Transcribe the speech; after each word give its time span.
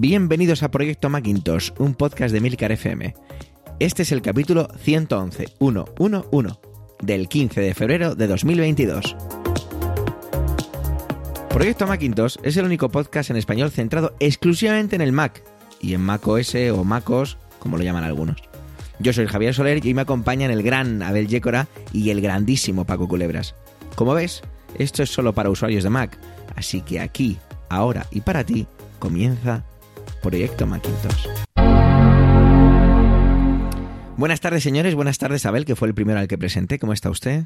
Bienvenidos 0.00 0.62
a 0.62 0.70
Proyecto 0.70 1.10
Macintosh, 1.10 1.72
un 1.78 1.92
podcast 1.92 2.32
de 2.32 2.40
Milcar 2.40 2.70
FM. 2.70 3.16
Este 3.80 4.02
es 4.02 4.12
el 4.12 4.22
capítulo 4.22 4.68
111, 4.78 5.46
111, 5.58 6.58
del 7.02 7.26
15 7.28 7.60
de 7.60 7.74
febrero 7.74 8.14
de 8.14 8.28
2022. 8.28 9.16
Proyecto 11.50 11.88
Macintosh 11.88 12.36
es 12.44 12.56
el 12.56 12.66
único 12.66 12.90
podcast 12.90 13.30
en 13.30 13.38
español 13.38 13.72
centrado 13.72 14.14
exclusivamente 14.20 14.94
en 14.94 15.02
el 15.02 15.10
Mac 15.10 15.42
y 15.80 15.94
en 15.94 16.02
Mac 16.02 16.24
OS 16.28 16.54
o 16.72 16.84
MacOS, 16.84 17.36
como 17.58 17.76
lo 17.76 17.82
llaman 17.82 18.04
algunos. 18.04 18.36
Yo 19.00 19.12
soy 19.12 19.26
Javier 19.26 19.52
Soler 19.52 19.84
y 19.84 19.94
me 19.94 20.02
acompañan 20.02 20.52
el 20.52 20.62
gran 20.62 21.02
Abel 21.02 21.26
Yécora 21.26 21.66
y 21.92 22.10
el 22.10 22.20
grandísimo 22.20 22.84
Paco 22.84 23.08
Culebras. 23.08 23.56
Como 23.96 24.14
ves, 24.14 24.42
esto 24.76 25.02
es 25.02 25.10
solo 25.10 25.34
para 25.34 25.50
usuarios 25.50 25.82
de 25.82 25.90
Mac, 25.90 26.16
así 26.54 26.82
que 26.82 27.00
aquí, 27.00 27.36
ahora 27.68 28.06
y 28.12 28.20
para 28.20 28.44
ti, 28.44 28.68
comienza 29.00 29.64
Proyecto 30.22 30.66
Macintosh. 30.66 31.26
Buenas 34.16 34.40
tardes, 34.40 34.62
señores. 34.62 34.94
Buenas 34.94 35.18
tardes, 35.18 35.46
Abel, 35.46 35.64
que 35.64 35.76
fue 35.76 35.88
el 35.88 35.94
primero 35.94 36.18
al 36.18 36.26
que 36.28 36.36
presenté. 36.38 36.78
¿Cómo 36.78 36.92
está 36.92 37.08
usted? 37.10 37.44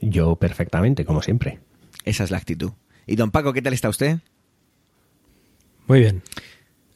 Yo 0.00 0.36
perfectamente, 0.36 1.04
como 1.04 1.20
siempre. 1.22 1.58
Esa 2.04 2.24
es 2.24 2.30
la 2.30 2.38
actitud. 2.38 2.72
Y 3.06 3.16
don 3.16 3.30
Paco, 3.30 3.52
¿qué 3.52 3.60
tal 3.60 3.72
está 3.72 3.88
usted? 3.88 4.18
Muy 5.88 5.98
bien. 6.00 6.22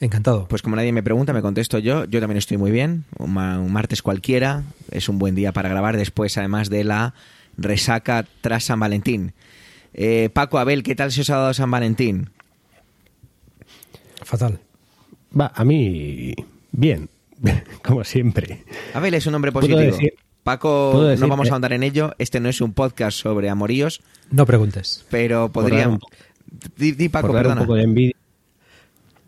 Encantado. 0.01 0.47
Pues 0.47 0.63
como 0.63 0.77
nadie 0.77 0.93
me 0.93 1.03
pregunta, 1.03 1.33
me 1.33 1.43
contesto 1.43 1.79
yo. 1.81 2.05
Yo 2.05 2.21
también 2.21 2.39
estoy 2.39 2.57
muy 2.57 2.71
bien. 2.71 3.05
Un, 3.19 3.35
ma- 3.35 3.59
un 3.59 3.73
martes 3.73 4.01
cualquiera. 4.01 4.63
Es 4.93 5.09
un 5.09 5.19
buen 5.19 5.35
día 5.35 5.53
para 5.53 5.69
grabar 5.69 5.97
después, 5.97 6.39
además 6.39 6.71
de 6.71 6.85
la 6.85 7.15
resaca 7.57 8.25
tras 8.41 8.65
San 8.65 8.79
Valentín. 8.79 9.33
Eh, 9.93 10.31
Paco, 10.33 10.59
Abel, 10.59 10.85
¿qué 10.85 10.95
tal 10.95 11.11
se 11.11 11.23
os 11.23 11.31
ha 11.31 11.37
dado 11.37 11.53
San 11.55 11.71
Valentín? 11.71 12.31
Fatal. 14.25 14.61
Va, 15.39 15.53
a 15.55 15.65
mí, 15.65 16.35
bien, 16.73 17.09
como 17.85 18.05
siempre. 18.05 18.65
Abel 18.95 19.15
es 19.15 19.27
un 19.27 19.35
hombre 19.35 19.53
¿Puedo 19.53 19.67
positivo. 19.69 19.93
decir- 19.97 20.15
Paco, 20.43 21.05
no 21.19 21.29
vamos 21.29 21.51
a 21.51 21.53
ahondar 21.53 21.75
en 21.75 21.83
ello. 21.83 22.15
Este 22.19 22.41
no 22.41 22.49
es 22.49 22.63
un 22.63 22.73
podcast 22.73 23.19
sobre 23.19 23.51
amoríos, 23.51 24.01
No 24.31 24.47
preguntes. 24.47 25.05
pero 25.11 25.51
un- 25.55 26.01
Di, 26.77 26.93
di, 26.93 27.09
Paco, 27.11 27.31
perdona. 27.33 27.61
un 27.61 27.67
poco 27.67 27.75
de 27.75 27.83
envidia. 27.83 28.15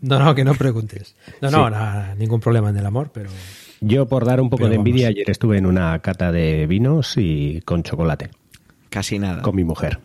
No, 0.01 0.17
no, 0.17 0.33
que 0.33 0.43
no 0.43 0.55
preguntes. 0.55 1.15
No, 1.41 1.51
no, 1.51 1.65
Sí. 1.67 1.71
nada, 1.73 2.15
ningún 2.15 2.39
problema 2.39 2.71
en 2.71 2.77
el 2.77 2.85
amor, 2.87 3.11
pero 3.13 3.29
Yo, 3.81 4.07
por 4.07 4.25
dar 4.25 4.41
un 4.41 4.49
poco 4.49 4.61
Pero 4.63 4.69
de 4.71 4.75
envidia, 4.77 5.07
vamos. 5.07 5.15
ayer 5.17 5.29
estuve 5.29 5.57
en 5.59 5.67
una 5.67 5.99
cata 5.99 6.31
de 6.31 6.65
vinos 6.65 7.13
y 7.17 7.61
con 7.65 7.83
chocolate, 7.83 8.31
Casi 8.89 9.19
nada. 9.19 9.43
con 9.43 9.55
mi 9.55 9.63
mujer. 9.63 9.99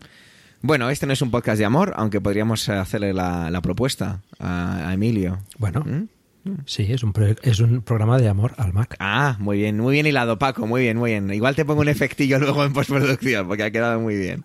Bueno, 0.62 0.91
este 0.91 1.07
no 1.07 1.12
es 1.12 1.23
un 1.23 1.31
podcast 1.31 1.59
de 1.59 1.65
amor, 1.65 1.93
aunque 1.97 2.21
podríamos 2.21 2.69
hacerle 2.69 3.12
la, 3.12 3.51
la 3.51 3.61
propuesta 3.61 4.23
a, 4.39 4.89
a 4.89 4.95
Emilio. 4.95 5.39
bueno, 5.59 5.85
¿Mm? 5.85 6.51
sí, 6.65 6.87
es 6.91 7.03
un, 7.03 7.12
es 7.43 7.61
un 7.61 7.83
programa 7.83 8.19
de 8.19 8.29
amor 8.29 8.55
al 8.57 8.73
Mac. 8.73 8.97
Ah, 8.99 9.37
muy 9.39 9.59
bien, 9.59 9.79
muy 9.79 9.93
bien 9.95 10.07
hilado, 10.07 10.39
Paco, 10.39 10.67
muy 10.67 10.83
bien, 10.83 10.97
muy 10.97 11.11
bien. 11.12 11.33
Igual 11.33 11.55
te 11.55 11.65
pongo 11.65 11.83
un 11.83 11.89
efectillo 11.89 12.39
luego 12.39 12.65
en 12.65 12.73
postproducción, 12.73 13.47
porque 13.47 13.62
ha 13.65 13.71
quedado 13.71 14.01
muy 14.01 14.17
bien. 14.17 14.45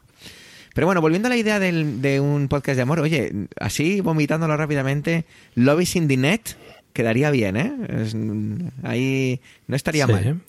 Pero 0.74 0.88
bueno, 0.88 1.02
volviendo 1.02 1.28
a 1.28 1.30
la 1.30 1.38
idea 1.38 1.60
del- 1.60 2.02
de 2.02 2.20
un 2.20 2.48
podcast 2.48 2.76
de 2.78 2.84
amor, 2.84 3.00
oye, 3.00 3.32
así 3.60 4.00
vomitándolo 4.02 4.56
rápidamente, 4.56 5.26
Love 5.56 5.82
is 5.82 5.96
in 5.96 6.08
the 6.08 6.18
Net 6.18 6.42
quedaría 6.94 7.32
bien, 7.32 7.58
¿eh? 7.58 7.74
Es- 7.90 8.16
ahí 8.84 9.42
no 9.68 9.76
estaría 9.76 10.06
Sí. 10.06 10.12
mal. 10.12 10.42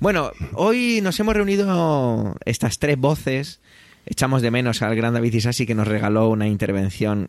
Bueno, 0.00 0.30
hoy 0.54 1.00
nos 1.02 1.18
hemos 1.18 1.34
reunido 1.34 2.36
estas 2.44 2.78
tres 2.78 2.96
voces. 2.98 3.60
Echamos 4.10 4.40
de 4.40 4.50
menos 4.50 4.80
al 4.80 4.96
gran 4.96 5.12
David 5.12 5.34
Isasi 5.34 5.66
que 5.66 5.74
nos 5.74 5.86
regaló 5.86 6.30
una 6.30 6.48
intervención 6.48 7.28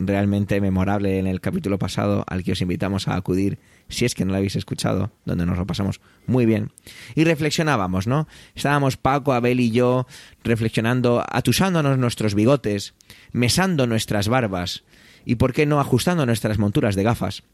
realmente 0.00 0.60
memorable 0.60 1.20
en 1.20 1.28
el 1.28 1.40
capítulo 1.40 1.78
pasado 1.78 2.24
al 2.26 2.42
que 2.42 2.50
os 2.50 2.60
invitamos 2.60 3.06
a 3.06 3.14
acudir 3.14 3.60
si 3.88 4.04
es 4.04 4.16
que 4.16 4.24
no 4.24 4.32
lo 4.32 4.38
habéis 4.38 4.56
escuchado, 4.56 5.12
donde 5.24 5.46
nos 5.46 5.56
lo 5.56 5.68
pasamos 5.68 6.00
muy 6.26 6.44
bien. 6.44 6.72
Y 7.14 7.22
reflexionábamos, 7.22 8.08
¿no? 8.08 8.26
Estábamos 8.56 8.96
Paco, 8.96 9.34
Abel 9.34 9.60
y 9.60 9.70
yo 9.70 10.08
reflexionando, 10.42 11.24
atusándonos 11.30 11.96
nuestros 11.96 12.34
bigotes, 12.34 12.94
mesando 13.30 13.86
nuestras 13.86 14.26
barbas 14.26 14.82
y, 15.24 15.36
¿por 15.36 15.52
qué 15.52 15.64
no, 15.64 15.78
ajustando 15.78 16.26
nuestras 16.26 16.58
monturas 16.58 16.96
de 16.96 17.04
gafas. 17.04 17.44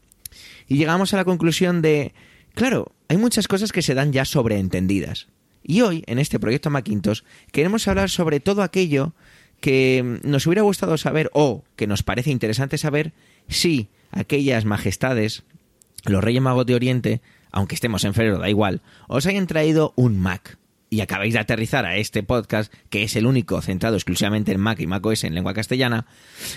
Y 0.67 0.77
llegamos 0.77 1.13
a 1.13 1.17
la 1.17 1.25
conclusión 1.25 1.83
de, 1.83 2.15
claro, 2.55 2.91
hay 3.07 3.17
muchas 3.17 3.47
cosas 3.47 3.71
que 3.71 3.83
se 3.83 3.93
dan 3.93 4.11
ya 4.11 4.25
sobreentendidas. 4.25 5.27
Y 5.63 5.81
hoy, 5.81 6.03
en 6.07 6.19
este 6.19 6.39
proyecto 6.39 6.69
Macintosh, 6.69 7.21
queremos 7.51 7.87
hablar 7.87 8.09
sobre 8.09 8.39
todo 8.39 8.61
aquello 8.61 9.13
que 9.61 10.19
nos 10.23 10.45
hubiera 10.45 10.61
gustado 10.61 10.97
saber 10.97 11.29
o 11.33 11.63
que 11.75 11.87
nos 11.87 12.03
parece 12.03 12.31
interesante 12.31 12.77
saber 12.77 13.13
si 13.47 13.87
aquellas 14.11 14.65
majestades, 14.65 15.43
los 16.05 16.23
Reyes 16.23 16.41
Magos 16.41 16.65
de 16.65 16.75
Oriente, 16.75 17.21
aunque 17.51 17.75
estemos 17.75 18.03
en 18.03 18.13
febrero, 18.13 18.39
da 18.39 18.49
igual, 18.49 18.81
os 19.07 19.25
hayan 19.25 19.47
traído 19.47 19.93
un 19.95 20.19
Mac. 20.19 20.57
Y 20.93 21.01
acabáis 21.01 21.33
de 21.33 21.39
aterrizar 21.39 21.87
a 21.87 21.97
este 21.97 22.21
podcast, 22.21 22.71
que 22.91 23.01
es 23.01 23.15
el 23.15 23.25
único 23.25 23.59
centrado 23.63 23.95
exclusivamente 23.95 24.51
en 24.51 24.59
Mac 24.59 24.79
y 24.79 24.85
Mac 24.85 25.03
OS 25.03 25.23
en 25.23 25.33
lengua 25.33 25.55
castellana, 25.55 26.05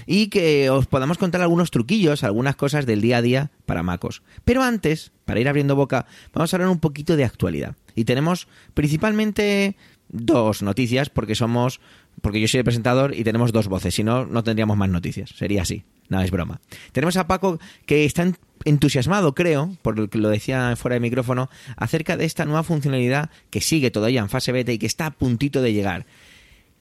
y 0.04 0.26
que 0.26 0.68
os 0.68 0.86
podamos 0.86 1.16
contar 1.16 1.40
algunos 1.40 1.70
truquillos, 1.70 2.22
algunas 2.22 2.54
cosas 2.54 2.84
del 2.84 3.00
día 3.00 3.16
a 3.16 3.22
día 3.22 3.50
para 3.64 3.82
MacOS. 3.82 4.20
Pero 4.44 4.62
antes, 4.62 5.10
para 5.24 5.40
ir 5.40 5.48
abriendo 5.48 5.74
boca, 5.74 6.04
vamos 6.34 6.52
a 6.52 6.56
hablar 6.58 6.68
un 6.68 6.80
poquito 6.80 7.16
de 7.16 7.24
actualidad. 7.24 7.76
Y 7.94 8.04
tenemos 8.04 8.46
principalmente 8.74 9.74
dos 10.10 10.60
noticias, 10.60 11.08
porque 11.08 11.34
somos, 11.34 11.80
porque 12.20 12.38
yo 12.38 12.46
soy 12.46 12.58
el 12.58 12.64
presentador 12.64 13.14
y 13.14 13.24
tenemos 13.24 13.52
dos 13.52 13.68
voces, 13.68 13.94
si 13.94 14.04
no, 14.04 14.26
no 14.26 14.44
tendríamos 14.44 14.76
más 14.76 14.90
noticias, 14.90 15.30
sería 15.30 15.62
así. 15.62 15.84
Nada, 16.08 16.24
es 16.24 16.30
broma. 16.30 16.60
Tenemos 16.92 17.16
a 17.16 17.26
Paco 17.26 17.58
que 17.84 18.04
está 18.04 18.22
en- 18.22 18.36
entusiasmado, 18.64 19.34
creo, 19.34 19.76
por 19.82 19.98
lo 19.98 20.08
que 20.08 20.18
lo 20.18 20.28
decía 20.28 20.74
fuera 20.76 20.94
de 20.94 21.00
micrófono, 21.00 21.48
acerca 21.76 22.16
de 22.16 22.24
esta 22.24 22.44
nueva 22.44 22.62
funcionalidad 22.62 23.30
que 23.50 23.60
sigue 23.60 23.90
todavía 23.90 24.20
en 24.20 24.28
fase 24.28 24.52
beta 24.52 24.72
y 24.72 24.78
que 24.78 24.86
está 24.86 25.06
a 25.06 25.10
puntito 25.12 25.62
de 25.62 25.72
llegar. 25.72 26.06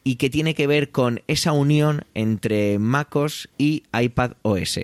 Y 0.03 0.15
que 0.17 0.29
tiene 0.29 0.53
que 0.53 0.67
ver 0.67 0.91
con 0.91 1.21
esa 1.27 1.51
unión 1.51 2.05
entre 2.13 2.77
MacOS 2.79 3.49
y 3.57 3.83
iPad 3.99 4.33
OS. 4.43 4.79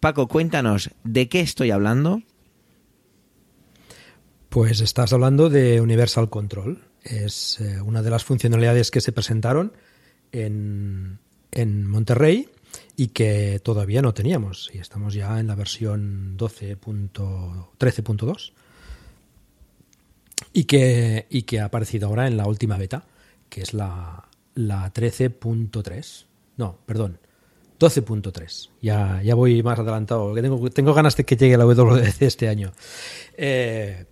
Paco, 0.00 0.28
cuéntanos, 0.28 0.90
¿de 1.04 1.28
qué 1.28 1.40
estoy 1.40 1.70
hablando? 1.70 2.22
Pues 4.48 4.80
estás 4.80 5.12
hablando 5.12 5.48
de 5.48 5.80
Universal 5.80 6.28
Control. 6.28 6.82
Es 7.02 7.60
eh, 7.60 7.80
una 7.82 8.02
de 8.02 8.10
las 8.10 8.24
funcionalidades 8.24 8.90
que 8.90 9.00
se 9.00 9.12
presentaron 9.12 9.72
en, 10.32 11.18
en 11.52 11.86
Monterrey 11.86 12.48
y 13.00 13.08
que 13.08 13.60
todavía 13.64 14.02
no 14.02 14.12
teníamos. 14.12 14.70
Y 14.74 14.78
estamos 14.78 15.14
ya 15.14 15.40
en 15.40 15.46
la 15.46 15.54
versión 15.54 16.36
12.13.2 16.36 18.52
y 20.52 20.64
que, 20.64 21.26
y 21.30 21.44
que 21.44 21.60
ha 21.60 21.64
aparecido 21.64 22.08
ahora 22.08 22.26
en 22.26 22.36
la 22.36 22.46
última 22.46 22.76
beta, 22.76 23.06
que 23.48 23.62
es 23.62 23.72
la, 23.72 24.28
la 24.54 24.92
13.3. 24.92 26.26
No, 26.58 26.76
perdón. 26.84 27.18
12.3. 27.78 28.68
Ya, 28.82 29.22
ya 29.22 29.34
voy 29.34 29.62
más 29.62 29.78
adelantado. 29.78 30.26
porque 30.26 30.42
Tengo, 30.42 30.68
tengo 30.68 30.92
ganas 30.92 31.16
de 31.16 31.24
que 31.24 31.38
llegue 31.38 31.56
la 31.56 31.64
WWDC 31.64 32.20
este 32.20 32.50
año. 32.50 32.72
Eh, 33.34 34.04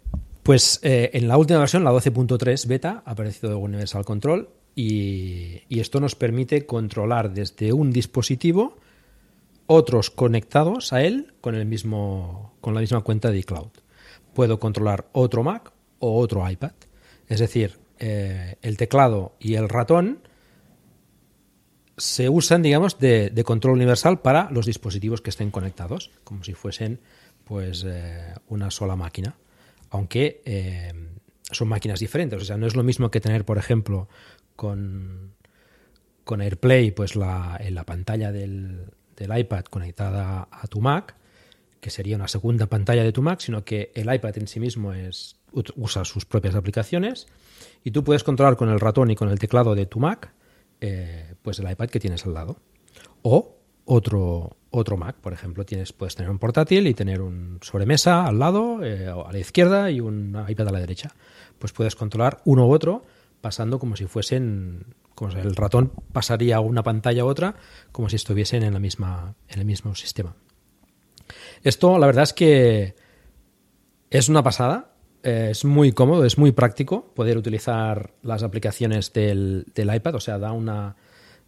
pues 0.43 0.81
eh, 0.82 1.10
en 1.12 1.28
la 1.28 1.37
última 1.37 1.59
versión, 1.59 1.84
la 1.84 1.93
12.3 1.93 2.66
beta, 2.66 3.03
ha 3.05 3.10
aparecido 3.10 3.59
Universal 3.59 4.06
Control 4.06 4.49
y, 4.78 5.65
y 5.69 5.81
esto 5.81 5.99
nos 5.99 6.15
permite 6.15 6.65
controlar 6.65 7.34
desde 7.34 7.72
un 7.72 7.91
dispositivo 7.91 8.77
otros 9.66 10.11
conectados 10.11 10.93
a 10.93 11.03
él 11.03 11.35
con, 11.41 11.56
el 11.56 11.67
mismo, 11.67 12.55
con 12.61 12.75
la 12.75 12.81
misma 12.81 13.00
cuenta 13.00 13.32
de 13.32 13.38
iCloud. 13.41 13.70
Puedo 14.35 14.61
controlar 14.61 15.08
otro 15.11 15.43
Mac 15.43 15.73
o 15.99 16.20
otro 16.20 16.49
iPad. 16.49 16.75
Es 17.26 17.41
decir, 17.41 17.81
eh, 17.99 18.55
el 18.62 18.76
teclado 18.76 19.35
y 19.41 19.55
el 19.55 19.69
ratón 19.69 20.20
se 21.97 22.29
usan, 22.29 22.62
digamos, 22.62 23.00
de, 23.00 23.43
control 23.44 23.75
universal 23.75 24.20
para 24.20 24.49
los 24.53 24.64
dispositivos 24.64 25.20
que 25.20 25.31
estén 25.31 25.50
conectados, 25.50 26.12
como 26.23 26.44
si 26.44 26.55
fuesen 26.55 27.00
pues 27.43 27.85
eh, 27.85 28.32
una 28.47 28.70
sola 28.70 28.94
máquina. 28.94 29.35
Aunque 29.91 30.41
eh, 30.44 30.93
son 31.50 31.69
máquinas 31.69 32.00
diferentes. 32.00 32.41
O 32.41 32.44
sea, 32.44 32.56
no 32.56 32.67
es 32.67 32.76
lo 32.76 32.82
mismo 32.82 33.11
que 33.11 33.20
tener, 33.20 33.44
por 33.44 33.58
ejemplo, 33.58 34.08
con, 34.58 35.34
con 36.25 36.40
AirPlay, 36.40 36.90
pues 36.90 37.14
la, 37.14 37.56
en 37.60 37.76
la 37.76 37.84
pantalla 37.84 38.32
del, 38.32 38.90
del 39.16 39.38
iPad 39.38 39.66
conectada 39.66 40.49
a 40.50 40.66
tu 40.66 40.81
Mac, 40.81 41.14
que 41.81 41.90
sería 41.90 42.16
una 42.16 42.26
segunda 42.26 42.66
pantalla 42.66 43.05
de 43.05 43.12
tu 43.12 43.22
Mac, 43.22 43.38
sino 43.38 43.64
que 43.64 43.93
el 43.94 44.12
iPad 44.12 44.37
en 44.37 44.49
sí 44.49 44.58
mismo 44.58 44.93
es, 44.93 45.37
usa 45.76 46.05
sus 46.05 46.25
propias 46.25 46.56
aplicaciones 46.56 47.28
y 47.84 47.93
tú 47.93 48.02
puedes 48.02 48.25
controlar 48.25 48.56
con 48.56 48.69
el 48.69 48.81
ratón 48.81 49.12
y 49.12 49.14
con 49.14 49.28
el 49.28 49.38
teclado 49.38 49.76
de 49.76 49.87
tu 49.87 50.00
Mac 50.00 50.32
eh, 50.81 51.34
pues 51.40 51.60
el 51.60 51.70
iPad 51.70 51.88
que 51.88 52.00
tienes 52.00 52.26
al 52.26 52.34
lado. 52.34 52.56
O 53.22 53.58
otro, 53.84 54.56
otro 54.70 54.96
Mac, 54.96 55.14
por 55.20 55.32
ejemplo, 55.32 55.64
tienes, 55.64 55.93
puedes 55.93 56.16
tener 56.16 56.32
un 56.32 56.40
portátil 56.40 56.88
y 56.88 56.94
tener 56.94 57.20
un 57.20 57.60
sobremesa 57.62 58.26
al 58.26 58.40
lado, 58.40 58.84
eh, 58.84 59.06
a 59.06 59.32
la 59.32 59.38
izquierda 59.38 59.93
y 59.93 60.00
un 60.00 60.37
iPad 60.49 60.66
a 60.66 60.72
la 60.72 60.81
derecha. 60.81 61.14
Pues 61.60 61.72
puedes 61.72 61.94
controlar 61.94 62.43
uno 62.44 62.66
u 62.66 62.72
otro 62.72 63.05
pasando 63.40 63.79
como 63.79 63.96
si 63.96 64.06
fuesen, 64.06 64.94
como 65.14 65.31
si 65.31 65.38
el 65.38 65.55
ratón 65.56 65.93
pasaría 66.12 66.61
una 66.61 66.82
pantalla 66.82 67.23
a 67.23 67.26
otra, 67.26 67.55
como 67.93 68.08
si 68.08 68.17
estuviesen 68.17 68.62
en 68.62 68.73
la 68.75 68.81
misma, 68.81 69.35
en 69.49 69.58
el 69.61 69.64
mismo 69.64 69.94
sistema. 69.94 70.37
Esto, 71.62 71.99
la 71.99 72.06
verdad 72.06 72.25
es 72.25 72.32
que 72.32 72.94
es 74.11 74.29
una 74.29 74.43
pasada. 74.43 74.93
eh, 75.23 75.49
Es 75.50 75.64
muy 75.64 75.93
cómodo, 75.93 76.25
es 76.25 76.38
muy 76.38 76.52
práctico 76.52 77.12
poder 77.14 77.37
utilizar 77.37 78.14
las 78.23 78.43
aplicaciones 78.43 79.12
del, 79.12 79.67
del 79.75 79.94
iPad. 79.94 80.14
O 80.14 80.20
sea, 80.20 80.38
da 80.38 80.52
una, 80.52 80.96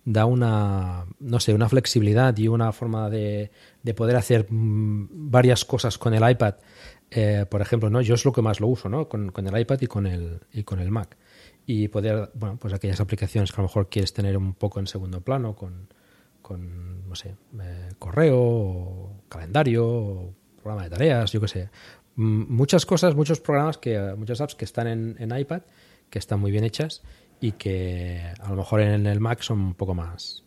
da 0.04 0.26
una, 0.26 1.06
no 1.20 1.40
sé, 1.40 1.54
una 1.54 1.68
flexibilidad 1.68 2.36
y 2.36 2.48
una 2.48 2.72
forma 2.72 3.08
de, 3.10 3.50
de 3.82 3.94
poder 3.94 4.16
hacer 4.16 4.46
mm, 4.50 5.30
varias 5.30 5.64
cosas 5.64 5.98
con 5.98 6.12
el 6.14 6.28
iPad. 6.28 6.56
Eh, 7.10 7.46
por 7.48 7.60
ejemplo, 7.62 7.90
¿no? 7.90 8.00
yo 8.02 8.14
es 8.14 8.24
lo 8.24 8.32
que 8.32 8.42
más 8.42 8.60
lo 8.60 8.66
uso, 8.68 8.88
¿no? 8.88 9.08
Con, 9.08 9.30
con 9.32 9.46
el 9.46 9.58
iPad 9.60 9.78
y 9.80 9.86
con 9.86 10.06
el, 10.06 10.40
y 10.52 10.62
con 10.64 10.78
el 10.80 10.90
Mac. 10.90 11.16
Y 11.72 11.86
poder, 11.86 12.32
bueno, 12.34 12.56
pues 12.56 12.74
aquellas 12.74 13.00
aplicaciones 13.00 13.52
que 13.52 13.60
a 13.60 13.62
lo 13.62 13.68
mejor 13.68 13.88
quieres 13.88 14.12
tener 14.12 14.36
un 14.36 14.54
poco 14.54 14.80
en 14.80 14.88
segundo 14.88 15.20
plano, 15.20 15.54
con, 15.54 15.86
con 16.42 17.08
no 17.08 17.14
sé, 17.14 17.36
eh, 17.62 17.90
correo, 17.96 19.22
calendario, 19.28 20.34
programa 20.56 20.82
de 20.82 20.90
tareas, 20.90 21.30
yo 21.30 21.40
qué 21.40 21.46
sé. 21.46 21.70
Mm, 22.16 22.52
Muchas 22.52 22.84
cosas, 22.84 23.14
muchos 23.14 23.38
programas, 23.38 23.78
que 23.78 23.96
muchas 24.16 24.40
apps 24.40 24.56
que 24.56 24.64
están 24.64 24.88
en, 24.88 25.14
en 25.20 25.38
iPad, 25.38 25.62
que 26.10 26.18
están 26.18 26.40
muy 26.40 26.50
bien 26.50 26.64
hechas 26.64 27.02
y 27.40 27.52
que 27.52 28.20
a 28.40 28.50
lo 28.50 28.56
mejor 28.56 28.80
en 28.80 29.06
el 29.06 29.20
Mac 29.20 29.40
son 29.42 29.60
un 29.60 29.74
poco 29.74 29.94
más, 29.94 30.42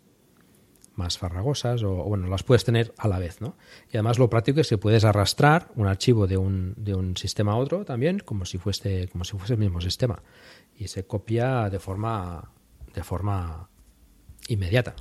más 0.96 1.18
farragosas 1.18 1.84
o, 1.84 1.96
bueno, 2.04 2.28
las 2.28 2.44
puedes 2.44 2.64
tener 2.64 2.94
a 2.98 3.08
la 3.08 3.20
vez, 3.20 3.42
¿no? 3.42 3.56
Y 3.92 3.98
además 3.98 4.20
lo 4.20 4.30
práctico 4.30 4.62
es 4.62 4.70
que 4.70 4.78
puedes 4.78 5.06
arrastrar 5.06 5.70
un 5.76 5.88
archivo 5.88 6.28
de 6.28 6.38
un, 6.38 6.74
de 6.78 6.94
un 6.94 7.18
sistema 7.18 7.54
a 7.54 7.58
otro 7.58 7.86
también 7.86 8.20
como 8.20 8.46
si 8.46 8.58
fuese 8.58 9.08
como 9.12 9.24
si 9.24 9.38
fuese 9.38 9.54
el 9.54 9.60
mismo 9.60 9.82
sistema 9.82 10.22
y 10.78 10.88
se 10.88 11.06
copia 11.06 11.70
de 11.70 11.80
forma 11.80 12.52
de 12.94 13.04
forma 13.04 13.70
inmediata. 14.48 14.96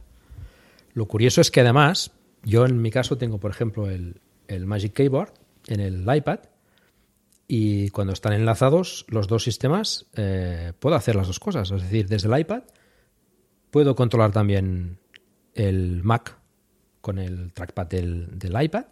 Lo 0.95 1.07
curioso 1.07 1.41
es 1.41 1.51
que 1.51 1.61
además 1.61 2.13
yo 2.43 2.65
en 2.65 2.81
mi 2.81 2.91
caso 2.91 3.19
tengo 3.19 3.39
por 3.39 3.51
ejemplo 3.51 3.89
el, 3.91 4.21
el 4.49 4.67
Magic 4.67 4.95
Keyboard 4.95 5.33
en 5.67 5.81
el 5.81 6.07
iPad 6.15 6.41
y 7.47 7.91
cuando 7.91 8.15
están 8.15 8.33
enlazados 8.33 9.05
los 9.09 9.29
dos 9.29 9.45
sistemas 9.45 10.07
eh, 10.17 10.73
puedo 10.79 10.97
hacer 10.97 11.17
las 11.17 11.27
dos 11.27 11.39
cosas, 11.39 11.71
es 11.71 11.83
decir, 11.83 12.09
desde 12.09 12.33
el 12.33 12.41
iPad 12.41 12.63
puedo 13.71 13.95
controlar 13.95 14.33
también 14.33 14.99
el 15.55 16.03
Mac 16.03 16.37
con 17.01 17.19
el 17.19 17.53
trackpad 17.53 17.87
del, 17.87 18.39
del 18.39 18.63
iPad 18.63 18.85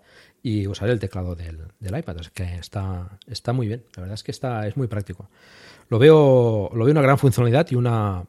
y 0.42 0.66
usar 0.66 0.88
el 0.90 0.98
teclado 0.98 1.34
del, 1.34 1.58
del 1.78 1.98
iPad. 1.98 2.16
Que 2.34 2.56
está, 2.56 3.18
está 3.26 3.52
muy 3.52 3.68
bien. 3.68 3.84
La 3.94 4.02
verdad 4.02 4.14
es 4.14 4.22
que 4.22 4.32
está, 4.32 4.66
es 4.66 4.76
muy 4.76 4.88
práctico. 4.88 5.30
Lo 5.88 5.98
veo, 5.98 6.70
lo 6.74 6.84
veo 6.84 6.92
una 6.92 7.02
gran 7.02 7.18
funcionalidad 7.18 7.66
y 7.70 7.74
una, 7.74 8.24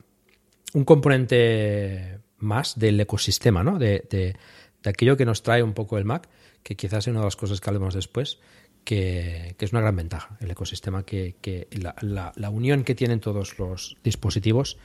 un 0.74 0.86
componente 0.86 2.19
más 2.38 2.78
del 2.78 3.00
ecosistema, 3.00 3.63
¿no? 3.63 3.78
De, 3.80 4.06
de, 4.10 4.36
de 4.84 4.89
aquello 4.89 5.16
que 5.18 5.25
nos 5.25 5.44
trae 5.44 5.63
un 5.63 5.74
poco 5.74 5.98
el 5.98 6.06
Mac, 6.06 6.27
que 6.63 6.75
quizás 6.75 7.06
es 7.06 7.12
una 7.12 7.19
de 7.19 7.25
las 7.25 7.36
cosas 7.36 7.62
que 7.62 7.69
hablemos 7.69 7.94
después, 7.94 8.39
que, 8.84 9.56
que 9.57 9.66
es 9.66 9.72
una 9.72 9.81
gran 9.81 9.95
ventaja. 9.95 10.38
El 10.39 10.51
ecosistema 10.51 11.06
que, 11.06 11.36
que 11.42 11.68
la, 11.72 11.95
la, 12.01 12.34
la 12.36 12.50
unión 12.50 12.84
que 12.84 12.95
tienen 12.95 13.19
todos 13.19 13.60
los 13.60 13.98
dispositivos 14.04 14.77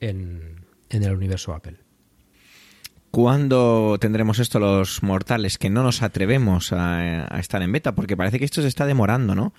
en, 0.00 0.66
en 0.88 1.02
el 1.04 1.12
universo 1.14 1.54
Apple. 1.54 1.76
¿Cuándo 3.12 3.98
tendremos 4.00 4.38
esto 4.38 4.58
los 4.58 5.02
mortales 5.02 5.58
que 5.58 5.68
no 5.68 5.82
nos 5.82 6.00
atrevemos 6.00 6.72
a, 6.72 7.38
estar 7.38 7.60
en 7.60 7.70
beta? 7.70 7.94
Porque 7.94 8.16
parece 8.16 8.38
que 8.38 8.46
esto 8.46 8.62
se 8.62 8.68
está 8.68 8.86
demorando, 8.86 9.34
¿no? 9.34 9.52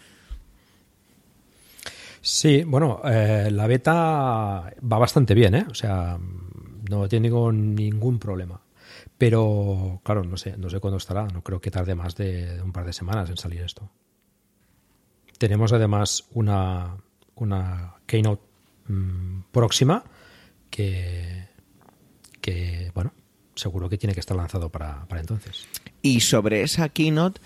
Sí, 2.19 2.63
bueno, 2.63 2.99
eh, 3.05 3.49
la 3.51 3.67
beta 3.67 3.93
va 3.93 4.97
bastante 4.97 5.35
bien, 5.35 5.53
¿eh? 5.53 5.67
O 5.69 5.75
sea, 5.75 6.17
no 6.89 7.07
tengo 7.07 7.51
ningún 7.51 8.17
problema. 8.17 8.59
Pero, 9.19 10.01
claro, 10.03 10.23
no 10.23 10.35
sé, 10.35 10.57
no 10.57 10.71
sé 10.71 10.79
cuándo 10.79 10.97
estará. 10.97 11.27
No 11.27 11.43
creo 11.43 11.61
que 11.61 11.69
tarde 11.69 11.93
más 11.93 12.15
de 12.15 12.59
un 12.59 12.71
par 12.71 12.87
de 12.87 12.93
semanas 12.93 13.29
en 13.29 13.37
salir 13.37 13.61
esto. 13.61 13.87
Tenemos 15.37 15.73
además 15.73 16.25
una, 16.33 16.97
una 17.35 17.97
keynote 18.07 18.41
mmm, 18.87 19.41
próxima 19.51 20.03
que, 20.71 21.49
que, 22.41 22.91
bueno, 22.95 23.13
seguro 23.55 23.89
que 23.89 23.97
tiene 23.97 24.13
que 24.13 24.19
estar 24.19 24.35
lanzado 24.35 24.69
para, 24.69 25.05
para, 25.05 25.21
entonces. 25.21 25.67
Y 26.01 26.21
sobre 26.21 26.63
esa 26.63 26.89
keynote, 26.89 27.41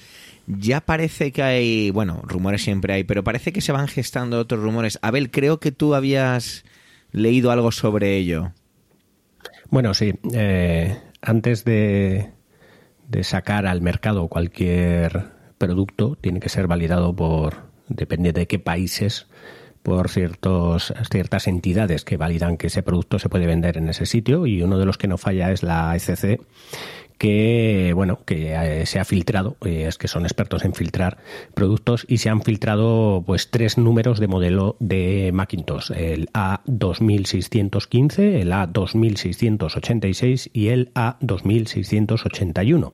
ya 0.47 0.81
parece 0.81 1.31
que 1.31 1.43
hay, 1.43 1.91
bueno, 1.91 2.21
rumores 2.23 2.63
siempre 2.63 2.93
hay, 2.93 3.03
pero 3.03 3.23
parece 3.23 3.51
que 3.51 3.61
se 3.61 3.71
van 3.71 3.87
gestando 3.87 4.39
otros 4.39 4.61
rumores. 4.61 4.99
Abel, 5.01 5.29
creo 5.31 5.59
que 5.59 5.71
tú 5.71 5.95
habías 5.95 6.63
leído 7.11 7.51
algo 7.51 7.71
sobre 7.71 8.17
ello. 8.17 8.53
Bueno, 9.69 9.93
sí. 9.93 10.13
Eh, 10.33 10.97
antes 11.21 11.65
de, 11.65 12.31
de, 13.09 13.23
sacar 13.23 13.65
al 13.65 13.81
mercado 13.81 14.27
cualquier 14.27 15.31
producto, 15.57 16.17
tiene 16.19 16.39
que 16.39 16.49
ser 16.49 16.67
validado 16.67 17.15
por, 17.15 17.67
depende 17.89 18.31
de 18.31 18.47
qué 18.47 18.59
países, 18.59 19.27
por 19.87 20.09
ciertos, 20.09 20.93
ciertas 21.09 21.47
entidades 21.47 22.03
que 22.03 22.17
validan 22.17 22.57
que 22.57 22.67
ese 22.67 22.83
producto 22.83 23.19
se 23.19 23.29
puede 23.29 23.45
vender 23.45 23.77
en 23.77 23.87
ese 23.87 24.05
sitio 24.05 24.45
y 24.45 24.61
uno 24.61 24.77
de 24.77 24.85
los 24.85 24.97
que 24.97 25.07
no 25.07 25.17
falla 25.17 25.49
es 25.49 25.63
la 25.63 25.95
ECC 25.95 26.41
que 27.17 27.93
bueno 27.95 28.19
que 28.25 28.83
se 28.85 28.99
ha 28.99 29.05
filtrado 29.05 29.55
es 29.63 29.97
que 29.97 30.09
son 30.09 30.25
expertos 30.25 30.65
en 30.65 30.73
filtrar 30.73 31.19
productos 31.53 32.05
y 32.09 32.17
se 32.17 32.27
han 32.29 32.41
filtrado 32.41 33.23
pues 33.25 33.49
tres 33.49 33.77
números 33.77 34.19
de 34.19 34.27
modelo 34.27 34.75
de 34.81 35.31
Macintosh 35.33 35.93
el 35.95 36.27
A2615 36.33 38.19
el 38.19 38.51
A2686 38.51 40.49
y 40.51 40.67
el 40.67 40.93
A2681 40.95 42.91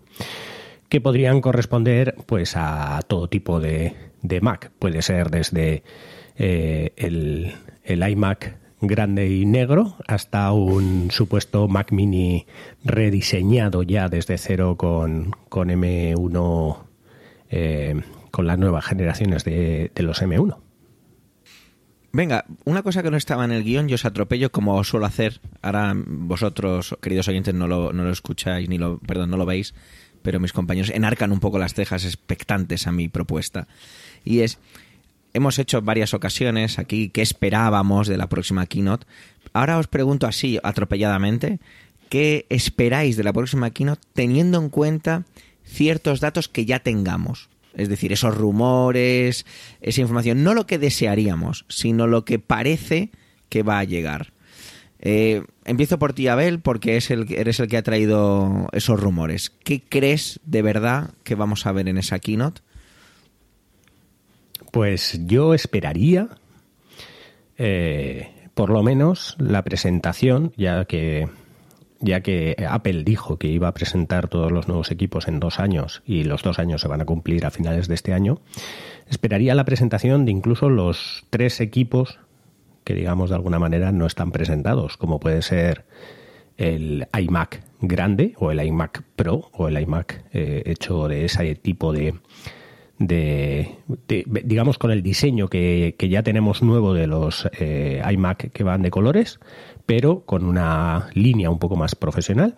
que 0.89 1.01
podrían 1.01 1.41
corresponder 1.41 2.13
pues 2.27 2.53
a 2.55 2.99
todo 3.07 3.27
tipo 3.27 3.59
de, 3.59 3.95
de 4.21 4.41
Mac. 4.41 4.71
Puede 4.77 5.01
ser 5.01 5.31
desde 5.31 5.81
eh, 6.35 6.93
el, 6.97 7.53
el 7.83 8.09
iMac 8.09 8.63
grande 8.87 9.29
y 9.29 9.45
negro 9.45 9.95
hasta 10.07 10.51
un 10.51 11.09
supuesto 11.11 11.67
Mac 11.67 11.91
Mini 11.91 12.45
rediseñado 12.83 13.83
ya 13.83 14.09
desde 14.09 14.37
cero 14.37 14.75
con, 14.77 15.31
con 15.49 15.69
M1, 15.69 16.77
eh, 17.49 18.01
con 18.31 18.47
las 18.47 18.57
nuevas 18.57 18.85
generaciones 18.85 19.43
de, 19.43 19.91
los 19.97 20.21
M1. 20.21 20.57
Venga, 22.11 22.45
una 22.65 22.83
cosa 22.83 23.01
que 23.01 23.09
no 23.09 23.17
estaba 23.17 23.43
en 23.45 23.51
el 23.51 23.63
guion, 23.63 23.87
yo 23.87 23.95
os 23.95 24.05
atropello 24.05 24.51
como 24.51 24.83
suelo 24.83 25.07
hacer. 25.07 25.41
Ahora 25.63 25.93
vosotros, 25.95 26.95
queridos 27.01 27.27
oyentes, 27.27 27.55
no 27.55 27.67
lo, 27.67 27.91
no 27.91 28.03
lo 28.03 28.11
escucháis, 28.11 28.69
ni 28.69 28.77
lo, 28.77 28.99
perdón, 28.99 29.31
no 29.31 29.37
lo 29.37 29.47
veis, 29.47 29.73
pero 30.21 30.39
mis 30.39 30.53
compañeros 30.53 30.91
enarcan 30.91 31.31
un 31.31 31.39
poco 31.39 31.57
las 31.57 31.73
cejas 31.73 32.05
expectantes 32.05 32.85
a 32.85 32.91
mi 32.91 33.09
propuesta. 33.09 33.67
Y 34.23 34.41
es, 34.41 34.59
hemos 35.33 35.59
hecho 35.59 35.81
varias 35.81 36.13
ocasiones 36.13 36.79
aquí 36.79 37.09
qué 37.09 37.21
esperábamos 37.21 38.07
de 38.07 38.17
la 38.17 38.29
próxima 38.29 38.65
keynote. 38.65 39.05
Ahora 39.51 39.77
os 39.77 39.87
pregunto 39.87 40.27
así, 40.27 40.59
atropelladamente, 40.63 41.59
¿qué 42.09 42.45
esperáis 42.49 43.17
de 43.17 43.23
la 43.23 43.33
próxima 43.33 43.71
keynote 43.71 44.01
teniendo 44.13 44.59
en 44.59 44.69
cuenta 44.69 45.23
ciertos 45.65 46.19
datos 46.19 46.47
que 46.47 46.65
ya 46.65 46.79
tengamos? 46.79 47.49
Es 47.75 47.89
decir, 47.89 48.13
esos 48.13 48.35
rumores, 48.35 49.45
esa 49.81 50.01
información, 50.01 50.43
no 50.43 50.53
lo 50.53 50.67
que 50.67 50.77
desearíamos, 50.77 51.65
sino 51.69 52.05
lo 52.05 52.23
que 52.23 52.37
parece 52.37 53.09
que 53.49 53.63
va 53.63 53.79
a 53.79 53.83
llegar. 53.83 54.31
Eh, 54.99 55.43
empiezo 55.65 55.99
por 55.99 56.13
ti, 56.13 56.27
Abel, 56.27 56.59
porque 56.59 56.97
es 56.97 57.11
el, 57.11 57.31
eres 57.33 57.59
el 57.59 57.67
que 57.67 57.77
ha 57.77 57.83
traído 57.83 58.69
esos 58.71 58.99
rumores. 58.99 59.51
¿Qué 59.63 59.81
crees 59.81 60.39
de 60.45 60.61
verdad 60.61 61.11
que 61.23 61.35
vamos 61.35 61.65
a 61.65 61.71
ver 61.71 61.89
en 61.89 61.97
esa 61.97 62.19
keynote? 62.19 62.61
Pues 64.73 65.21
yo 65.27 65.53
esperaría, 65.53 66.29
eh, 67.59 68.49
por 68.55 68.71
lo 68.71 68.81
menos, 68.81 69.35
la 69.37 69.61
presentación, 69.61 70.51
ya 70.57 70.85
que 70.85 71.29
ya 71.99 72.21
que 72.21 72.55
Apple 72.67 73.03
dijo 73.03 73.37
que 73.37 73.49
iba 73.49 73.67
a 73.67 73.75
presentar 73.75 74.29
todos 74.29 74.51
los 74.51 74.67
nuevos 74.67 74.89
equipos 74.89 75.27
en 75.27 75.39
dos 75.39 75.59
años 75.59 76.01
y 76.07 76.23
los 76.23 76.41
dos 76.41 76.57
años 76.57 76.81
se 76.81 76.87
van 76.87 77.01
a 77.01 77.05
cumplir 77.05 77.45
a 77.45 77.51
finales 77.51 77.87
de 77.87 77.93
este 77.93 78.13
año, 78.13 78.41
esperaría 79.07 79.53
la 79.53 79.63
presentación 79.63 80.25
de 80.25 80.31
incluso 80.31 80.71
los 80.71 81.27
tres 81.29 81.61
equipos 81.61 82.17
que, 82.83 82.95
digamos, 82.95 83.29
de 83.29 83.35
alguna 83.35 83.59
manera 83.59 83.91
no 83.91 84.07
están 84.07 84.31
presentados, 84.31 84.97
como 84.97 85.19
puede 85.19 85.43
ser 85.43 85.85
el 86.57 87.07
iMac 87.15 87.63
grande 87.79 88.33
o 88.39 88.49
el 88.49 88.59
iMac 88.59 89.03
Pro 89.15 89.51
o 89.53 89.67
el 89.67 89.79
iMac 89.79 90.25
eh, 90.33 90.63
hecho 90.65 91.07
de 91.07 91.25
ese 91.25 91.53
tipo 91.53 91.93
de, 91.93 92.15
de, 92.99 93.77
digamos, 94.07 94.77
con 94.77 94.91
el 94.91 95.01
diseño 95.01 95.47
que, 95.47 95.95
que, 95.97 96.09
ya 96.09 96.23
tenemos 96.23 96.61
nuevo 96.61 96.93
de 96.93 97.07
los 97.07 97.47
eh, 97.59 98.01
iMac 98.11 98.51
que 98.51 98.63
van 98.63 98.81
de 98.81 98.91
colores, 98.91 99.39
pero 99.85 100.21
con 100.21 100.45
una 100.45 101.09
línea 101.13 101.49
un 101.49 101.59
poco 101.59 101.75
más 101.75 101.95
profesional. 101.95 102.55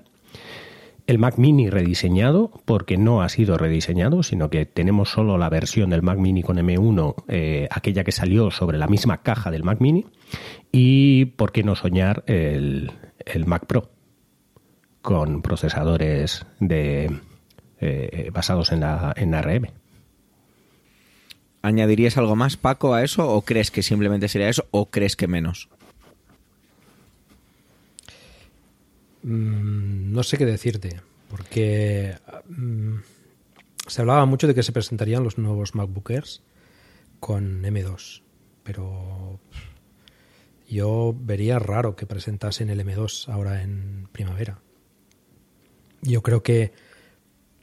El 1.08 1.20
Mac 1.20 1.38
Mini 1.38 1.70
rediseñado, 1.70 2.52
porque 2.66 2.98
no 2.98 3.22
ha 3.22 3.30
sido 3.30 3.60
rediseñado, 3.60 4.24
sino 4.24 4.50
que 4.50 4.66
tenemos 4.66 5.10
solo 5.10 5.38
la 5.38 5.50
versión 5.50 5.92
del 5.92 6.02
Mac 6.02 6.18
Mini 6.18 6.42
con 6.42 6.58
M1, 6.58 7.16
eh, 7.28 7.68
aquella 7.70 8.04
que 8.04 8.12
salió 8.12 8.50
sobre 8.50 8.80
la 8.80 8.88
misma 8.88 9.22
caja 9.22 9.52
del 9.52 9.64
Mac 9.64 9.80
Mini. 9.80 10.06
Y, 10.72 11.26
¿por 11.26 11.52
qué 11.52 11.64
no 11.64 11.76
soñar 11.76 12.24
el, 12.26 12.92
el 13.24 13.46
Mac 13.46 13.68
Pro? 13.68 13.92
Con 15.04 15.44
procesadores 15.44 16.48
de 16.60 17.12
eh, 17.80 18.32
basados 18.34 18.72
en 18.72 18.80
la 18.80 19.14
en 19.16 19.36
ARM. 19.36 19.68
¿Añadirías 21.66 22.16
algo 22.18 22.36
más, 22.36 22.58
Paco, 22.58 22.94
a 22.94 23.04
eso? 23.04 23.28
¿O 23.28 23.42
crees 23.42 23.72
que 23.72 23.82
simplemente 23.82 24.28
sería 24.28 24.50
eso? 24.50 24.68
¿O 24.70 24.92
crees 24.92 25.16
que 25.16 25.28
menos? 25.28 25.68
Mm, 29.24 30.14
no 30.14 30.22
sé 30.22 30.38
qué 30.38 30.46
decirte, 30.46 31.02
porque 31.28 32.20
mm, 32.48 32.98
se 33.88 34.00
hablaba 34.00 34.28
mucho 34.28 34.46
de 34.46 34.54
que 34.54 34.62
se 34.62 34.74
presentarían 34.74 35.24
los 35.24 35.40
nuevos 35.40 35.74
MacBookers 35.74 36.44
con 37.20 37.64
M2, 37.64 38.22
pero 38.62 39.40
yo 40.70 41.16
vería 41.20 41.58
raro 41.58 41.96
que 41.96 42.06
presentasen 42.06 42.70
el 42.70 42.80
M2 42.86 43.28
ahora 43.28 43.64
en 43.64 44.08
primavera. 44.12 44.60
Yo 46.04 46.22
creo 46.22 46.44
que 46.44 46.74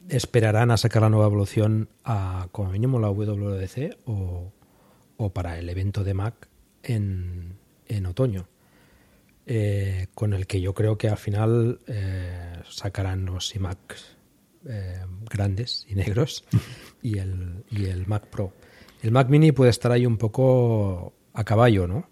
esperarán 0.09 0.71
a 0.71 0.77
sacar 0.77 1.03
la 1.03 1.11
nueva 1.11 1.27
evolución 1.27 1.89
a 2.05 2.49
como 2.53 2.71
mínimo 2.71 2.99
la 2.99 3.11
WWDC 3.11 3.99
o, 4.07 4.53
o 5.17 5.31
para 5.31 5.59
el 5.59 5.69
evento 5.69 6.05
de 6.05 6.15
Mac 6.15 6.49
en, 6.83 7.57
en 7.89 8.07
otoño. 8.07 8.49
Eh, 9.45 10.07
con 10.15 10.35
el 10.35 10.47
que 10.47 10.61
yo 10.61 10.73
creo 10.73 10.97
que 10.97 11.09
al 11.09 11.17
final 11.17 11.81
eh, 11.89 12.61
sacarán 12.69 13.25
los 13.27 13.53
iMacs 13.57 14.17
eh, 14.69 15.05
grandes 15.29 15.85
y 15.89 15.97
negros 15.97 16.45
y 17.03 17.19
el, 17.19 17.65
y 17.69 17.87
el 17.87 18.07
Mac 18.07 18.27
Pro. 18.27 18.53
El 19.03 19.11
Mac 19.11 19.29
Mini 19.29 19.51
puede 19.51 19.71
estar 19.71 19.91
ahí 19.91 20.07
un 20.07 20.17
poco 20.17 21.13
a 21.33 21.45
caballo, 21.45 21.87
¿no? 21.87 22.11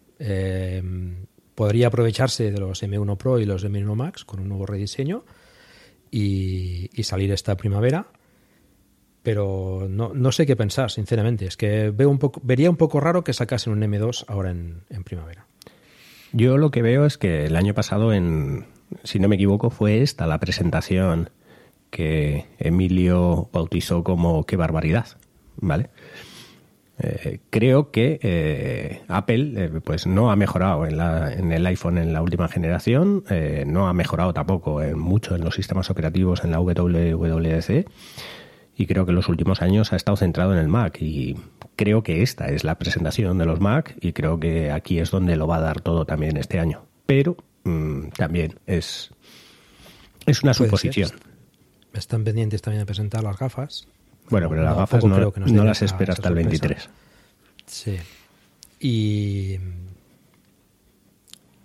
podría 1.54 1.86
aprovecharse 1.86 2.50
de 2.50 2.58
los 2.58 2.82
M1 2.82 3.16
Pro 3.16 3.38
y 3.38 3.46
los 3.46 3.64
M1 3.64 3.94
Max 3.94 4.26
con 4.26 4.40
un 4.40 4.48
nuevo 4.48 4.66
rediseño 4.66 5.24
y, 6.10 6.90
salir 7.02 7.32
esta 7.32 7.56
primavera. 7.56 8.06
Pero 9.22 9.86
no, 9.88 10.12
no, 10.14 10.32
sé 10.32 10.46
qué 10.46 10.56
pensar, 10.56 10.90
sinceramente. 10.90 11.44
Es 11.44 11.56
que 11.56 11.90
veo 11.90 12.08
un 12.08 12.18
poco, 12.18 12.40
vería 12.42 12.70
un 12.70 12.76
poco 12.76 13.00
raro 13.00 13.22
que 13.24 13.32
sacasen 13.32 13.72
un 13.72 13.82
M2 13.82 14.24
ahora 14.28 14.50
en 14.50 15.04
primavera. 15.04 15.46
Yo 16.32 16.58
lo 16.58 16.70
que 16.70 16.82
veo 16.82 17.06
es 17.06 17.18
que 17.18 17.46
el 17.46 17.56
año 17.56 17.74
pasado, 17.74 18.12
en, 18.12 18.66
si 19.02 19.18
no 19.18 19.28
me 19.28 19.34
equivoco, 19.34 19.70
fue 19.70 20.00
esta 20.02 20.26
la 20.26 20.38
presentación 20.38 21.30
que 21.90 22.46
Emilio 22.58 23.48
bautizó 23.52 24.04
como 24.04 24.46
qué 24.46 24.56
barbaridad, 24.56 25.06
¿vale? 25.56 25.90
Eh, 27.02 27.40
creo 27.48 27.90
que 27.90 28.20
eh, 28.22 29.02
Apple 29.08 29.52
eh, 29.56 29.80
pues 29.82 30.06
no 30.06 30.30
ha 30.30 30.36
mejorado 30.36 30.84
en, 30.84 30.98
la, 30.98 31.32
en, 31.32 31.50
el 31.50 31.64
iPhone 31.66 31.96
en 31.96 32.12
la 32.12 32.20
última 32.20 32.48
generación, 32.48 33.24
no 33.66 33.88
ha 33.88 33.94
mejorado 33.94 34.34
tampoco 34.34 34.82
en 34.82 34.98
mucho 34.98 35.34
en 35.34 35.42
los 35.42 35.54
sistemas 35.54 35.88
operativos 35.88 36.44
en 36.44 36.50
la 36.50 36.60
WWDC 36.60 37.86
y 38.76 38.86
creo 38.86 39.04
que 39.04 39.10
en 39.10 39.16
los 39.16 39.28
últimos 39.28 39.62
años 39.62 39.92
ha 39.92 39.96
estado 39.96 40.16
centrado 40.16 40.52
en 40.52 40.58
el 40.58 40.68
Mac 40.68 40.98
y 41.00 41.36
creo 41.76 42.02
que 42.02 42.22
esta 42.22 42.48
es 42.48 42.64
la 42.64 42.78
presentación 42.78 43.38
de 43.38 43.46
los 43.46 43.60
Mac 43.60 43.96
y 44.00 44.12
creo 44.12 44.38
que 44.38 44.70
aquí 44.70 44.98
es 44.98 45.10
donde 45.10 45.36
lo 45.36 45.46
va 45.46 45.56
a 45.56 45.60
dar 45.60 45.80
todo 45.80 46.04
también 46.04 46.36
este 46.36 46.58
año. 46.58 46.86
Pero 47.06 47.36
mm, 47.64 48.08
también 48.16 48.58
es, 48.66 49.10
es 50.26 50.42
una 50.42 50.54
suposición. 50.54 51.10
Están 51.92 52.24
pendientes 52.24 52.62
también 52.62 52.80
de 52.80 52.86
presentar 52.86 53.22
las 53.22 53.38
gafas. 53.38 53.88
Bueno, 54.30 54.48
pero 54.48 54.62
las 54.62 54.76
gafas 54.76 55.04
no, 55.04 55.64
las 55.64 55.82
espera 55.82 56.14
hasta 56.14 56.28
el 56.28 56.34
23. 56.36 56.88
Sí. 57.66 57.96
Y, 58.80 59.58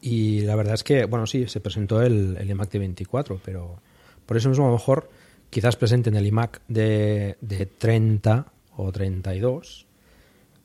y 0.01 0.41
la 0.41 0.55
verdad 0.55 0.74
es 0.74 0.84
que, 0.84 1.05
bueno, 1.05 1.27
sí, 1.27 1.48
se 1.48 1.62
presentó 1.62 2.01
el, 2.01 2.38
el 2.39 2.50
iMac 2.50 2.69
de 2.72 2.79
24, 2.79 3.39
pero 3.43 3.79
por 4.25 4.38
eso 4.38 4.50
mismo 4.50 4.65
a 4.65 4.69
lo 4.69 4.74
mejor 4.74 5.10
quizás 5.50 5.75
presenten 5.75 6.15
el 6.15 6.25
iMac 6.25 6.62
de, 6.67 7.38
de 7.39 7.65
30 7.65 8.45
o 8.77 8.91
32 8.91 9.86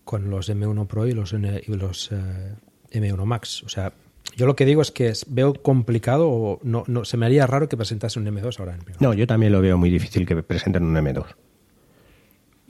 con 0.04 0.30
los 0.30 0.50
M1 0.50 0.87
Pro 0.87 1.07
y 1.07 1.12
los, 1.12 1.33
los 1.33 2.11
eh, 2.12 2.54
M1 2.90 3.25
Max. 3.25 3.62
O 3.62 3.69
sea, 3.69 3.92
yo 4.37 4.47
lo 4.47 4.57
que 4.57 4.64
digo 4.64 4.83
es 4.83 4.90
que 4.90 5.12
veo 5.28 5.54
complicado 5.54 6.28
o 6.28 6.61
no, 6.62 6.85
no, 6.87 7.04
se 7.04 7.16
me 7.16 7.26
haría 7.26 7.47
raro 7.47 7.69
que 7.69 7.76
presentase 7.76 8.19
un 8.19 8.26
M2 8.26 8.59
ahora 8.59 8.75
en 8.75 8.80
No, 8.99 9.14
yo 9.14 9.26
también 9.26 9.52
lo 9.52 9.61
veo 9.61 9.78
muy 9.78 9.90
difícil 9.90 10.26
que 10.26 10.42
presenten 10.42 10.85
un 10.85 10.97
M2. 10.97 11.26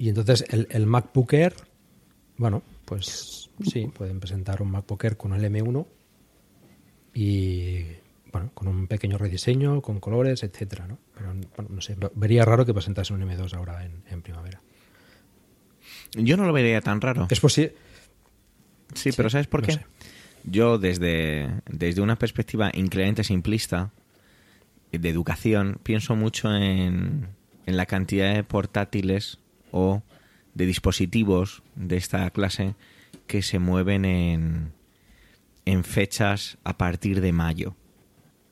Y 0.01 0.09
entonces 0.09 0.47
el, 0.49 0.67
el 0.71 0.87
MacBook 0.87 1.35
Air, 1.35 1.55
bueno, 2.39 2.63
pues 2.87 3.51
sí, 3.71 3.87
pueden 3.89 4.19
presentar 4.19 4.63
un 4.63 4.71
MacBook 4.71 5.05
Air 5.05 5.19
con 5.19 5.35
el 5.35 5.45
M1 5.45 5.87
y 7.13 7.83
bueno, 8.33 8.51
con 8.55 8.69
un 8.69 8.87
pequeño 8.87 9.19
rediseño, 9.19 9.83
con 9.83 10.01
colores, 10.01 10.43
etcétera, 10.43 10.87
¿no? 10.87 10.99
Pero 11.15 11.35
bueno, 11.55 11.71
no 11.75 11.81
sé, 11.83 11.99
vería 12.15 12.47
raro 12.47 12.65
que 12.65 12.73
presentase 12.73 13.13
un 13.13 13.21
M2 13.21 13.53
ahora 13.53 13.85
en, 13.85 14.23
primavera. 14.23 14.63
Yo 16.13 16.39
no 16.39 16.47
lo 16.47 16.55
vería 16.55 16.81
tan 16.81 17.03
raro. 17.03 17.27
Es 17.29 17.41
posible. 17.41 17.75
Sí, 18.95 19.11
pero 19.15 19.29
¿sabes 19.29 19.49
por 19.49 19.61
qué? 19.61 19.81
Yo 20.45 20.79
desde, 20.79 21.61
desde 21.69 22.01
una 22.01 22.17
perspectiva 22.17 22.71
increíblemente 22.73 23.23
simplista 23.23 23.93
de 24.93 25.11
educación 25.11 25.79
pienso 25.83 26.17
mucho 26.17 26.55
en, 26.57 27.29
en 27.67 27.77
la 27.77 27.85
cantidad 27.85 28.35
de 28.35 28.45
portátiles 28.45 29.41
o 29.73 30.03
de 30.55 30.67
dispositivos 30.67 31.63
de 31.75 31.97
esta 31.97 32.29
clase 32.31 32.75
que 33.27 33.43
se 33.43 33.59
mueven 33.59 34.05
en, 34.05 34.73
en 35.65 35.85
fechas 35.85 36.59
a 36.65 36.77
partir 36.77 37.21
de 37.21 37.33
mayo. 37.33 37.77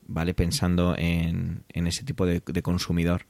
¿vale? 0.09 0.33
Pensando 0.33 0.95
en, 0.97 1.63
ese 1.73 2.03
tipo 2.03 2.25
de, 2.25 2.41
consumidor, 2.61 3.25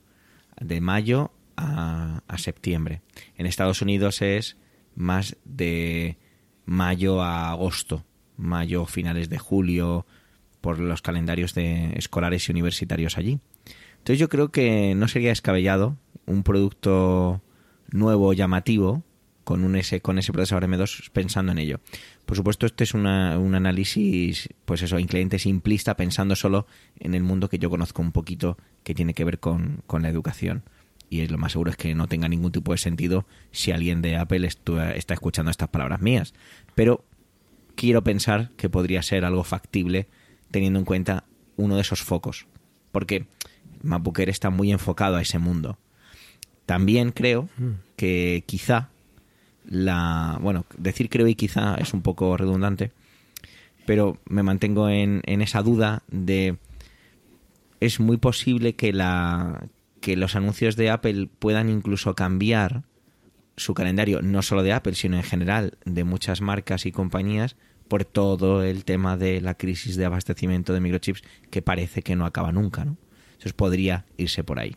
de 0.60 0.82
mayo 0.82 1.32
a, 1.56 2.22
septiembre. 2.38 3.02
En 3.38 3.46
Estados 3.46 3.82
Unidos 3.82 4.22
es 4.22 4.58
más 4.96 5.38
de 5.44 6.18
mayo 6.66 7.22
a 7.22 7.52
agosto, 7.52 8.06
mayo 8.38 8.86
finales 8.86 9.30
de 9.30 9.38
julio, 9.38 10.06
por 10.62 10.80
los 10.80 11.02
calendarios 11.02 11.54
de 11.54 11.94
escolares 11.96 12.48
y 12.48 12.52
universitarios 12.52 13.18
allí. 13.18 13.40
Entonces 13.98 14.20
yo 14.20 14.30
creo 14.30 14.50
que 14.50 14.96
no 14.96 15.08
sería 15.10 15.30
descabellado 15.30 15.98
un 16.26 16.44
producto 16.44 17.42
nuevo, 17.92 18.34
llamativo, 18.34 19.04
con, 19.44 19.64
un 19.64 19.76
ese, 19.76 20.00
con 20.00 20.20
ese 20.20 20.32
procesador 20.32 20.70
M2 20.70 21.10
pensando 21.12 21.52
en 21.52 21.58
ello. 21.58 21.80
Por 22.26 22.38
supuesto, 22.38 22.66
este 22.66 22.84
es 22.84 22.94
un 22.94 23.08
análisis, 23.08 24.48
pues 24.66 24.84
eso, 24.84 25.00
incluyente 25.00 25.40
simplista, 25.40 25.96
pensando 25.98 26.36
solo 26.36 26.68
en 27.00 27.16
el 27.16 27.24
mundo 27.24 27.50
que 27.50 27.58
yo 27.58 27.70
conozco 27.70 28.02
un 28.02 28.12
poquito 28.12 28.58
que 28.84 28.94
tiene 28.94 29.16
que 29.16 29.26
ver 29.26 29.40
con, 29.40 29.82
con 29.88 30.04
la 30.04 30.10
educación. 30.10 30.64
Y 31.10 31.26
lo 31.26 31.40
más 31.40 31.54
seguro 31.54 31.72
es 31.72 31.78
que 31.78 31.96
no 31.96 32.08
tenga 32.08 32.28
ningún 32.28 32.52
tipo 32.52 32.72
de 32.72 32.78
sentido 32.78 33.26
si 33.52 33.72
alguien 33.72 34.04
de 34.04 34.18
Apple 34.18 34.48
está 34.48 35.14
escuchando 35.16 35.50
estas 35.50 35.70
palabras 35.70 36.02
mías. 36.02 36.36
Pero 36.76 37.04
quiero 37.74 38.04
pensar 38.04 38.52
que 38.56 38.70
podría 38.70 39.02
ser 39.02 39.26
algo 39.26 39.44
factible 39.44 40.08
teniendo 40.52 40.78
en 40.78 40.86
cuenta 40.86 41.24
uno 41.58 41.76
de 41.76 41.82
esos 41.82 42.04
focos. 42.04 42.46
Porque 42.92 43.26
MacBook 43.82 44.20
está 44.20 44.52
muy 44.52 44.72
enfocado 44.72 45.16
a 45.16 45.22
ese 45.24 45.40
mundo. 45.40 45.80
También 46.70 47.10
creo 47.14 47.50
mm. 47.58 47.72
que 47.96 48.44
quizá 48.46 48.90
la... 49.66 50.38
Bueno, 50.40 50.68
decir 50.78 51.10
creo 51.10 51.26
y 51.26 51.34
quizá 51.34 51.74
es 51.80 51.96
un 51.96 52.04
poco 52.04 52.38
redundante, 52.38 52.92
pero 53.88 54.20
me 54.30 54.44
mantengo 54.44 54.88
en, 54.88 55.24
en 55.26 55.42
esa 55.42 55.64
duda 55.64 56.04
de... 56.12 56.58
Es 57.80 58.00
muy 58.00 58.18
posible 58.18 58.76
que, 58.76 58.94
la, 58.94 59.66
que 60.00 60.16
los 60.16 60.36
anuncios 60.36 60.76
de 60.76 60.92
Apple 60.92 61.28
puedan 61.40 61.70
incluso 61.70 62.14
cambiar 62.14 62.84
su 63.58 63.74
calendario, 63.74 64.22
no 64.22 64.44
solo 64.44 64.62
de 64.62 64.74
Apple, 64.74 64.94
sino 64.94 65.18
en 65.18 65.24
general 65.24 65.80
de 65.86 66.04
muchas 66.04 66.40
marcas 66.40 66.86
y 66.86 66.92
compañías, 66.92 67.56
por 67.88 68.06
todo 68.06 68.64
el 68.64 68.86
tema 68.86 69.18
de 69.18 69.42
la 69.42 69.56
crisis 69.56 69.96
de 69.96 70.06
abastecimiento 70.06 70.72
de 70.72 70.82
microchips 70.82 71.24
que 71.50 71.64
parece 71.64 72.04
que 72.04 72.16
no 72.16 72.28
acaba 72.28 72.52
nunca, 72.52 72.86
¿no? 72.86 72.96
Entonces 73.32 73.54
podría 73.54 74.06
irse 74.18 74.44
por 74.44 74.60
ahí. 74.60 74.76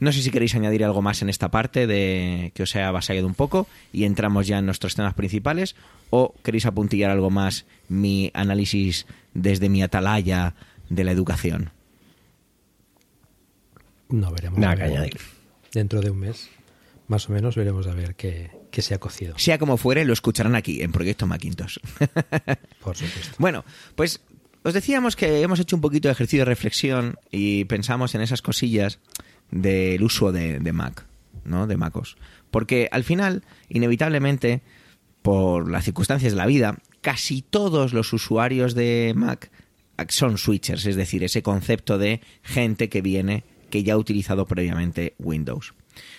No 0.00 0.12
sé 0.12 0.22
si 0.22 0.30
queréis 0.30 0.54
añadir 0.54 0.84
algo 0.84 1.02
más 1.02 1.22
en 1.22 1.28
esta 1.28 1.50
parte 1.50 1.86
de 1.86 2.52
que 2.54 2.62
os 2.62 2.76
haya 2.76 2.88
avasallado 2.88 3.26
un 3.26 3.34
poco 3.34 3.66
y 3.92 4.04
entramos 4.04 4.46
ya 4.46 4.58
en 4.58 4.66
nuestros 4.66 4.94
temas 4.94 5.14
principales 5.14 5.74
o 6.10 6.34
queréis 6.42 6.66
apuntillar 6.66 7.10
algo 7.10 7.30
más 7.30 7.66
mi 7.88 8.30
análisis 8.34 9.06
desde 9.34 9.68
mi 9.68 9.82
atalaya 9.82 10.54
de 10.88 11.04
la 11.04 11.10
educación. 11.10 11.70
No 14.08 14.30
veremos. 14.30 14.58
Nada 14.58 14.76
que 14.76 14.82
añadir. 14.84 15.18
Dentro 15.72 16.00
de 16.00 16.10
un 16.10 16.18
mes, 16.20 16.48
más 17.08 17.28
o 17.28 17.32
menos, 17.32 17.56
veremos 17.56 17.86
a 17.86 17.94
ver 17.94 18.14
qué, 18.14 18.50
se 18.72 18.94
ha 18.94 18.98
cocido. 18.98 19.38
Sea 19.38 19.58
como 19.58 19.76
fuere, 19.76 20.04
lo 20.04 20.12
escucharán 20.12 20.54
aquí, 20.54 20.82
en 20.82 20.92
Proyecto 20.92 21.26
Macintosh. 21.26 21.78
Por 22.82 22.96
supuesto. 22.96 23.34
Bueno, 23.38 23.64
pues 23.96 24.20
os 24.62 24.74
decíamos 24.74 25.16
que 25.16 25.42
hemos 25.42 25.60
hecho 25.60 25.76
un 25.76 25.82
poquito 25.82 26.08
de 26.08 26.12
ejercicio 26.12 26.40
de 26.40 26.44
reflexión 26.46 27.18
y 27.30 27.64
pensamos 27.64 28.14
en 28.14 28.20
esas 28.22 28.42
cosillas 28.42 28.98
del 29.50 30.02
uso 30.02 30.32
de, 30.32 30.72
Mac, 30.72 31.06
¿no? 31.44 31.66
De 31.66 31.76
MacOS. 31.76 32.16
Porque 32.50 32.88
al 32.90 33.04
final, 33.04 33.44
inevitablemente, 33.68 34.62
por 35.22 35.70
las 35.70 35.84
circunstancias 35.84 36.32
de 36.32 36.38
la 36.38 36.46
vida, 36.46 36.78
casi 37.00 37.42
todos 37.42 37.92
los 37.92 38.12
usuarios 38.12 38.74
de 38.74 39.12
Mac 39.16 39.50
son 40.08 40.38
switchers, 40.38 40.86
es 40.86 40.96
decir, 40.96 41.24
ese 41.24 41.42
concepto 41.42 41.98
de 41.98 42.20
gente 42.42 42.88
que 42.88 43.02
viene 43.02 43.44
que 43.70 43.82
ya 43.82 43.94
ha 43.94 43.98
utilizado 43.98 44.46
previamente 44.46 45.14
Windows. 45.18 45.74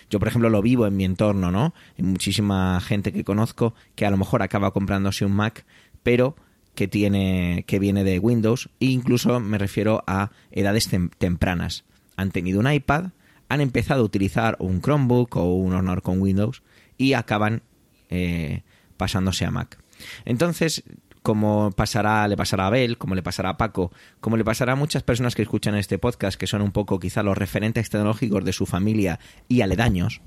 Yo, 0.10 0.20
por 0.20 0.28
ejemplo, 0.28 0.50
lo 0.50 0.62
vivo 0.62 0.86
en 0.86 0.98
mi 0.98 1.06
entorno, 1.06 1.52
¿no? 1.52 1.74
Hay 1.98 2.04
muchísima 2.04 2.80
gente 2.82 3.14
que 3.14 3.24
conozco 3.24 3.74
que 3.96 4.06
a 4.06 4.12
lo 4.12 4.18
mejor 4.18 4.42
acaba 4.42 4.72
comprándose 4.72 5.26
un 5.26 5.32
Mac, 5.32 5.66
pero 6.04 6.36
que 6.76 6.88
tiene 6.88 7.66
que 7.68 7.80
viene 7.80 8.04
de 8.04 8.20
Windows 8.20 8.70
e 8.80 8.86
incluso 8.86 9.40
me 9.40 9.58
refiero 9.58 10.04
a 10.08 10.32
edades 10.52 10.90
tempranas. 11.18 11.84
Han 12.16 12.32
tenido 12.32 12.60
un 12.60 12.72
iPad, 12.72 13.12
han 13.50 13.62
empezado 13.62 14.02
a 14.02 14.06
utilizar 14.06 14.56
un 14.60 14.82
Chromebook 14.82 15.36
o 15.36 15.56
un 15.56 15.74
Honor 15.74 16.02
con 16.02 16.22
Windows 16.22 16.64
y 16.98 17.14
acaban 17.14 17.64
eh, 18.10 18.64
pasándose 18.96 19.46
a 19.46 19.52
Mac. 19.52 19.80
Entonces, 20.26 20.84
como 21.22 21.72
pasará, 21.72 22.28
le 22.28 22.38
pasará 22.38 22.66
a 22.66 22.68
Abel, 22.68 22.98
como 22.98 23.16
le 23.16 23.24
pasará 23.24 23.50
a 23.50 23.58
Paco, 23.58 23.92
como 24.22 24.38
le 24.38 24.46
pasará 24.46 24.74
a 24.74 24.76
muchas 24.76 25.04
personas 25.04 25.36
que 25.36 25.42
escuchan 25.42 25.76
este 25.76 25.98
podcast, 25.98 26.40
que 26.40 26.48
son 26.48 26.62
un 26.62 26.72
poco 26.72 27.00
quizá 27.00 27.24
los 27.24 27.38
referentes 27.38 27.90
tecnológicos 27.90 28.46
de 28.46 28.54
su 28.54 28.66
familia 28.66 29.20
y 29.48 29.62
aledaños, 29.62 30.22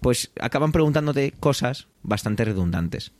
pues 0.00 0.30
acaban 0.40 0.72
preguntándote 0.72 1.32
cosas 1.32 1.88
bastante 2.02 2.44
redundantes. 2.44 3.12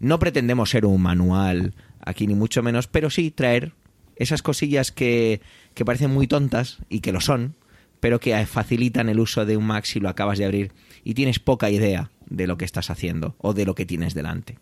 No 0.00 0.18
pretendemos 0.18 0.70
ser 0.70 0.84
un 0.84 1.02
manual 1.02 1.74
aquí 2.00 2.26
ni 2.26 2.34
mucho 2.34 2.62
menos, 2.62 2.88
pero 2.88 3.10
sí 3.10 3.30
traer 3.30 3.74
esas 4.16 4.42
cosillas 4.42 4.90
que, 4.90 5.40
que 5.74 5.84
parecen 5.84 6.12
muy 6.12 6.26
tontas 6.26 6.78
y 6.88 7.00
que 7.00 7.12
lo 7.12 7.20
son, 7.20 7.54
pero 8.02 8.18
que 8.18 8.44
facilitan 8.46 9.08
el 9.08 9.20
uso 9.20 9.46
de 9.46 9.56
un 9.56 9.64
Mac 9.64 9.84
si 9.84 10.00
lo 10.00 10.08
acabas 10.08 10.36
de 10.36 10.44
abrir 10.44 10.72
y 11.04 11.14
tienes 11.14 11.38
poca 11.38 11.70
idea 11.70 12.10
de 12.26 12.48
lo 12.48 12.58
que 12.58 12.64
estás 12.64 12.90
haciendo 12.90 13.36
o 13.38 13.54
de 13.54 13.64
lo 13.64 13.76
que 13.76 13.86
tienes 13.86 14.12
delante. 14.12 14.58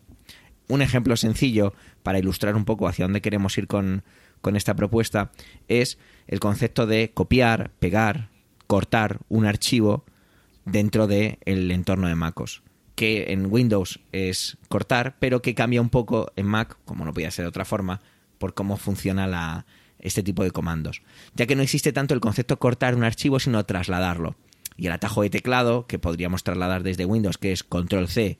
Un 0.68 0.82
ejemplo 0.82 1.16
sencillo 1.16 1.72
para 2.02 2.18
ilustrar 2.18 2.54
un 2.54 2.66
poco 2.66 2.86
hacia 2.86 3.06
dónde 3.06 3.22
queremos 3.22 3.56
ir 3.56 3.66
con, 3.66 4.04
esta 4.54 4.76
propuesta 4.76 5.32
es 5.68 5.96
el 6.26 6.38
concepto 6.38 6.86
de 6.86 7.12
copiar, 7.14 7.70
pegar, 7.78 8.28
cortar 8.66 9.20
un 9.30 9.46
archivo 9.46 10.04
dentro 10.66 11.06
del 11.06 11.70
entorno 11.70 12.08
de 12.08 12.16
MacOS 12.16 12.62
que 12.94 13.32
en 13.32 13.50
Windows 13.50 14.00
es 14.12 14.58
cortar, 14.68 15.16
pero 15.18 15.40
que 15.40 15.54
cambia 15.54 15.80
un 15.80 15.88
poco 15.88 16.30
en 16.36 16.44
Mac, 16.44 16.76
como 16.84 17.06
no 17.06 17.14
podía 17.14 17.30
ser 17.30 17.46
de 17.46 17.48
otra 17.48 17.64
forma, 17.64 18.02
por 18.36 18.52
cómo 18.52 18.76
funciona 18.76 19.26
la, 19.26 19.64
este 20.00 20.22
tipo 20.22 20.42
de 20.42 20.50
comandos. 20.50 21.02
Ya 21.34 21.46
que 21.46 21.56
no 21.56 21.62
existe 21.62 21.92
tanto 21.92 22.14
el 22.14 22.20
concepto 22.20 22.58
cortar 22.58 22.94
un 22.94 23.04
archivo, 23.04 23.38
sino 23.38 23.64
trasladarlo. 23.64 24.36
Y 24.76 24.86
el 24.86 24.92
atajo 24.92 25.22
de 25.22 25.30
teclado, 25.30 25.86
que 25.86 25.98
podríamos 25.98 26.42
trasladar 26.42 26.82
desde 26.82 27.04
Windows, 27.04 27.38
que 27.38 27.52
es 27.52 27.62
Control 27.62 28.08
C, 28.08 28.38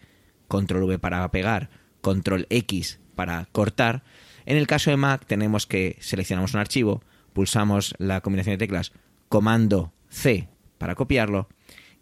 Control 0.49 0.85
V 0.85 0.99
para 0.99 1.31
pegar, 1.31 1.71
control 2.01 2.47
X 2.51 2.99
para 3.15 3.47
cortar. 3.53 4.03
En 4.47 4.57
el 4.57 4.67
caso 4.67 4.91
de 4.91 4.97
Mac 4.97 5.27
tenemos 5.27 5.67
que 5.67 5.97
seleccionamos 6.01 6.55
un 6.55 6.61
archivo, 6.61 7.03
pulsamos 7.33 7.95
la 7.99 8.21
combinación 8.21 8.55
de 8.55 8.59
teclas 8.59 8.93
comando 9.29 9.93
C 10.09 10.49
para 10.79 10.95
copiarlo 10.95 11.49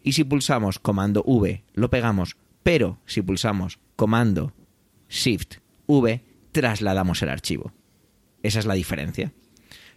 y 0.01 0.13
si 0.13 0.23
pulsamos 0.23 0.79
comando 0.79 1.23
V 1.25 1.63
lo 1.73 1.89
pegamos, 1.89 2.37
pero 2.63 2.99
si 3.05 3.21
pulsamos 3.21 3.79
comando 3.95 4.53
Shift 5.09 5.55
V 5.87 6.23
trasladamos 6.51 7.21
el 7.21 7.29
archivo. 7.29 7.73
Esa 8.41 8.59
es 8.59 8.65
la 8.65 8.73
diferencia. 8.73 9.33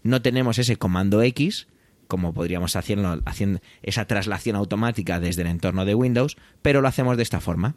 No 0.02 0.22
tenemos 0.22 0.58
ese 0.58 0.76
comando 0.76 1.22
X, 1.22 1.68
como 2.08 2.34
podríamos 2.34 2.76
hacerlo 2.76 3.20
haciendo 3.24 3.60
esa 3.82 4.06
traslación 4.06 4.56
automática 4.56 5.20
desde 5.20 5.42
el 5.42 5.48
entorno 5.48 5.84
de 5.84 5.94
Windows, 5.94 6.36
pero 6.60 6.80
lo 6.80 6.88
hacemos 6.88 7.16
de 7.16 7.22
esta 7.22 7.40
forma 7.40 7.76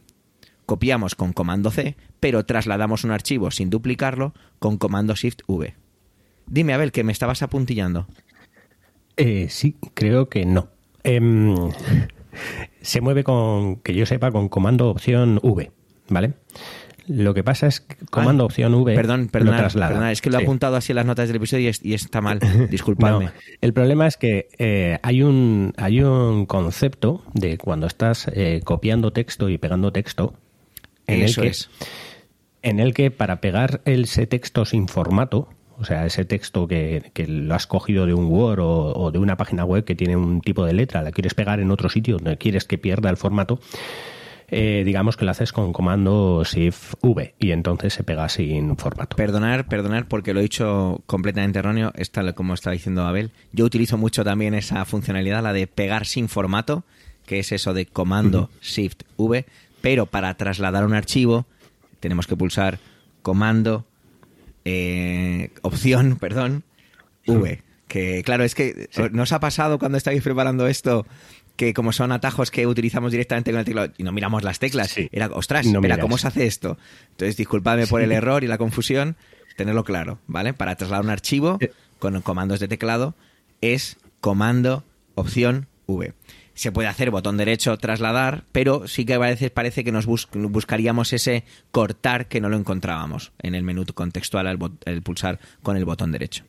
copiamos 0.65 1.15
con 1.15 1.33
comando 1.33 1.71
C, 1.71 1.95
pero 2.19 2.45
trasladamos 2.45 3.03
un 3.03 3.11
archivo 3.11 3.51
sin 3.51 3.69
duplicarlo 3.69 4.33
con 4.59 4.77
comando 4.77 5.15
Shift 5.15 5.41
V. 5.47 5.75
Dime, 6.47 6.73
Abel, 6.73 6.91
que 6.91 7.03
me 7.03 7.11
estabas 7.11 7.41
apuntillando. 7.41 8.07
Eh, 9.17 9.47
sí, 9.49 9.77
creo 9.93 10.29
que 10.29 10.45
no. 10.45 10.69
Em, 11.03 11.55
se 12.81 13.01
mueve 13.01 13.23
con, 13.23 13.77
que 13.77 13.93
yo 13.93 14.05
sepa, 14.05 14.31
con 14.31 14.49
comando 14.49 14.89
opción 14.89 15.39
V, 15.41 15.71
¿vale? 16.09 16.33
Lo 17.07 17.33
que 17.33 17.43
pasa 17.43 17.67
es 17.67 17.81
que 17.81 17.97
comando 18.09 18.43
ah, 18.43 18.45
opción 18.47 18.73
V. 18.73 18.95
Perdón, 18.95 19.27
perdón, 19.27 19.55
es 20.09 20.21
que 20.21 20.29
lo 20.29 20.39
he 20.39 20.43
apuntado 20.43 20.75
así 20.75 20.91
en 20.91 20.97
las 20.97 21.05
notas 21.05 21.27
del 21.27 21.37
episodio 21.37 21.71
y, 21.81 21.93
está 21.93 22.21
mal. 22.21 22.39
Disculpadme. 22.69 23.29
el 23.61 23.73
problema 23.73 24.07
es 24.07 24.17
que 24.17 24.47
eh, 24.57 24.97
hay, 25.03 25.21
un, 25.21 25.73
hay 25.77 26.01
un 26.01 26.45
concepto 26.45 27.23
de 27.33 27.57
cuando 27.57 27.87
estás 27.87 28.27
eh, 28.33 28.61
copiando 28.63 29.11
texto 29.13 29.49
y 29.49 29.57
pegando 29.57 29.91
texto 29.91 30.33
en 31.07 31.21
el 31.21 31.35
que, 31.35 31.47
es. 31.47 31.69
En 32.61 32.79
el 32.79 32.93
que 32.93 33.11
para 33.11 33.41
pegar 33.41 33.81
ese 33.85 34.25
texto 34.25 34.65
sin 34.65 34.87
formato, 34.87 35.49
o 35.77 35.83
sea, 35.83 36.05
ese 36.05 36.25
texto 36.25 36.67
que, 36.67 37.11
lo 37.27 37.53
has 37.53 37.67
cogido 37.67 38.05
de 38.05 38.13
un 38.13 38.25
Word 38.25 38.59
o, 38.61 39.11
de 39.11 39.19
una 39.19 39.37
página 39.37 39.65
web 39.65 39.83
que 39.83 39.95
tiene 39.95 40.15
un 40.15 40.41
tipo 40.41 40.65
de 40.65 40.73
letra, 40.73 41.01
la 41.01 41.11
quieres 41.11 41.33
pegar 41.33 41.59
en 41.59 41.69
otro 41.71 41.89
sitio 41.89 42.15
donde 42.17 42.37
quieres 42.37 42.65
que 42.65 42.77
pierda 42.77 43.09
el 43.09 43.17
formato, 43.17 43.59
eh, 44.57 44.83
digamos 44.85 45.17
que 45.17 45.25
lo 45.25 45.31
haces 45.31 45.51
con 45.51 45.73
comando 45.73 46.43
Shift 46.45 46.93
V 47.01 47.35
y 47.39 47.51
entonces 47.51 47.93
se 47.93 48.03
pega 48.03 48.29
sin 48.29 48.77
formato. 48.77 49.15
Perdonar, 49.15 49.67
perdonar 49.67 50.07
porque 50.07 50.33
lo 50.33 50.39
he 50.39 50.43
dicho 50.43 51.03
completamente 51.05 51.59
erróneo, 51.59 51.91
está 51.95 52.33
como 52.33 52.53
está 52.53 52.71
diciendo 52.71 53.03
Abel. 53.03 53.31
Yo 53.51 53.65
utilizo 53.65 53.97
mucho 53.97 54.23
también 54.23 54.53
esa 54.53 54.85
funcionalidad, 54.85 55.43
la 55.43 55.53
de 55.53 55.67
pegar 55.67 56.05
sin 56.05 56.29
formato, 56.29 56.83
que 57.25 57.39
es 57.39 57.51
eso 57.51 57.73
de 57.73 57.85
comando 57.85 58.49
Shift 58.61 59.03
V 59.17 59.45
pero 59.85 60.07
para 60.07 60.33
trasladar 60.33 60.83
un 60.83 60.95
archivo 60.95 61.45
tenemos 61.99 62.25
que 62.25 62.35
pulsar 62.35 62.79
comando, 63.21 63.85
eh, 64.65 65.51
opción, 65.61 66.15
perdón, 66.19 66.63
V. 67.27 67.61
Que 67.87 68.23
claro, 68.23 68.43
es 68.43 68.55
que 68.55 68.89
nos 69.11 69.31
ha 69.31 69.39
pasado 69.39 69.77
cuando 69.77 69.99
estáis 69.99 70.23
preparando 70.23 70.65
esto 70.65 71.05
que 71.55 71.73
como 71.73 71.91
son 71.91 72.11
atajos 72.11 72.51
que 72.51 72.67
utilizamos 72.67 73.11
directamente 73.11 73.51
con 73.51 73.59
el 73.59 73.65
teclado 73.65 73.93
y 73.97 74.03
no 74.03 74.11
miramos 74.11 74.43
las 74.43 74.59
teclas, 74.59 74.95
era, 75.11 75.27
ostras, 75.27 75.65
mira, 75.65 75.97
¿cómo 75.97 76.17
se 76.17 76.27
hace 76.27 76.45
esto? 76.45 76.77
Entonces, 77.11 77.37
disculpadme 77.37 77.87
por 77.87 78.01
el 78.01 78.11
error 78.11 78.43
y 78.43 78.47
la 78.47 78.57
confusión, 78.57 79.15
tenerlo 79.55 79.83
claro, 79.83 80.19
¿vale? 80.27 80.53
Para 80.53 80.75
trasladar 80.75 81.03
un 81.05 81.11
archivo 81.11 81.57
eh. 81.61 81.71
con 81.99 82.21
comandos 82.21 82.59
de 82.59 82.67
teclado 82.67 83.15
es 83.61 83.97
comando, 84.19 84.83
opción, 85.15 85.67
V 85.87 86.13
se 86.55 86.71
puede 86.71 86.87
hacer 86.87 87.11
botón 87.11 87.37
derecho 87.37 87.77
trasladar, 87.77 88.45
pero 88.51 88.87
sí 88.87 89.05
que 89.05 89.13
a 89.13 89.19
veces 89.19 89.51
parece 89.51 89.83
que 89.83 89.91
nos 89.91 90.05
buscaríamos 90.05 91.13
ese 91.13 91.43
cortar 91.71 92.27
que 92.27 92.41
no 92.41 92.49
lo 92.49 92.57
encontrábamos 92.57 93.33
en 93.39 93.55
el 93.55 93.63
menú 93.63 93.85
contextual 93.93 94.47
al, 94.47 94.57
pulsar 95.03 95.39
con 95.61 95.77
el 95.77 95.85
botón 95.85 96.11
derecho. 96.11 96.45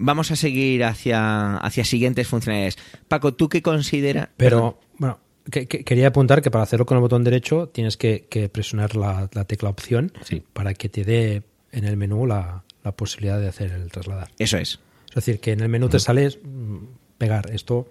Vamos 0.00 0.30
a 0.30 0.36
seguir 0.36 0.84
hacia, 0.84 1.56
hacia 1.56 1.84
siguientes 1.84 2.28
funcionalidades. 2.28 2.78
Paco, 3.08 3.34
¿tú 3.34 3.48
qué 3.48 3.62
consideras? 3.62 4.28
Pero, 4.36 4.78
bueno, 4.96 5.18
quería 5.50 6.08
apuntar 6.08 6.40
que 6.40 6.50
para 6.50 6.62
hacerlo 6.62 6.86
con 6.86 6.96
el 6.96 7.00
botón 7.00 7.24
derecho 7.24 7.68
tienes 7.68 7.96
que, 7.96 8.50
presionar 8.52 8.94
la, 8.94 9.28
tecla 9.46 9.70
opción 9.70 10.12
para 10.52 10.74
que 10.74 10.88
te 10.88 11.04
dé 11.04 11.42
en 11.72 11.84
el 11.84 11.96
menú 11.96 12.26
la, 12.26 12.62
posibilidad 12.96 13.38
de 13.38 13.48
hacer 13.48 13.72
el 13.72 13.90
trasladar. 13.90 14.30
Eso 14.38 14.56
es. 14.56 14.80
Es 15.10 15.14
decir, 15.14 15.40
que 15.40 15.52
en 15.52 15.60
el 15.60 15.68
menú 15.68 15.90
te 15.90 15.98
sale 15.98 16.28
mm, 16.28 16.76
pegar. 17.18 17.50
Esto 17.50 17.86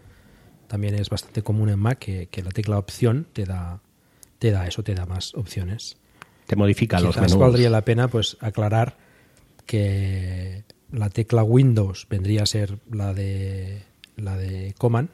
también 0.68 0.96
es 0.96 1.10
bastante 1.10 1.44
común 1.44 1.70
en 1.70 1.78
Mac 1.78 2.00
que, 2.00 2.44
la 2.44 2.50
tecla 2.50 2.80
opción 2.80 3.28
te 3.32 3.46
da, 3.46 3.80
te 4.40 4.50
da 4.52 4.66
eso, 4.66 4.82
te 4.82 4.96
da 4.96 5.06
más 5.06 5.36
opciones. 5.36 5.98
Te 6.48 6.56
modifica 6.56 7.00
los 7.00 7.16
menús. 7.18 7.36
valdría 7.36 7.70
la 7.70 7.82
pena 7.82 8.08
pues 8.08 8.38
aclarar 8.40 8.98
que 9.66 10.64
la 10.92 11.10
tecla 11.10 11.44
Windows 11.44 12.08
vendría 12.10 12.44
a 12.44 12.46
ser 12.46 12.80
la 12.92 13.14
de 13.14 13.84
la 14.16 14.36
de 14.36 14.74
Command, 14.78 15.10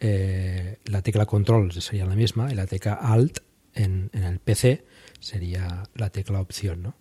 eh, 0.00 0.78
la 0.84 1.02
tecla 1.02 1.26
Control 1.26 1.72
sería 1.72 2.04
la 2.04 2.16
misma 2.16 2.52
y 2.52 2.54
la 2.54 2.66
tecla 2.66 2.94
Alt 2.94 3.38
en, 3.74 4.10
el 4.12 4.38
PC 4.38 4.84
sería 5.20 5.84
la 5.94 6.10
tecla 6.10 6.40
opción. 6.40 6.82
¿no? 6.82 6.94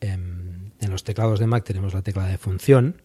En, 0.00 0.72
en, 0.80 0.90
los 0.90 1.02
teclados 1.02 1.40
de 1.40 1.46
Mac 1.46 1.64
tenemos 1.64 1.94
la 1.94 2.02
tecla 2.02 2.26
de 2.26 2.38
función 2.38 2.96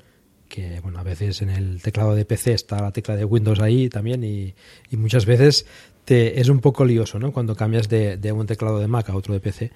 que 0.52 0.82
bueno, 0.82 1.00
a 1.00 1.04
veces 1.04 1.41
en 1.41 1.50
el 1.50 1.82
teclado 1.82 2.13
de 2.13 2.26
PC 2.26 2.52
está 2.54 2.82
la 2.82 2.91
tecla 2.91 3.15
de 3.15 3.24
Windows 3.24 3.62
ahí 3.62 3.88
también 3.88 4.24
y, 4.24 4.54
muchas 4.91 5.26
veces 5.26 5.65
te, 6.04 6.41
es 6.41 6.50
un 6.50 6.60
poco 6.60 6.84
lioso, 6.84 7.19
¿no? 7.19 7.32
Cuando 7.32 7.56
cambias 7.56 7.88
de, 7.88 8.32
un 8.34 8.45
teclado 8.45 8.80
de 8.80 8.88
Mac 8.88 9.10
a 9.10 9.15
otro 9.15 9.34
de 9.34 9.39
PC 9.39 9.71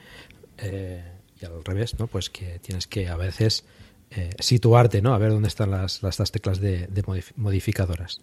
eh, 0.57 1.01
y 1.41 1.45
al 1.45 1.63
revés, 1.63 1.97
¿no? 1.97 2.07
Pues 2.07 2.29
que 2.29 2.59
tienes 2.59 2.87
que 2.87 3.07
a 3.07 3.15
veces 3.15 3.63
eh, 4.11 4.29
situarte, 4.39 5.01
¿no? 5.01 5.13
A 5.13 5.17
ver 5.17 5.31
dónde 5.31 5.47
están 5.47 5.71
las, 5.71 6.03
las, 6.03 6.31
teclas 6.31 6.59
de, 6.59 6.87
modificadoras. 7.35 8.21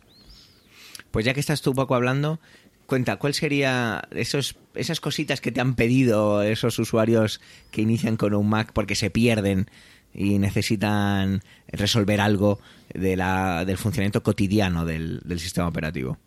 Pues 1.10 1.24
ya 1.24 1.34
que 1.34 1.40
estás 1.40 1.60
tú 1.60 1.70
un 1.70 1.76
poco 1.76 1.94
hablando, 1.94 2.40
cuenta, 2.86 3.16
¿cuál 3.16 3.34
sería 3.34 4.08
esos, 4.10 4.56
esas 4.74 5.00
cositas 5.00 5.40
que 5.40 5.52
te 5.52 5.60
han 5.60 5.74
pedido 5.74 6.42
esos 6.42 6.78
usuarios 6.78 7.40
que 7.70 7.82
inician 7.82 8.16
con 8.16 8.34
un 8.34 8.48
Mac 8.48 8.72
porque 8.72 8.94
se 8.94 9.10
pierden 9.10 9.68
y 10.14 10.38
necesitan 10.38 11.42
resolver 11.68 12.20
algo 12.20 12.60
de 12.94 13.16
la, 13.16 13.64
del 13.64 13.78
funcionamiento 13.78 14.22
cotidiano 14.22 14.84
del, 14.84 15.20
sistema 15.38 15.68
operativo. 15.68 16.18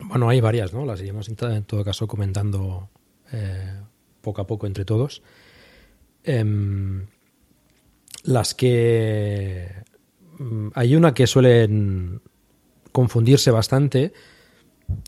Bueno, 0.00 0.28
hay 0.28 0.40
varias, 0.40 0.72
¿no? 0.72 0.84
Las 0.84 1.00
iremos 1.00 1.28
en 1.28 1.64
todo 1.64 1.84
caso 1.84 2.06
comentando 2.06 2.90
eh, 3.32 3.80
poco 4.20 4.42
a 4.42 4.46
poco 4.46 4.66
entre 4.66 4.84
todos. 4.84 5.22
Em, 6.24 7.06
las 8.24 8.54
que 8.54 9.68
mm, 10.38 10.68
hay 10.74 10.96
una 10.96 11.12
que 11.12 11.26
suelen 11.26 12.22
confundirse 12.92 13.50
bastante 13.50 14.12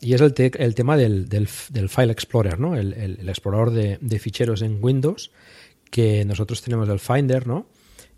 y 0.00 0.14
es 0.14 0.20
el, 0.20 0.35
el 0.37 0.74
tema 0.74 0.96
del, 0.96 1.29
del, 1.29 1.48
File 1.48 2.12
Explorer, 2.12 2.59
¿no? 2.59 2.76
El, 2.76 3.29
explorador 3.29 3.70
de, 3.70 3.98
de, 4.00 4.18
ficheros 4.18 4.62
en 4.62 4.79
Windows, 4.83 5.31
que 5.90 6.24
nosotros 6.24 6.62
tenemos 6.62 6.88
el 6.88 6.98
Finder, 6.98 7.46
¿no? 7.46 7.66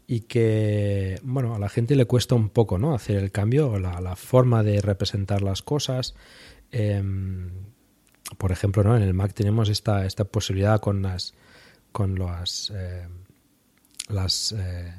Y 0.06 0.20
que, 0.20 1.20
bueno, 1.22 1.54
a 1.54 1.58
la 1.58 1.68
gente 1.68 1.94
le 1.94 2.06
cuesta 2.06 2.34
un 2.34 2.48
poco, 2.48 2.78
¿no? 2.78 2.94
Hacer 2.94 3.16
el 3.16 3.30
cambio, 3.30 3.78
la, 3.78 4.00
la 4.00 4.16
forma 4.16 4.62
de 4.62 4.80
representar 4.80 5.42
las 5.42 5.62
cosas. 5.62 6.14
Em, 6.70 7.50
por 8.38 8.52
ejemplo, 8.52 8.82
¿no? 8.84 8.96
En 8.96 9.02
el 9.02 9.14
Mac 9.14 9.34
tenemos 9.34 9.68
esta, 9.68 10.06
esta 10.06 10.24
posibilidad 10.24 10.80
con 10.80 11.02
las 11.02 11.34
con 11.92 12.18
las 12.18 12.72
eh, 12.74 13.06
las 14.08 14.54
eh, 14.56 14.92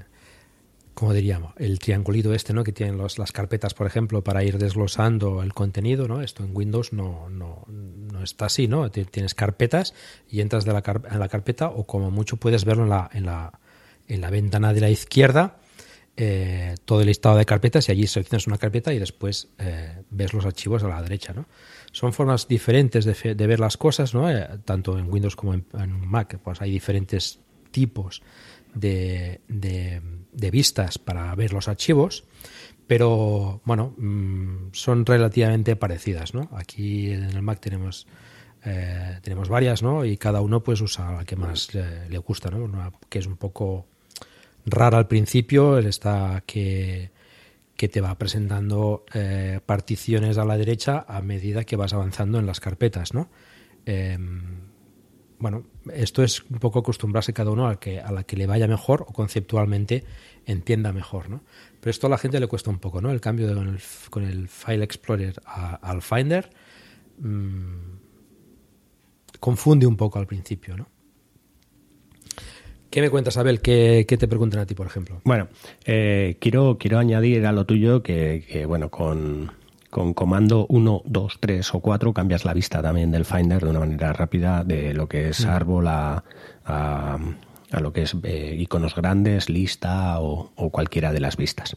como 1.00 1.14
diríamos, 1.14 1.54
el 1.56 1.80
triangulito 1.80 2.34
este, 2.34 2.52
¿no? 2.52 2.66
Que 2.66 2.74
tienen 2.74 2.98
las 2.98 3.32
carpetas, 3.32 3.74
por 3.74 3.88
ejemplo, 3.88 4.22
para 4.22 4.44
ir 4.44 4.58
desglosando 4.58 5.42
el 5.42 5.54
contenido, 5.54 6.10
¿no? 6.10 6.22
Esto 6.22 6.44
en 6.44 6.54
Windows 6.54 6.92
no, 6.92 7.30
no, 7.30 7.64
no 7.70 8.22
está 8.22 8.48
así, 8.48 8.68
¿no? 8.68 8.92
Tienes 8.92 9.34
carpetas 9.34 9.94
y 10.30 10.42
entras 10.42 10.66
de 10.66 10.74
la 10.74 10.84
en 11.10 11.20
la 11.20 11.30
carpeta 11.30 11.70
o 11.70 11.86
como 11.88 12.12
mucho 12.12 12.36
puedes 12.36 12.66
verlo 12.66 12.84
en 12.84 12.90
la, 12.90 13.10
en 13.14 13.26
la, 13.26 13.60
en 14.10 14.20
la 14.20 14.30
ventana 14.30 14.74
de 14.74 14.82
la 14.82 14.90
izquierda, 14.90 15.60
eh, 16.22 16.76
todo 16.84 17.00
el 17.00 17.08
listado 17.08 17.38
de 17.38 17.46
carpetas 17.46 17.88
y 17.88 17.94
allí 17.94 18.06
seleccionas 18.06 18.46
una 18.46 18.58
carpeta 18.58 18.94
y 18.94 19.00
después 19.00 19.48
eh, 19.58 20.04
ves 20.10 20.34
los 20.34 20.46
archivos 20.46 20.84
a 20.84 20.90
la 20.90 21.02
derecha, 21.02 21.32
¿no? 21.32 21.46
Son 21.94 22.12
formas 22.12 22.46
diferentes 22.46 23.06
de, 23.06 23.36
de 23.36 23.48
ver 23.48 23.62
las 23.62 23.78
cosas, 23.78 24.14
¿no? 24.14 24.30
Eh, 24.30 24.46
tanto 24.66 25.00
en 25.00 25.10
Windows 25.10 25.38
como 25.38 25.54
en, 25.54 25.66
en 25.80 26.06
Mac, 26.06 26.38
pues 26.44 26.62
hay 26.62 26.72
diferentes 26.72 27.40
tipos 27.72 28.22
de, 28.76 29.40
de, 29.48 30.52
vistas 30.52 30.98
para 30.98 31.34
ver 31.36 31.54
los 31.54 31.70
archivos, 31.70 32.26
pero 32.86 33.62
bueno, 33.64 33.96
mm, 33.98 34.74
son 34.74 35.06
relativamente 35.06 35.78
parecidas, 35.78 36.34
¿no? 36.34 36.50
Aquí 36.52 37.12
en 37.12 37.24
el 37.24 37.42
Mac 37.42 37.62
tenemos 37.62 38.08
tenemos 39.24 39.48
varias, 39.48 39.82
¿no? 39.82 40.04
Y 40.04 40.18
cada 40.18 40.42
uno 40.42 40.62
pues 40.62 40.82
usa 40.82 41.14
la 41.14 41.24
que 41.24 41.38
más 41.38 41.74
le, 41.74 42.18
gusta, 42.18 42.50
¿no? 42.50 42.92
que 43.08 43.20
es 43.20 43.26
un 43.26 43.38
poco 43.38 43.88
rara 44.72 44.98
al 44.98 45.08
principio, 45.08 45.78
está 45.78 46.44
que, 46.46 47.12
que 47.76 47.88
te 47.88 48.02
va 48.02 48.18
presentando 48.18 49.06
eh, 49.14 49.62
particiones 49.66 50.38
a 50.38 50.44
la 50.44 50.58
derecha 50.58 51.06
a 51.08 51.22
medida 51.22 51.64
que 51.64 51.78
vas 51.78 51.94
avanzando 51.94 52.38
en 52.38 52.46
las 52.46 52.60
carpetas, 52.60 53.14
¿no? 53.14 53.30
Em, 53.86 54.70
bueno, 55.40 55.64
esto 55.94 56.22
es 56.22 56.44
un 56.50 56.60
poco 56.60 56.80
acostumbrarse 56.80 57.32
cada 57.32 57.52
uno 57.52 57.70
a, 57.70 57.80
que, 57.80 58.02
a 58.02 58.12
la 58.12 58.24
que 58.24 58.36
le 58.36 58.48
vaya 58.48 58.68
mejor 58.68 59.06
o 59.08 59.14
conceptualmente 59.14 60.04
entienda 60.46 60.92
mejor, 60.92 61.30
¿no? 61.30 61.42
Pero 61.80 61.92
esto 61.92 62.08
a 62.08 62.10
la 62.10 62.18
gente 62.18 62.42
le 62.42 62.48
cuesta 62.48 62.70
un 62.70 62.80
poco, 62.80 63.00
¿no? 63.00 63.12
El 63.12 63.22
cambio 63.22 63.48
con, 64.10 64.24
el, 64.26 64.50
File 64.50 64.84
Explorer 64.84 65.42
al 65.46 66.02
Finder 66.02 66.50
mm, 67.20 67.94
confunde 69.40 69.88
un 69.88 69.96
poco 69.96 70.20
al 70.20 70.28
principio, 70.28 70.76
¿no? 70.76 70.90
¿Qué 72.90 73.02
me 73.02 73.10
cuentas, 73.10 73.38
Abel? 73.38 73.62
¿Qué, 73.62 74.06
te 74.08 74.28
preguntan 74.28 74.62
a 74.62 74.66
ti, 74.66 74.74
por 74.76 74.88
ejemplo? 74.88 75.22
Bueno, 75.24 75.48
eh, 75.86 76.38
quiero, 76.40 76.78
quiero 76.80 76.98
añadir 77.00 77.46
a 77.46 77.52
lo 77.52 77.66
tuyo 77.66 78.02
que 78.02 78.66
bueno, 78.68 78.90
con, 78.90 79.52
con 79.90 80.14
comando 80.14 80.66
1, 80.70 81.02
2, 81.06 81.38
3 81.40 81.74
o 81.76 81.80
4 81.80 82.14
cambias 82.14 82.46
la 82.46 82.54
vista 82.54 82.82
también 82.82 83.12
del 83.12 83.26
Finder 83.26 83.64
de 83.64 83.70
una 83.70 83.80
manera 83.80 84.14
rápida 84.14 84.64
de 84.64 84.94
lo 84.94 85.08
que 85.08 85.30
es 85.30 85.46
mm. 85.46 85.50
árbol 85.50 85.88
a, 85.88 86.24
a, 86.66 87.20
lo 87.80 87.92
que 87.92 88.04
es 88.04 88.16
eh, 88.24 88.56
iconos 88.58 88.96
grandes, 88.96 89.50
lista 89.50 90.20
o, 90.20 90.52
cualquiera 90.72 91.12
de 91.12 91.20
las 91.20 91.38
vistas. 91.38 91.76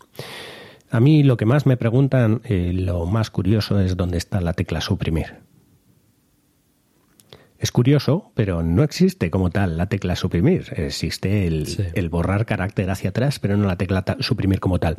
A 0.91 1.01
mí 1.01 1.23
lo 1.23 1.39
que 1.39 1.47
más 1.47 1.65
me 1.65 1.79
preguntan, 1.79 2.43
eh, 2.45 2.73
lo 2.75 3.07
más 3.07 3.31
curioso 3.31 3.81
es 3.81 3.97
dónde 3.97 4.19
está 4.19 4.41
la 4.41 4.53
tecla 4.53 4.81
suprimir. 4.83 5.37
Es 7.63 7.71
curioso, 7.71 8.33
pero 8.35 8.65
no 8.65 8.83
existe 8.83 9.31
como 9.31 9.51
tal 9.51 9.77
la 9.77 9.89
tecla 9.89 10.17
suprimir. 10.17 10.73
Existe 10.77 11.47
el, 11.47 11.93
el 11.95 12.09
borrar 12.09 12.45
carácter 12.45 12.91
hacia 12.91 13.11
atrás, 13.11 13.39
pero 13.39 13.57
no 13.57 13.69
la 13.69 13.77
tecla 13.77 14.05
suprimir 14.19 14.59
como 14.59 14.81
tal. 14.81 14.99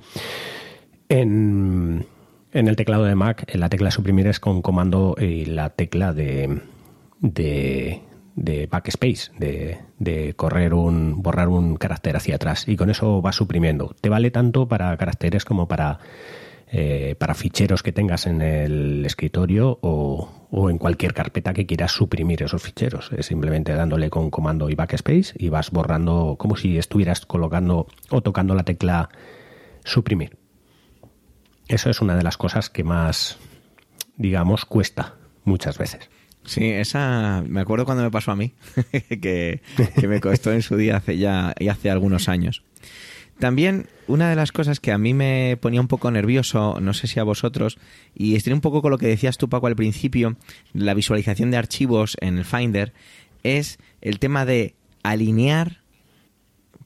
En, 1.10 2.06
en 2.54 2.68
el 2.70 2.78
teclado 2.78 3.04
de 3.04 3.16
Mac, 3.16 3.46
la 3.54 3.68
tecla 3.68 3.92
suprimir 3.92 4.28
es 4.28 4.40
con 4.40 4.62
comando 4.62 5.18
y 5.20 5.44
la 5.44 5.72
tecla 5.72 6.14
de, 6.14 6.62
de, 7.20 8.68
backspace, 8.72 9.32
de, 9.38 10.34
correr 10.38 10.74
un, 10.74 11.22
borrar 11.22 11.50
un 11.50 11.76
carácter 11.76 12.16
hacia 12.16 12.36
atrás. 12.36 12.66
Y 12.70 12.78
con 12.78 12.90
eso 12.90 13.22
va 13.22 13.34
suprimiendo. 13.34 13.94
Te 14.00 14.08
vale 14.08 14.32
tanto 14.32 14.70
para 14.70 14.96
caracteres 14.96 15.44
como 15.44 15.68
para, 15.68 16.00
eh, 16.72 17.16
para 17.20 17.34
ficheros 17.34 17.84
que 17.84 17.92
tengas 17.92 18.26
en 18.26 18.42
el 18.42 19.06
escritorio 19.06 19.80
o, 19.82 20.30
o, 20.56 20.70
en 20.70 20.78
cualquier 20.78 21.16
carpeta 21.16 21.52
que 21.52 21.66
quieras 21.66 21.92
suprimir 21.92 22.44
esos 22.44 22.62
ficheros. 22.62 23.10
Es 23.18 23.26
simplemente 23.26 23.74
dándole 23.74 24.12
con 24.12 24.30
comando 24.30 24.70
y 24.70 24.76
backspace 24.76 25.34
y 25.36 25.50
vas 25.50 25.72
borrando 25.72 26.36
como 26.38 26.56
si 26.56 26.78
estuvieras 26.78 27.26
colocando 27.26 27.88
o 28.12 28.22
tocando 28.22 28.54
la 28.54 28.64
tecla 28.64 29.10
suprimir. 29.84 30.38
Eso 31.68 31.90
es 31.90 32.02
una 32.02 32.16
de 32.16 32.22
las 32.22 32.38
cosas 32.38 32.70
que 32.70 32.84
más, 32.84 33.40
digamos, 34.16 34.66
cuesta 34.66 35.16
muchas 35.44 35.80
veces. 35.80 36.12
Sí, 36.46 36.70
esa 36.70 37.44
me 37.48 37.62
acuerdo 37.62 37.86
cuando 37.86 38.04
me 38.04 38.12
pasó 38.12 38.32
a 38.32 38.36
mí, 38.36 38.54
que, 39.22 39.62
me 40.08 40.22
costó 40.22 40.52
en 40.52 40.62
su 40.62 40.78
día 40.78 40.98
hace 40.98 41.18
ya 41.18 41.56
hace 41.72 41.90
algunos 41.90 42.30
años. 42.30 42.64
También 43.40 43.88
una 44.08 44.30
de 44.30 44.36
las 44.36 44.52
cosas 44.52 44.80
que 44.80 44.92
a 44.92 44.98
mí 44.98 45.14
me 45.14 45.58
ponía 45.60 45.82
un 45.82 45.88
poco 45.88 46.12
nervioso, 46.12 46.80
no 46.82 46.94
sé 46.94 47.08
si 47.08 47.20
a 47.20 47.24
vosotros, 47.24 47.78
y 48.14 48.36
estoy 48.36 48.54
un 48.54 48.62
poco 48.62 48.82
con 48.82 48.92
lo 48.92 48.98
que 48.98 49.08
decías 49.08 49.38
tú, 49.38 49.50
Paco, 49.50 49.68
al 49.68 49.76
principio, 49.76 50.38
la 50.74 50.94
visualización 50.94 51.52
de 51.52 51.58
archivos 51.58 52.18
en 52.22 52.38
el 52.38 52.46
Finder, 52.46 52.94
es 53.44 53.80
el 54.02 54.20
tema 54.20 54.46
de 54.46 54.76
alinear 55.04 55.84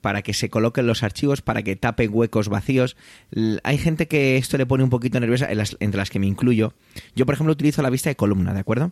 para 0.01 0.21
que 0.21 0.33
se 0.33 0.49
coloquen 0.49 0.88
los 0.88 1.03
archivos, 1.03 1.41
para 1.41 1.63
que 1.63 1.75
tape 1.75 2.07
huecos 2.07 2.49
vacíos. 2.49 2.95
Hay 3.63 3.77
gente 3.77 4.07
que 4.07 4.38
esto 4.38 4.57
le 4.57 4.65
pone 4.65 4.83
un 4.83 4.89
poquito 4.89 5.19
nerviosa, 5.19 5.49
entre 5.51 5.97
las 5.97 6.10
que 6.10 6.19
me 6.19 6.27
incluyo. 6.27 6.73
Yo, 7.15 7.25
por 7.25 7.36
ejemplo, 7.36 7.51
utilizo 7.51 7.81
la 7.81 7.89
vista 7.89 8.10
de 8.10 8.15
columna, 8.15 8.53
¿de 8.53 8.60
acuerdo? 8.60 8.91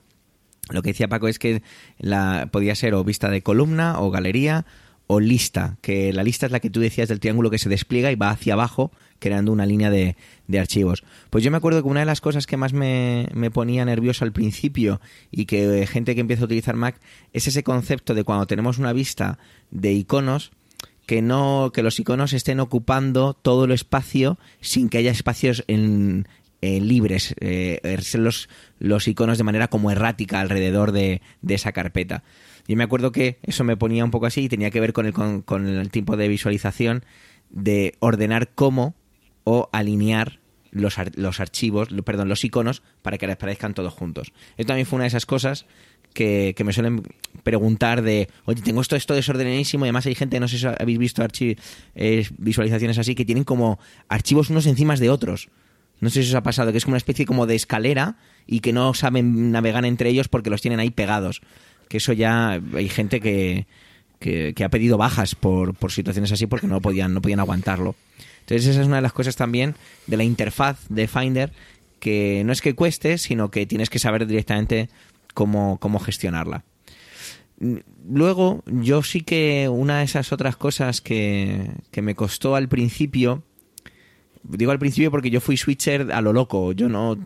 Lo 0.69 0.81
que 0.81 0.89
decía 0.89 1.07
Paco 1.07 1.27
es 1.27 1.37
que 1.37 1.61
la, 1.99 2.49
podía 2.51 2.75
ser 2.75 2.95
o 2.95 3.03
vista 3.03 3.29
de 3.29 3.43
columna 3.43 3.99
o 3.99 4.09
galería 4.09 4.65
o 5.07 5.19
lista, 5.19 5.77
que 5.81 6.11
la 6.13 6.23
lista 6.23 6.45
es 6.45 6.51
la 6.51 6.59
que 6.59 6.69
tú 6.69 6.79
decías 6.79 7.09
del 7.09 7.19
triángulo 7.19 7.51
que 7.51 7.59
se 7.59 7.69
despliega 7.69 8.11
y 8.11 8.15
va 8.15 8.31
hacia 8.31 8.53
abajo 8.53 8.91
creando 9.19 9.51
una 9.51 9.65
línea 9.65 9.89
de, 9.89 10.15
de 10.47 10.59
archivos. 10.59 11.03
Pues 11.29 11.43
yo 11.43 11.51
me 11.51 11.57
acuerdo 11.57 11.81
que 11.81 11.89
una 11.89 12.01
de 12.01 12.05
las 12.05 12.21
cosas 12.21 12.47
que 12.47 12.57
más 12.57 12.73
me, 12.73 13.27
me, 13.33 13.51
ponía 13.51 13.85
nervioso 13.85 14.25
al 14.25 14.31
principio 14.31 14.99
y 15.31 15.45
que 15.45 15.87
gente 15.87 16.15
que 16.15 16.21
empieza 16.21 16.43
a 16.43 16.45
utilizar 16.45 16.75
Mac 16.75 16.99
es 17.33 17.47
ese 17.47 17.63
concepto 17.63 18.13
de 18.13 18.23
cuando 18.23 18.47
tenemos 18.47 18.77
una 18.77 18.93
vista 18.93 19.37
de 19.71 19.93
iconos, 19.93 20.51
que 21.05 21.21
no 21.21 21.71
que 21.73 21.83
los 21.83 21.99
iconos 21.99 22.33
estén 22.33 22.59
ocupando 22.59 23.33
todo 23.33 23.65
el 23.65 23.71
espacio 23.71 24.39
sin 24.59 24.89
que 24.89 24.97
haya 24.97 25.11
espacios 25.11 25.63
en, 25.67 26.27
libres, 26.61 27.35
eh, 27.41 27.99
los, 28.15 28.49
los 28.79 29.07
iconos 29.07 29.37
de 29.37 29.43
manera 29.43 29.67
como 29.67 29.91
errática 29.91 30.39
alrededor 30.39 30.91
de, 30.91 31.21
esa 31.47 31.71
carpeta. 31.73 32.23
Yo 32.67 32.75
me 32.75 32.83
acuerdo 32.83 33.11
que 33.11 33.39
eso 33.43 33.63
me 33.63 33.77
ponía 33.77 34.03
un 34.03 34.11
poco 34.11 34.25
así 34.25 34.43
y 34.43 34.49
tenía 34.49 34.71
que 34.71 34.79
ver 34.79 34.93
con 34.93 35.05
el, 35.05 35.13
con, 35.13 35.41
con 35.41 35.67
el 35.67 35.89
tipo 35.89 36.17
de 36.17 36.27
visualización 36.27 37.05
de 37.49 37.95
ordenar 37.99 38.49
cómo 38.53 38.95
o 39.43 39.69
alinear 39.71 40.39
los, 40.71 40.95
los 41.15 41.39
archivos, 41.39 41.89
perdón, 42.03 42.27
los 42.27 42.43
iconos 42.43 42.83
para 43.01 43.17
que 43.17 43.25
aparezcan 43.31 43.73
todos 43.73 43.93
juntos. 43.93 44.33
Esto 44.57 44.67
también 44.67 44.85
fue 44.85 44.97
una 44.97 45.03
de 45.03 45.09
esas 45.09 45.25
cosas 45.25 45.65
que, 46.13 46.55
me 46.65 46.73
suelen 46.73 47.03
preguntar 47.43 48.01
de, 48.01 48.29
oye, 48.45 48.61
tengo 48.61 48.81
esto, 48.81 48.95
esto 48.95 49.13
desordenadísimo 49.13 49.85
y 49.85 49.87
además 49.87 50.05
hay 50.05 50.15
gente, 50.15 50.39
no 50.39 50.47
sé 50.47 50.57
si 50.57 50.65
habéis 50.65 50.97
visto 50.97 51.25
eh, 51.95 52.27
visualizaciones 52.37 52.97
así, 52.97 53.15
que 53.15 53.25
tienen 53.25 53.43
como 53.43 53.79
archivos 54.09 54.49
unos 54.49 54.65
encima 54.65 54.95
de 54.95 55.09
otros. 55.09 55.49
No 56.01 56.09
sé 56.09 56.23
si 56.23 56.29
os 56.29 56.35
ha 56.35 56.43
pasado, 56.43 56.71
que 56.71 56.77
es 56.77 56.83
como 56.83 56.93
una 56.93 56.97
especie 56.97 57.25
como 57.25 57.45
de 57.45 57.55
escalera 57.55 58.17
y 58.45 58.59
que 58.59 58.73
no 58.73 58.93
saben 58.93 59.51
navegar 59.51 59.85
entre 59.85 60.09
ellos 60.09 60.27
porque 60.27 60.49
los 60.49 60.61
tienen 60.61 60.79
ahí 60.79 60.89
pegados. 60.89 61.41
Que 61.95 61.99
eso 61.99 62.11
ya 62.11 62.59
hay 62.73 62.89
gente 62.89 63.21
que, 63.21 63.67
que, 64.19 64.53
ha 64.65 64.67
pedido 64.67 64.97
bajas 64.97 65.33
por, 65.33 65.73
por, 65.75 65.93
situaciones 65.93 66.29
así 66.29 66.45
porque 66.45 66.67
no 66.67 66.81
podían, 66.81 67.13
no 67.13 67.21
podían 67.21 67.39
aguantarlo. 67.39 67.95
Entonces 68.41 68.67
esa 68.67 68.81
es 68.81 68.87
una 68.87 68.97
de 68.97 69.01
las 69.01 69.13
cosas 69.13 69.37
también 69.37 69.75
de 70.07 70.17
la 70.17 70.25
interfaz 70.25 70.77
de 70.89 71.07
Finder 71.07 71.53
que 72.01 72.43
no 72.45 72.51
es 72.51 72.61
que 72.61 72.75
cueste, 72.75 73.17
sino 73.17 73.49
que 73.49 73.65
tienes 73.65 73.89
que 73.89 73.97
saber 73.97 74.27
directamente 74.27 74.89
cómo, 75.33 75.77
cómo 75.79 75.99
gestionarla. 75.99 76.65
Luego, 78.05 78.61
yo 78.65 79.01
sí 79.03 79.21
que 79.21 79.69
una 79.69 79.99
de 79.99 80.03
esas 80.03 80.33
otras 80.33 80.57
cosas 80.57 80.99
que, 80.99 81.71
que 81.91 82.01
me 82.01 82.13
costó 82.13 82.57
al 82.57 82.67
principio, 82.67 83.41
digo 84.43 84.73
al 84.73 84.79
principio 84.79 85.11
porque 85.11 85.29
yo 85.29 85.39
fui 85.39 85.55
switcher 85.55 86.11
a 86.11 86.19
lo 86.19 86.33
loco, 86.33 86.73
yo 86.73 86.89
no, 86.89 87.17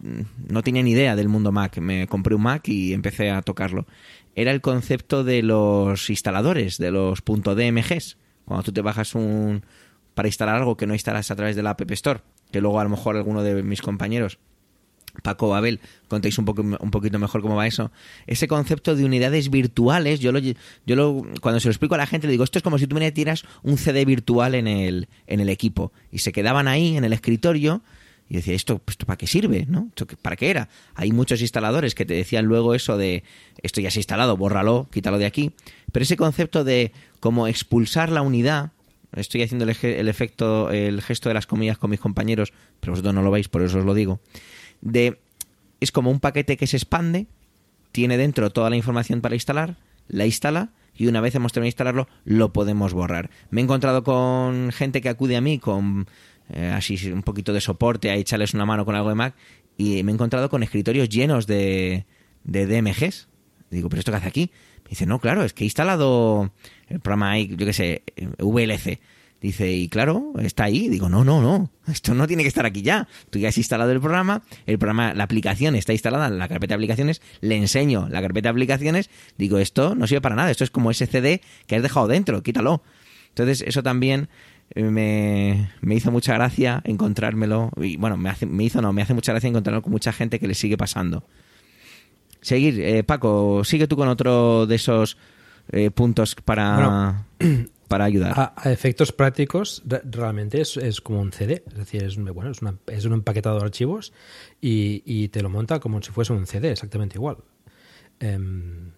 no 0.47 0.62
tenía 0.62 0.84
ni 0.84 0.91
idea 0.91 1.15
del 1.15 1.27
mundo 1.27 1.51
Mac, 1.51 1.79
me 1.79 2.05
compré 2.05 2.36
un 2.36 2.43
Mac 2.43 2.67
y 2.67 2.93
empecé 2.93 3.32
a 3.32 3.41
tocarlo. 3.41 3.88
Era 4.35 4.51
el 4.51 4.61
concepto 4.61 5.23
de 5.23 5.43
los 5.43 6.09
instaladores, 6.09 6.77
de 6.77 6.91
los 6.91 7.19
.dmgs. 7.25 8.17
Cuando 8.45 8.63
tú 8.63 8.71
te 8.71 8.81
bajas 8.81 9.15
un 9.15 9.63
para 10.13 10.27
instalar 10.27 10.55
algo 10.55 10.75
que 10.75 10.87
no 10.87 10.93
instalas 10.93 11.31
a 11.31 11.35
través 11.35 11.55
de 11.55 11.63
la 11.63 11.71
App 11.71 11.89
Store, 11.91 12.21
que 12.51 12.61
luego 12.61 12.79
a 12.79 12.83
lo 12.83 12.89
mejor 12.89 13.15
alguno 13.15 13.41
de 13.41 13.63
mis 13.63 13.81
compañeros 13.81 14.39
Paco 15.21 15.55
Abel, 15.55 15.79
contéis 16.07 16.37
un, 16.37 16.45
poco, 16.45 16.61
un 16.61 16.91
poquito 16.91 17.19
mejor 17.19 17.41
cómo 17.41 17.55
va 17.55 17.67
eso. 17.67 17.91
Ese 18.27 18.47
concepto 18.47 18.95
de 18.95 19.05
unidades 19.05 19.49
virtuales, 19.49 20.19
yo 20.19 20.31
lo, 20.31 20.39
yo 20.39 20.55
lo, 20.95 21.23
cuando 21.41 21.59
se 21.59 21.67
lo 21.67 21.71
explico 21.71 21.95
a 21.95 21.97
la 21.97 22.07
gente, 22.07 22.27
le 22.27 22.31
digo, 22.31 22.43
esto 22.43 22.59
es 22.59 22.63
como 22.63 22.77
si 22.77 22.87
tú 22.87 22.95
me 22.95 23.11
tiras 23.11 23.43
un 23.63 23.77
CD 23.77 24.05
virtual 24.05 24.55
en 24.55 24.67
el, 24.67 25.07
en 25.27 25.39
el 25.39 25.49
equipo. 25.49 25.91
Y 26.11 26.19
se 26.19 26.31
quedaban 26.31 26.67
ahí 26.67 26.95
en 26.95 27.03
el 27.03 27.13
escritorio 27.13 27.81
y 28.29 28.35
decía, 28.35 28.53
¿esto, 28.53 28.81
¿esto 28.87 29.05
para 29.05 29.17
qué 29.17 29.27
sirve? 29.27 29.65
¿no? 29.67 29.89
¿Para 30.21 30.35
qué 30.35 30.49
era? 30.49 30.69
Hay 30.95 31.11
muchos 31.11 31.41
instaladores 31.41 31.95
que 31.95 32.05
te 32.05 32.13
decían 32.13 32.45
luego 32.45 32.75
eso 32.75 32.95
de, 32.97 33.23
esto 33.63 33.81
ya 33.81 33.91
se 33.91 33.99
ha 33.99 34.01
instalado, 34.01 34.37
bórralo, 34.37 34.87
quítalo 34.91 35.17
de 35.17 35.25
aquí. 35.25 35.51
Pero 35.91 36.03
ese 36.03 36.15
concepto 36.15 36.63
de 36.63 36.91
como 37.19 37.47
expulsar 37.47 38.11
la 38.11 38.21
unidad, 38.21 38.71
estoy 39.15 39.41
haciendo 39.41 39.65
el, 39.65 39.75
el 39.81 40.07
efecto, 40.07 40.69
el 40.69 41.01
gesto 41.01 41.29
de 41.29 41.33
las 41.33 41.47
comillas 41.47 41.77
con 41.77 41.89
mis 41.89 41.99
compañeros, 41.99 42.53
pero 42.79 42.93
vosotros 42.93 43.13
no 43.15 43.23
lo 43.23 43.31
veis, 43.31 43.49
por 43.49 43.63
eso 43.63 43.79
os 43.79 43.85
lo 43.85 43.93
digo 43.93 44.19
de 44.81 45.19
es 45.79 45.91
como 45.91 46.11
un 46.11 46.19
paquete 46.19 46.57
que 46.57 46.67
se 46.67 46.77
expande, 46.77 47.27
tiene 47.91 48.17
dentro 48.17 48.49
toda 48.49 48.69
la 48.69 48.75
información 48.75 49.21
para 49.21 49.35
instalar, 49.35 49.77
la 50.07 50.25
instala 50.25 50.69
y 50.95 51.07
una 51.07 51.21
vez 51.21 51.35
hemos 51.35 51.53
terminado 51.53 51.65
de 51.65 51.69
instalarlo 51.69 52.07
lo 52.25 52.51
podemos 52.51 52.93
borrar. 52.93 53.29
Me 53.49 53.61
he 53.61 53.63
encontrado 53.63 54.03
con 54.03 54.71
gente 54.71 55.01
que 55.01 55.09
acude 55.09 55.37
a 55.37 55.41
mí 55.41 55.59
con 55.59 56.07
eh, 56.49 56.71
así 56.73 57.12
un 57.12 57.23
poquito 57.23 57.53
de 57.53 57.62
soporte 57.62 58.09
a 58.09 58.15
echarles 58.15 58.53
una 58.53 58.65
mano 58.65 58.85
con 58.85 58.95
algo 58.95 59.09
de 59.09 59.15
Mac 59.15 59.35
y 59.77 60.03
me 60.03 60.12
he 60.12 60.15
encontrado 60.15 60.49
con 60.49 60.63
escritorios 60.63 61.09
llenos 61.09 61.47
de, 61.47 62.05
de 62.43 62.65
DMGs. 62.65 63.27
Digo, 63.69 63.89
¿pero 63.89 63.99
esto 63.99 64.12
qué 64.12 64.17
hace 64.17 64.27
aquí? 64.27 64.51
Me 64.83 64.89
dice, 64.89 65.05
no, 65.05 65.19
claro, 65.19 65.43
es 65.43 65.53
que 65.53 65.63
he 65.63 65.67
instalado 65.67 66.51
el 66.88 66.99
programa, 66.99 67.38
yo 67.38 67.57
qué 67.57 67.73
sé, 67.73 68.03
VLC 68.39 68.99
Dice, 69.41 69.71
y 69.71 69.88
claro, 69.88 70.33
está 70.41 70.65
ahí. 70.65 70.89
Digo, 70.89 71.07
no, 71.07 71.23
no, 71.23 71.41
no, 71.41 71.71
esto 71.88 72.13
no 72.13 72.27
tiene 72.27 72.43
que 72.43 72.49
estar 72.49 72.65
aquí 72.65 72.81
ya. 72.81 73.07
Tú 73.29 73.39
ya 73.39 73.49
has 73.49 73.57
instalado 73.57 73.91
el 73.91 74.01
programa, 74.01 74.43
el 74.65 74.77
programa, 74.77 75.13
la 75.13 75.23
aplicación 75.23 75.75
está 75.75 75.93
instalada 75.93 76.27
en 76.27 76.38
la 76.38 76.49
carpeta 76.49 76.73
de 76.73 76.75
aplicaciones, 76.75 77.21
le 77.39 77.55
enseño 77.55 78.09
la 78.09 78.21
carpeta 78.21 78.49
de 78.49 78.51
aplicaciones, 78.51 79.09
digo, 79.38 79.59
esto 79.59 79.95
no 79.95 80.07
sirve 80.07 80.21
para 80.21 80.35
nada, 80.35 80.51
esto 80.51 80.65
es 80.65 80.71
como 80.71 80.91
ese 80.91 81.07
CD 81.07 81.41
que 81.67 81.77
has 81.77 81.83
dejado 81.83 82.07
dentro, 82.07 82.43
quítalo. 82.43 82.83
Entonces, 83.29 83.63
eso 83.65 83.81
también 83.81 84.27
me, 84.75 85.71
me 85.82 85.95
hizo 85.95 86.12
mucha 86.12 86.34
gracia 86.34 86.82
encontrármelo, 86.84 87.71
y 87.77 87.97
bueno, 87.97 88.17
me, 88.17 88.29
hace, 88.29 88.45
me 88.45 88.63
hizo 88.63 88.82
no, 88.82 88.93
me 88.93 89.01
hace 89.01 89.13
mucha 89.13 89.32
gracia 89.32 89.47
encontrarlo 89.47 89.82
con 89.82 89.91
mucha 89.91 90.13
gente 90.13 90.39
que 90.39 90.47
le 90.47 90.53
sigue 90.53 90.77
pasando. 90.77 91.23
Seguir, 92.41 92.79
eh, 92.79 93.03
Paco, 93.03 93.63
sigue 93.63 93.88
tú 93.88 93.95
con 93.95 94.08
otro 94.08 94.65
de 94.65 94.75
esos 94.75 95.17
eh, 95.71 95.91
puntos 95.91 96.36
para... 96.36 97.25
para 97.89 98.05
ayudar. 98.05 98.53
A, 98.55 98.71
efectos 98.71 99.12
prácticos, 99.12 99.82
realmente 100.03 100.62
es, 100.62 101.01
como 101.01 101.21
un 101.21 101.34
CD, 101.34 101.63
es 101.67 101.73
decir, 101.75 102.03
es, 102.03 102.17
bueno, 102.17 102.51
es, 102.51 102.60
es 102.86 103.05
un 103.05 103.13
empaquetado 103.13 103.58
de 103.58 103.65
archivos 103.65 104.13
y, 104.62 105.27
te 105.29 105.41
lo 105.41 105.49
monta 105.49 105.79
como 105.79 106.01
si 106.01 106.12
fuese 106.12 106.32
un 106.32 106.45
CD, 106.45 106.71
exactamente 106.71 107.17
igual. 107.17 107.38
Em, 108.19 108.91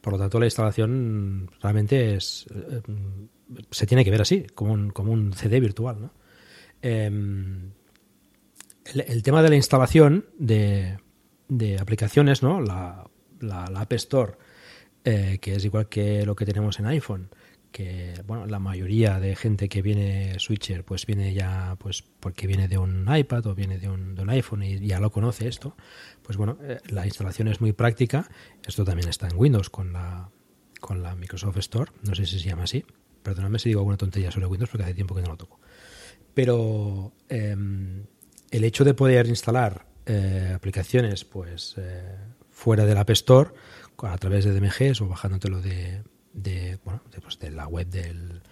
por 0.00 0.14
lo 0.14 0.18
tanto, 0.18 0.40
la 0.40 0.46
instalación 0.46 1.50
realmente 1.62 2.16
es 2.16 2.46
em, 2.50 3.28
se 3.70 3.86
tiene 3.86 4.04
que 4.04 4.10
ver 4.10 4.22
así, 4.22 4.46
como 4.54 4.72
un, 4.72 4.90
como 4.90 5.12
un 5.12 5.32
CD 5.32 5.60
virtual. 5.60 6.00
¿no? 6.00 6.12
Em, 6.82 7.72
el, 8.94 9.22
tema 9.22 9.42
de 9.42 9.50
la 9.50 9.56
instalación 9.56 10.26
de, 10.38 10.98
de 11.48 11.78
aplicaciones, 11.78 12.42
¿no? 12.42 12.60
la, 12.60 13.08
la, 13.40 13.64
App 13.64 13.92
Store, 13.94 14.32
eh, 15.04 15.38
que 15.40 15.54
es 15.56 15.64
igual 15.64 15.88
que 15.88 16.24
lo 16.26 16.34
que 16.34 16.44
tenemos 16.44 16.78
en 16.78 16.86
iPhone, 16.86 17.28
que 17.72 18.14
bueno 18.26 18.46
la 18.46 18.60
mayoría 18.60 19.18
de 19.18 19.34
gente 19.34 19.68
que 19.68 19.82
viene 19.82 20.38
switcher 20.38 20.84
pues 20.84 21.06
viene 21.06 21.34
ya 21.34 21.76
pues 21.80 22.02
porque 22.02 22.46
viene 22.46 22.68
de 22.68 22.78
un 22.78 23.08
iPad 23.12 23.46
o 23.46 23.54
viene 23.54 23.78
de 23.78 23.88
un, 23.88 24.14
de 24.14 24.22
un 24.22 24.30
iPhone 24.30 24.62
y 24.62 24.78
ya 24.86 25.00
lo 25.00 25.10
conoce 25.10 25.48
esto 25.48 25.74
pues 26.22 26.36
bueno 26.36 26.58
eh, 26.62 26.78
la 26.90 27.06
instalación 27.06 27.48
es 27.48 27.60
muy 27.60 27.72
práctica 27.72 28.28
esto 28.64 28.84
también 28.84 29.08
está 29.08 29.26
en 29.26 29.36
Windows 29.36 29.70
con 29.70 29.92
la 29.92 30.28
con 30.80 31.02
la 31.02 31.16
Microsoft 31.16 31.56
Store 31.56 31.90
no 32.02 32.14
sé 32.14 32.26
si 32.26 32.38
se 32.38 32.48
llama 32.48 32.64
así 32.64 32.84
perdóname 33.22 33.58
si 33.58 33.68
digo 33.68 33.80
alguna 33.80 33.96
tontería 33.96 34.30
sobre 34.30 34.46
Windows 34.46 34.70
porque 34.70 34.84
hace 34.84 34.94
tiempo 34.94 35.14
que 35.14 35.22
no 35.22 35.28
lo 35.28 35.36
toco. 35.36 35.60
Pero 36.34 37.12
em, 37.28 38.04
el 38.50 38.64
hecho 38.64 38.84
de 38.84 38.94
poder 38.94 39.26
instalar 39.26 39.86
eh, 40.06 40.52
aplicaciones 40.54 41.24
pues 41.24 41.74
eh, 41.78 42.16
fuera 42.50 42.84
del 42.84 42.98
App 42.98 43.10
Store 43.10 43.50
a 43.98 44.18
través 44.18 44.44
de 44.44 44.52
DMGs 44.58 45.00
o 45.00 45.08
bajándotelo 45.08 45.60
pues 45.60 47.38
de 47.38 47.50
la 47.50 47.68
web 47.68 47.88
del, 47.88 48.42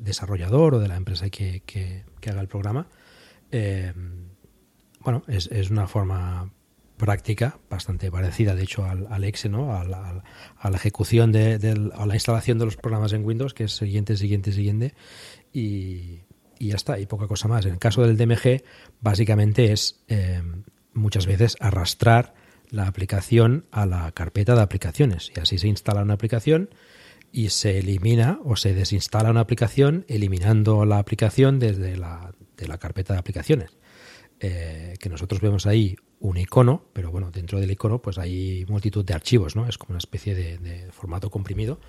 desarrollador 0.00 0.74
o 0.74 0.78
de 0.78 0.88
la 0.88 0.96
empresa 0.96 1.28
que, 1.28 2.04
haga 2.26 2.40
el 2.40 2.48
programa, 2.48 2.86
eh, 3.50 3.92
bueno, 5.00 5.22
es, 5.28 5.70
una 5.70 5.86
forma 5.86 6.50
práctica 6.98 7.58
bastante 7.70 8.10
parecida, 8.10 8.54
de 8.54 8.64
hecho, 8.64 8.84
al, 8.84 9.06
al 9.08 9.24
EXE, 9.24 9.48
¿no? 9.48 9.74
a, 9.74 9.84
la, 9.84 10.22
a 10.58 10.70
la 10.70 10.76
ejecución 10.76 11.32
de, 11.32 11.90
a 11.94 12.06
la 12.06 12.14
instalación 12.14 12.58
de 12.58 12.66
los 12.66 12.76
programas 12.76 13.14
en 13.14 13.24
Windows, 13.24 13.54
que 13.54 13.64
es 13.64 13.72
siguiente, 13.72 14.16
siguiente, 14.16 14.52
siguiente, 14.52 14.94
y, 15.52 16.20
ya 16.60 16.74
está, 16.74 16.98
y 16.98 17.06
poca 17.06 17.26
cosa 17.26 17.48
más. 17.48 17.64
En 17.64 17.72
el 17.72 17.78
caso 17.78 18.02
del 18.02 18.16
DMG, 18.18 18.62
básicamente 19.00 19.72
es 19.72 20.02
eh, 20.08 20.42
muchas 20.92 21.24
veces 21.26 21.56
arrastrar 21.60 22.34
la 22.68 22.86
aplicación 22.86 23.64
a 23.70 23.86
la 23.86 24.12
carpeta 24.12 24.54
de 24.54 24.60
aplicaciones 24.60 25.32
y 25.34 25.40
así 25.40 25.56
se 25.56 25.68
instala 25.68 26.02
una 26.02 26.14
aplicación 26.14 26.68
y 27.32 27.48
se 27.48 27.78
elimina 27.78 28.40
o 28.44 28.56
se 28.56 28.74
desinstala 28.74 29.30
una 29.30 29.40
aplicación 29.40 30.04
eliminando 30.08 30.84
la 30.84 30.98
aplicación 30.98 31.58
desde 31.58 31.96
la, 31.96 32.32
de 32.56 32.68
la 32.68 32.76
carpeta 32.76 33.14
de 33.14 33.20
aplicaciones. 33.20 33.70
Eh, 34.40 34.94
que 35.00 35.08
nosotros 35.08 35.40
vemos 35.40 35.66
ahí 35.66 35.96
un 36.20 36.36
icono, 36.36 36.84
pero 36.92 37.10
bueno, 37.10 37.30
dentro 37.30 37.60
del 37.60 37.70
icono 37.70 38.00
pues 38.00 38.18
hay 38.18 38.64
multitud 38.68 39.04
de 39.04 39.14
archivos, 39.14 39.56
¿no? 39.56 39.68
Es 39.68 39.78
como 39.78 39.92
una 39.92 39.98
especie 39.98 40.34
de, 40.34 40.90
formato 40.92 41.30
comprimido. 41.30 41.80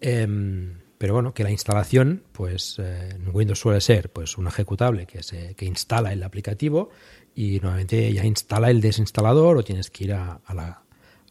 Em, 0.00 0.78
pero 0.98 1.14
bueno, 1.14 1.34
que 1.34 1.42
la 1.42 1.50
instalación, 1.50 2.22
pues 2.32 2.78
eh, 2.78 3.10
en 3.16 3.34
Windows 3.34 3.58
suele 3.58 3.80
ser 3.80 4.12
pues 4.12 4.38
un 4.38 4.46
ejecutable 4.46 5.06
que 5.06 5.22
se 5.24 5.54
que 5.54 5.64
instala 5.64 6.12
el 6.12 6.22
aplicativo 6.22 6.90
y 7.34 7.60
nuevamente 7.60 8.12
ya 8.12 8.24
instala 8.24 8.70
el 8.70 8.80
desinstalador 8.80 9.56
o 9.56 9.64
tienes 9.64 9.90
que 9.90 10.04
ir 10.04 10.12
a, 10.12 10.40
la, 10.54 10.82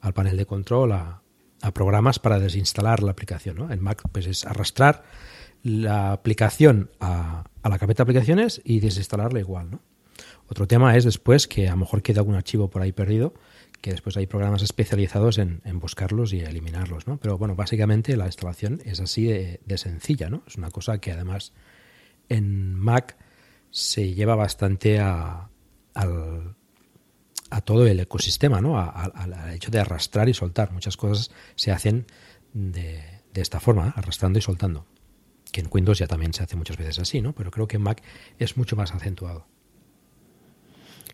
al 0.01 0.13
panel 0.13 0.37
de 0.37 0.45
control 0.45 0.91
a, 0.91 1.21
programas 1.73 2.17
para 2.17 2.39
desinstalar 2.39 3.03
la 3.03 3.11
aplicación. 3.11 3.55
¿no? 3.55 3.71
En 3.71 3.81
Mac 3.81 4.01
pues 4.11 4.25
es 4.25 4.45
arrastrar 4.45 5.03
la 5.61 6.11
aplicación 6.11 6.89
a, 6.99 7.43
la 7.63 7.77
carpeta 7.77 8.03
de 8.03 8.09
aplicaciones 8.09 8.61
y 8.65 8.79
desinstalarla 8.79 9.39
igual. 9.39 9.69
¿no? 9.71 9.79
Otro 10.51 10.67
tema 10.67 10.97
es 10.97 11.05
después 11.05 11.47
que 11.47 11.69
a 11.69 11.71
lo 11.71 11.77
mejor 11.77 12.01
queda 12.01 12.19
algún 12.19 12.35
archivo 12.35 12.69
por 12.69 12.81
ahí 12.81 12.91
perdido, 12.91 13.33
que 13.79 13.91
después 13.91 14.17
hay 14.17 14.27
programas 14.27 14.61
especializados 14.61 15.37
en, 15.37 15.61
buscarlos 15.75 16.33
y 16.33 16.41
eliminarlos. 16.41 17.07
¿no? 17.07 17.15
Pero 17.21 17.37
bueno, 17.37 17.55
básicamente 17.55 18.17
la 18.17 18.25
instalación 18.25 18.81
es 18.83 18.99
así 18.99 19.27
de, 19.27 19.77
sencilla. 19.77 20.29
¿no? 20.29 20.43
Es 20.45 20.57
una 20.57 20.69
cosa 20.69 20.97
que 20.97 21.13
además 21.13 21.53
en 22.27 22.75
Mac 22.75 23.15
se 23.69 24.13
lleva 24.13 24.35
bastante 24.35 24.99
a, 24.99 25.47
todo 27.63 27.87
el 27.87 28.01
ecosistema, 28.01 28.59
¿no? 28.59 28.77
al 28.77 29.53
hecho 29.53 29.71
de 29.71 29.79
arrastrar 29.79 30.27
y 30.27 30.33
soltar. 30.33 30.73
Muchas 30.73 30.97
cosas 30.97 31.31
se 31.55 31.71
hacen 31.71 32.07
de, 32.51 33.01
de 33.33 33.41
esta 33.41 33.61
forma, 33.61 33.93
arrastrando 33.95 34.37
y 34.37 34.41
soltando. 34.41 34.85
Que 35.53 35.61
en 35.61 35.69
Windows 35.71 35.99
ya 35.99 36.07
también 36.07 36.33
se 36.33 36.43
hace 36.43 36.57
muchas 36.57 36.75
veces 36.75 36.99
así, 36.99 37.21
¿no? 37.21 37.33
Pero 37.33 37.51
creo 37.51 37.69
que 37.69 37.77
en 37.77 37.83
Mac 37.83 38.03
es 38.37 38.57
mucho 38.57 38.75
más 38.75 38.93
acentuado. 38.93 39.47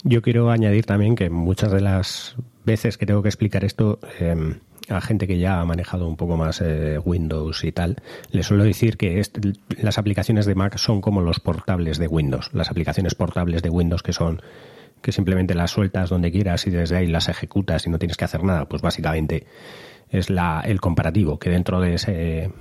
Yo 0.03 0.21
quiero 0.21 0.51
añadir 0.51 0.86
también 0.86 1.15
que 1.15 1.29
muchas 1.29 1.71
de 1.71 1.81
las 1.81 2.36
veces 2.65 2.97
que 2.97 3.05
tengo 3.05 3.21
que 3.21 3.29
explicar 3.29 3.63
esto, 3.63 3.99
em, 4.19 4.60
a 4.89 5.01
gente 5.01 5.27
que 5.27 5.38
ya 5.39 5.60
ha 5.60 5.65
manejado 5.65 6.07
un 6.07 6.15
poco 6.15 6.38
más 6.38 6.62
eh, 6.62 6.99
Windows 7.03 7.63
y 7.63 7.71
tal, 7.71 7.97
le 8.31 8.43
suelo 8.43 8.63
decir 8.63 8.97
que 8.97 9.21
las 9.81 9.97
aplicaciones 9.97 10.45
de 10.45 10.55
Mac 10.55 10.77
son 10.77 11.01
como 11.01 11.21
los 11.21 11.39
portables 11.39 11.97
de 11.97 12.07
Windows, 12.07 12.49
las 12.53 12.69
aplicaciones 12.69 13.15
portables 13.15 13.62
de 13.62 13.69
Windows 13.69 14.03
que 14.03 14.13
son 14.13 14.41
que 15.01 15.12
simplemente 15.12 15.53
las 15.53 15.71
sueltas 15.71 16.10
donde 16.10 16.31
quieras 16.31 16.65
y 16.67 16.71
desde 16.71 16.97
ahí 16.97 17.07
las 17.07 17.29
ejecutas 17.29 17.86
y 17.86 17.89
no 17.89 17.99
tienes 17.99 18.17
que 18.17 18.25
hacer 18.25 18.43
nada, 18.43 18.67
pues 18.67 18.81
básicamente 18.81 19.45
es 20.10 20.29
la, 20.29 20.62
el 20.65 20.81
comparativo, 20.81 21.38
que 21.38 21.49
dentro 21.49 21.79
de 21.79 21.93
ese, 21.95 22.51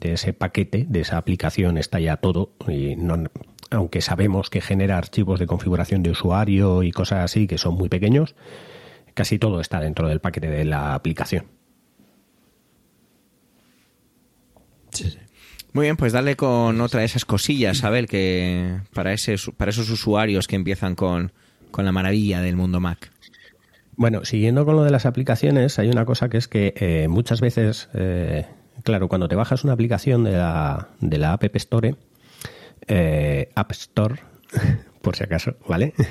de 0.00 0.12
ese 0.12 0.32
paquete, 0.32 0.86
de 0.88 1.00
esa 1.00 1.16
aplicación 1.16 1.78
está 1.78 2.00
ya 2.00 2.16
todo 2.16 2.52
y 2.68 2.96
no, 2.96 3.24
aunque 3.70 4.00
sabemos 4.00 4.50
que 4.50 4.60
genera 4.60 4.98
archivos 4.98 5.40
de 5.40 5.46
configuración 5.46 6.02
de 6.02 6.10
usuario 6.10 6.82
y 6.82 6.92
cosas 6.92 7.24
así 7.24 7.46
que 7.46 7.58
son 7.58 7.74
muy 7.74 7.88
pequeños, 7.88 8.34
casi 9.14 9.38
todo 9.38 9.60
está 9.60 9.80
dentro 9.80 10.08
del 10.08 10.20
paquete 10.20 10.48
de 10.48 10.64
la 10.64 10.94
aplicación. 10.94 11.46
Muy 15.72 15.84
bien, 15.84 15.96
pues 15.96 16.12
dale 16.12 16.36
con 16.36 16.80
otra 16.80 17.00
de 17.00 17.06
esas 17.06 17.26
cosillas, 17.26 17.84
Abel, 17.84 18.06
que 18.06 18.80
para, 18.94 19.12
ese, 19.12 19.36
para 19.56 19.70
esos 19.70 19.90
usuarios 19.90 20.48
que 20.48 20.56
empiezan 20.56 20.94
con, 20.94 21.32
la 21.76 21.92
maravilla 21.92 22.40
del 22.40 22.56
mundo 22.56 22.80
Mac. 22.80 23.10
Bueno, 23.96 24.24
siguiendo 24.24 24.64
con 24.64 24.76
lo 24.76 24.84
de 24.84 24.90
las 24.90 25.04
aplicaciones, 25.04 25.78
hay 25.78 25.90
una 25.90 26.06
cosa 26.06 26.30
que 26.30 26.38
es 26.38 26.48
que 26.48 26.72
eh, 26.76 27.08
muchas 27.08 27.42
veces, 27.42 27.90
eh, 27.92 28.46
claro, 28.84 29.08
cuando 29.08 29.28
te 29.28 29.36
bajas 29.36 29.64
una 29.64 29.74
aplicación 29.74 30.24
de 30.24 30.32
la, 30.32 30.88
de 31.00 31.18
la 31.18 31.34
App 31.34 31.54
Store, 31.56 31.94
eh, 32.88 33.50
App 33.54 33.72
Store, 33.72 34.16
por 35.02 35.16
si 35.16 35.24
acaso, 35.24 35.56
¿vale? 35.68 35.94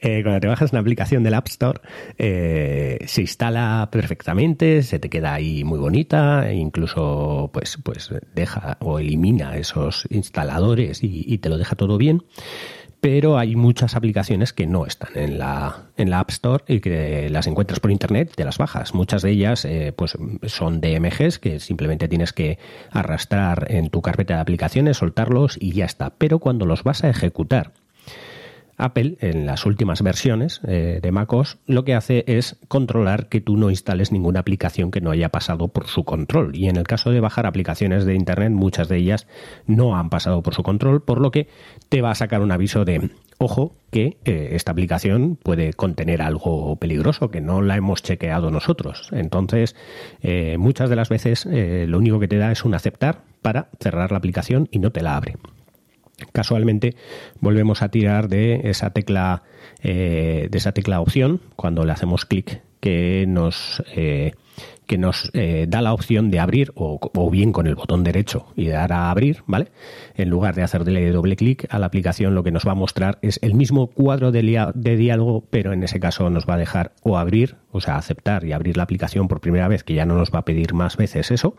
Eh, 0.00 0.20
cuando 0.22 0.40
te 0.40 0.46
bajas 0.46 0.72
una 0.72 0.80
aplicación 0.82 1.22
del 1.22 1.32
App 1.32 1.48
Store, 1.48 1.80
eh, 2.18 2.98
se 3.06 3.22
instala 3.22 3.88
perfectamente, 3.90 4.82
se 4.82 4.98
te 4.98 5.08
queda 5.08 5.32
ahí 5.32 5.64
muy 5.64 5.78
bonita, 5.78 6.50
e 6.50 6.54
incluso 6.54 7.48
pues, 7.50 7.78
pues 7.82 8.10
deja 8.34 8.76
o 8.80 8.98
elimina 8.98 9.56
esos 9.56 10.06
instaladores 10.10 11.00
y 11.02 11.38
te 11.38 11.48
lo 11.48 11.56
deja 11.56 11.76
todo 11.76 11.96
bien 11.96 12.22
pero 13.00 13.38
hay 13.38 13.54
muchas 13.56 13.94
aplicaciones 13.94 14.52
que 14.52 14.66
no 14.66 14.86
están 14.86 15.16
en 15.16 15.38
la, 15.38 15.88
en 15.96 16.10
la 16.10 16.20
App 16.20 16.30
Store 16.30 16.64
y 16.66 16.80
que 16.80 17.28
las 17.30 17.46
encuentras 17.46 17.80
por 17.80 17.90
internet, 17.90 18.34
de 18.36 18.44
las 18.44 18.58
bajas. 18.58 18.94
Muchas 18.94 19.22
de 19.22 19.30
ellas 19.30 19.64
eh, 19.64 19.92
pues 19.96 20.16
son 20.46 20.80
DMGs 20.80 21.38
que 21.38 21.60
simplemente 21.60 22.08
tienes 22.08 22.32
que 22.32 22.58
arrastrar 22.90 23.66
en 23.70 23.90
tu 23.90 24.02
carpeta 24.02 24.34
de 24.34 24.40
aplicaciones, 24.40 24.96
soltarlos 24.96 25.56
y 25.60 25.72
ya 25.72 25.84
está. 25.84 26.10
Pero 26.10 26.38
cuando 26.38 26.66
los 26.66 26.82
vas 26.82 27.04
a 27.04 27.10
ejecutar 27.10 27.72
Apple, 28.78 29.16
en 29.20 29.44
las 29.44 29.66
últimas 29.66 30.02
versiones 30.02 30.60
eh, 30.66 31.00
de 31.02 31.12
MacOS, 31.12 31.58
lo 31.66 31.84
que 31.84 31.94
hace 31.94 32.24
es 32.28 32.56
controlar 32.68 33.28
que 33.28 33.40
tú 33.40 33.56
no 33.56 33.70
instales 33.70 34.12
ninguna 34.12 34.40
aplicación 34.40 34.92
que 34.92 35.00
no 35.00 35.10
haya 35.10 35.28
pasado 35.28 35.68
por 35.68 35.88
su 35.88 36.04
control. 36.04 36.56
Y 36.56 36.68
en 36.68 36.76
el 36.76 36.84
caso 36.84 37.10
de 37.10 37.20
bajar 37.20 37.44
aplicaciones 37.46 38.04
de 38.04 38.14
Internet, 38.14 38.52
muchas 38.52 38.88
de 38.88 38.96
ellas 38.96 39.26
no 39.66 39.96
han 39.96 40.10
pasado 40.10 40.42
por 40.42 40.54
su 40.54 40.62
control, 40.62 41.02
por 41.02 41.20
lo 41.20 41.32
que 41.32 41.48
te 41.88 42.00
va 42.00 42.12
a 42.12 42.14
sacar 42.14 42.40
un 42.40 42.52
aviso 42.52 42.84
de, 42.84 43.10
ojo, 43.38 43.74
que 43.90 44.16
eh, 44.24 44.50
esta 44.52 44.70
aplicación 44.72 45.36
puede 45.36 45.72
contener 45.72 46.22
algo 46.22 46.76
peligroso, 46.76 47.30
que 47.30 47.40
no 47.40 47.60
la 47.60 47.76
hemos 47.76 48.02
chequeado 48.02 48.52
nosotros. 48.52 49.08
Entonces, 49.12 49.74
eh, 50.22 50.56
muchas 50.56 50.88
de 50.88 50.96
las 50.96 51.08
veces 51.08 51.46
lo 51.46 51.98
único 51.98 52.20
que 52.20 52.28
te 52.28 52.38
da 52.38 52.52
es 52.52 52.64
un 52.64 52.74
aceptar 52.74 53.22
para 53.42 53.70
cerrar 53.80 54.12
la 54.12 54.18
aplicación 54.18 54.68
y 54.70 54.78
no 54.78 54.92
te 54.92 55.02
la 55.02 55.16
abre. 55.16 55.34
Casualmente 56.32 56.96
volvemos 57.40 57.82
a 57.82 57.90
tirar 57.90 58.28
de 58.28 58.70
esa 58.70 58.90
tecla 58.90 59.42
eh, 59.82 60.48
de 60.50 60.58
esa 60.58 60.72
tecla 60.72 61.00
opción 61.00 61.40
cuando 61.54 61.84
le 61.84 61.92
hacemos 61.92 62.24
clic 62.24 62.60
que 62.80 63.24
nos 63.28 63.82
eh, 63.94 64.32
que 64.88 64.98
nos 64.98 65.30
eh, 65.34 65.66
da 65.68 65.82
la 65.82 65.92
opción 65.92 66.30
de 66.30 66.40
abrir 66.40 66.72
o, 66.74 67.30
bien 67.30 67.52
con 67.52 67.66
el 67.66 67.74
botón 67.74 68.02
derecho 68.02 68.46
y 68.56 68.68
dar 68.68 68.92
a 68.92 69.10
abrir, 69.10 69.42
¿vale? 69.46 69.68
En 70.14 70.30
lugar 70.30 70.54
de 70.54 70.62
hacerle 70.62 71.10
doble 71.12 71.36
clic 71.36 71.66
a 71.68 71.78
la 71.78 71.86
aplicación, 71.86 72.34
lo 72.34 72.42
que 72.42 72.50
nos 72.50 72.66
va 72.66 72.72
a 72.72 72.74
mostrar 72.74 73.18
es 73.20 73.38
el 73.42 73.54
mismo 73.54 73.88
cuadro 73.88 74.32
de, 74.32 74.72
de, 74.74 74.96
diálogo, 74.96 75.44
pero 75.50 75.74
en 75.74 75.82
ese 75.82 76.00
caso 76.00 76.30
nos 76.30 76.46
va 76.48 76.54
a 76.54 76.58
dejar 76.58 76.92
o 77.02 77.18
abrir, 77.18 77.56
o 77.70 77.82
sea, 77.82 77.96
aceptar 77.96 78.44
y 78.44 78.52
abrir 78.52 78.78
la 78.78 78.82
aplicación 78.84 79.28
por 79.28 79.40
primera 79.40 79.68
vez, 79.68 79.84
que 79.84 79.92
ya 79.92 80.06
no 80.06 80.14
nos 80.16 80.30
va 80.32 80.38
a 80.38 80.44
pedir 80.46 80.72
más 80.72 80.96
veces 80.96 81.30
eso, 81.30 81.56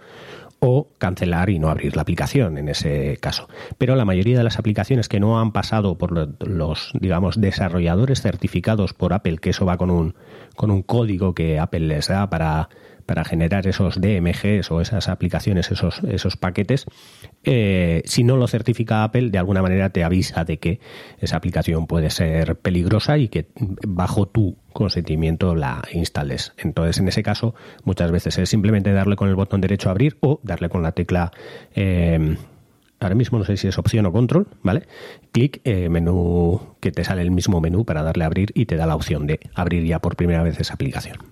o 0.59 0.89
cancelar 0.97 1.49
y 1.49 1.59
no 1.59 1.69
abrir 1.69 1.95
la 1.95 2.01
aplicación 2.01 2.57
en 2.57 2.69
ese 2.69 3.17
caso. 3.21 3.47
Pero 3.77 3.95
la 3.95 4.05
mayoría 4.05 4.37
de 4.37 4.43
las 4.43 4.59
aplicaciones 4.59 5.07
que 5.07 5.19
no 5.19 5.39
han 5.39 5.51
pasado 5.51 5.97
por 5.97 6.11
los, 6.45 6.91
digamos, 6.99 7.39
desarrolladores 7.39 8.21
certificados 8.21 8.93
por 8.93 9.13
Apple, 9.13 9.37
que 9.37 9.51
eso 9.51 9.65
va 9.65 9.77
con 9.77 9.89
un, 9.89 10.15
con 10.55 10.71
un 10.71 10.83
código 10.83 11.33
que 11.33 11.59
Apple 11.59 11.81
les 11.81 12.07
da 12.07 12.29
para 12.29 12.69
para 13.09 13.25
generar 13.25 13.65
esos 13.65 13.99
DMGs 13.99 14.69
o 14.69 14.81
esas 14.81 15.09
aplicaciones, 15.09 15.71
esos, 15.71 16.03
esos 16.03 16.37
paquetes, 16.37 16.85
eh, 17.43 18.03
si 18.05 18.23
no 18.23 18.37
lo 18.37 18.45
certifica 18.45 19.03
Apple, 19.03 19.31
de 19.31 19.39
alguna 19.39 19.63
manera 19.63 19.89
te 19.89 20.03
avisa 20.03 20.45
de 20.45 20.59
que 20.59 20.79
esa 21.17 21.37
aplicación 21.37 21.87
puede 21.87 22.11
ser 22.11 22.57
peligrosa 22.57 23.17
y 23.17 23.27
que 23.27 23.47
bajo 23.57 24.27
tu 24.27 24.57
consentimiento 24.73 25.55
la 25.55 25.81
instales. 25.91 26.53
Entonces, 26.59 26.99
en 26.99 27.07
ese 27.07 27.23
caso, 27.23 27.55
muchas 27.83 28.11
veces 28.11 28.37
es 28.37 28.47
simplemente 28.47 28.93
darle 28.93 29.15
con 29.15 29.27
el 29.27 29.33
botón 29.33 29.59
derecho 29.59 29.89
a 29.89 29.93
abrir 29.93 30.17
o 30.19 30.39
darle 30.43 30.69
con 30.69 30.83
la 30.83 30.91
tecla... 30.91 31.31
Eh, 31.73 32.37
ahora 32.99 33.15
mismo 33.15 33.39
no 33.39 33.45
sé 33.45 33.57
si 33.57 33.67
es 33.67 33.79
opción 33.79 34.05
o 34.05 34.11
control, 34.11 34.49
¿vale? 34.61 34.83
Clic, 35.31 35.61
eh, 35.63 35.89
menú, 35.89 36.75
que 36.79 36.91
te 36.91 37.03
sale 37.03 37.23
el 37.23 37.31
mismo 37.31 37.59
menú 37.59 37.85
para 37.85 38.03
darle 38.03 38.25
a 38.25 38.27
abrir 38.27 38.51
y 38.53 38.67
te 38.67 38.75
da 38.75 38.85
la 38.85 38.95
opción 38.95 39.25
de 39.25 39.39
abrir 39.55 39.83
ya 39.83 39.97
por 39.97 40.15
primera 40.15 40.43
vez 40.43 40.59
esa 40.59 40.75
aplicación 40.75 41.28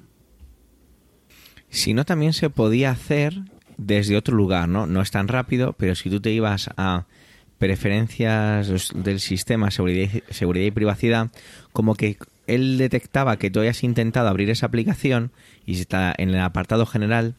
no, 1.93 2.05
también 2.05 2.33
se 2.33 2.49
podía 2.49 2.91
hacer 2.91 3.33
desde 3.77 4.17
otro 4.17 4.35
lugar, 4.35 4.67
¿no? 4.67 4.87
No 4.87 5.01
es 5.01 5.11
tan 5.11 5.27
rápido, 5.27 5.73
pero 5.73 5.95
si 5.95 6.09
tú 6.09 6.19
te 6.19 6.31
ibas 6.31 6.69
a 6.77 7.05
preferencias 7.57 8.93
del 8.93 9.19
sistema 9.19 9.71
seguridad 9.71 10.09
y, 10.13 10.33
seguridad 10.33 10.65
y 10.65 10.71
privacidad, 10.71 11.31
como 11.73 11.95
que 11.95 12.17
él 12.45 12.77
detectaba 12.77 13.37
que 13.37 13.49
tú 13.49 13.59
hayas 13.59 13.83
intentado 13.83 14.27
abrir 14.29 14.49
esa 14.49 14.67
aplicación 14.67 15.31
y 15.65 15.79
está 15.79 16.13
en 16.17 16.29
el 16.29 16.39
apartado 16.39 16.85
general 16.85 17.35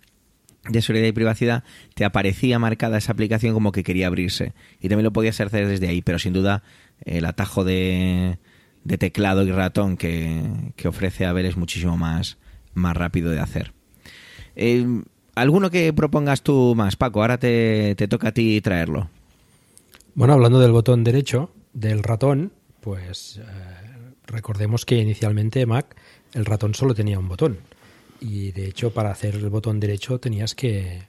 de 0.69 0.83
seguridad 0.83 1.07
y 1.07 1.13
privacidad 1.13 1.65
te 1.95 2.05
aparecía 2.05 2.59
marcada 2.59 2.99
esa 2.99 3.13
aplicación 3.13 3.55
como 3.55 3.73
que 3.73 3.85
quería 3.85 4.09
abrirse 4.09 4.53
y 4.81 4.89
también 4.89 5.05
lo 5.05 5.13
podías 5.13 5.41
hacer 5.41 5.67
desde 5.67 5.89
ahí, 5.89 6.03
pero 6.03 6.19
sin 6.19 6.33
duda 6.33 6.63
el 7.05 7.25
atajo 7.25 7.65
de, 7.65 8.39
de 8.85 8.99
teclado 8.99 9.45
y 9.45 9.53
ratón 9.53 9.97
que, 9.97 10.43
que 10.77 10.89
ofrece 10.89 11.27
Abel 11.27 11.47
es 11.47 11.57
muchísimo 11.57 11.97
más, 11.97 12.39
más 12.75 12.97
rápido 12.97 13.31
de 13.31 13.41
hacer. 13.41 13.78
Eh, 14.59 14.85
¿Alguno 15.37 15.71
que 15.71 15.93
propongas 15.93 16.43
tú 16.43 16.75
más, 16.75 16.97
Paco? 16.97 17.23
Ahora 17.23 17.39
te, 17.39 17.95
toca 18.09 18.29
a 18.29 18.33
ti 18.33 18.61
traerlo. 18.61 19.09
Bueno, 20.17 20.35
hablando 20.35 20.59
del 20.59 20.73
botón 20.73 21.05
derecho 21.05 21.53
del 21.73 22.03
ratón, 22.03 22.53
pues 22.81 23.39
eh, 23.39 23.45
recordemos 24.27 24.85
que 24.85 24.97
inicialmente 24.97 25.65
Mac 25.65 25.95
el 26.35 26.45
ratón 26.45 26.75
solo 26.75 26.93
tenía 26.93 27.21
un 27.21 27.29
botón. 27.29 27.59
Y 28.21 28.51
de 28.51 28.67
hecho, 28.67 28.93
para 28.93 29.13
hacer 29.13 29.37
el 29.37 29.49
botón 29.49 29.79
derecho 29.79 30.19
tenías 30.19 30.57
que, 30.57 31.07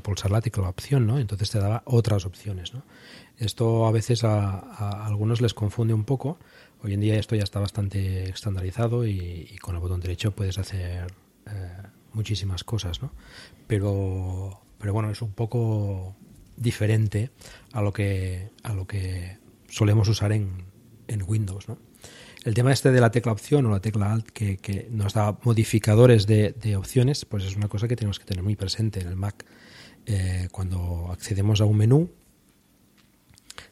pulsar 0.00 0.30
la 0.30 0.40
tecla 0.40 0.68
opción, 0.68 1.04
¿no? 1.04 1.18
Entonces 1.18 1.50
te 1.50 1.58
daba 1.58 1.82
otras 1.86 2.24
opciones, 2.24 2.72
¿no? 2.72 2.84
Esto 3.36 3.86
a 3.86 3.90
veces 3.90 4.22
a, 4.22 5.04
algunos 5.04 5.40
les 5.40 5.54
confunde 5.54 5.92
un 5.92 6.04
poco. 6.04 6.38
Hoy 6.84 6.94
en 6.94 7.00
día 7.00 7.18
esto 7.18 7.34
ya 7.34 7.42
está 7.42 7.58
bastante 7.58 8.28
estandarizado 8.28 9.04
y, 9.04 9.56
con 9.60 9.74
el 9.74 9.80
botón 9.80 10.00
derecho 10.00 10.30
puedes 10.30 10.58
hacer 10.58 11.12
eh, 11.46 11.82
muchísimas 12.16 12.64
cosas, 12.64 13.02
¿no? 13.02 13.12
Pero, 13.68 14.60
pero 14.78 14.92
bueno, 14.92 15.10
es 15.10 15.22
un 15.22 15.32
poco 15.32 16.16
diferente 16.56 17.30
a 17.72 17.82
lo 17.82 17.92
que, 17.92 18.50
a 18.64 18.72
lo 18.72 18.86
que 18.86 19.38
solemos 19.68 20.08
usar 20.08 20.32
en, 20.32 20.64
en 21.06 21.22
Windows, 21.22 21.68
¿no? 21.68 21.78
El 22.46 22.54
tema 22.54 22.72
este 22.72 22.92
de 22.92 23.00
la 23.00 23.10
tecla 23.10 23.32
opción 23.32 23.66
o 23.66 23.70
la 23.70 23.80
tecla 23.80 24.12
alt 24.12 24.28
que, 24.30 24.86
nos 24.92 25.14
da 25.14 25.36
modificadores 25.42 26.28
de, 26.28 26.76
opciones, 26.76 27.24
pues 27.24 27.42
es 27.42 27.56
una 27.56 27.66
cosa 27.66 27.88
que 27.88 27.96
tenemos 27.96 28.20
que 28.20 28.24
tener 28.24 28.44
muy 28.44 28.54
presente 28.54 29.00
en 29.00 29.08
el 29.08 29.16
Mac. 29.16 29.44
Eh, 30.06 30.46
cuando 30.52 31.08
accedemos 31.10 31.60
a 31.60 31.64
un 31.64 31.76
menú 31.76 32.08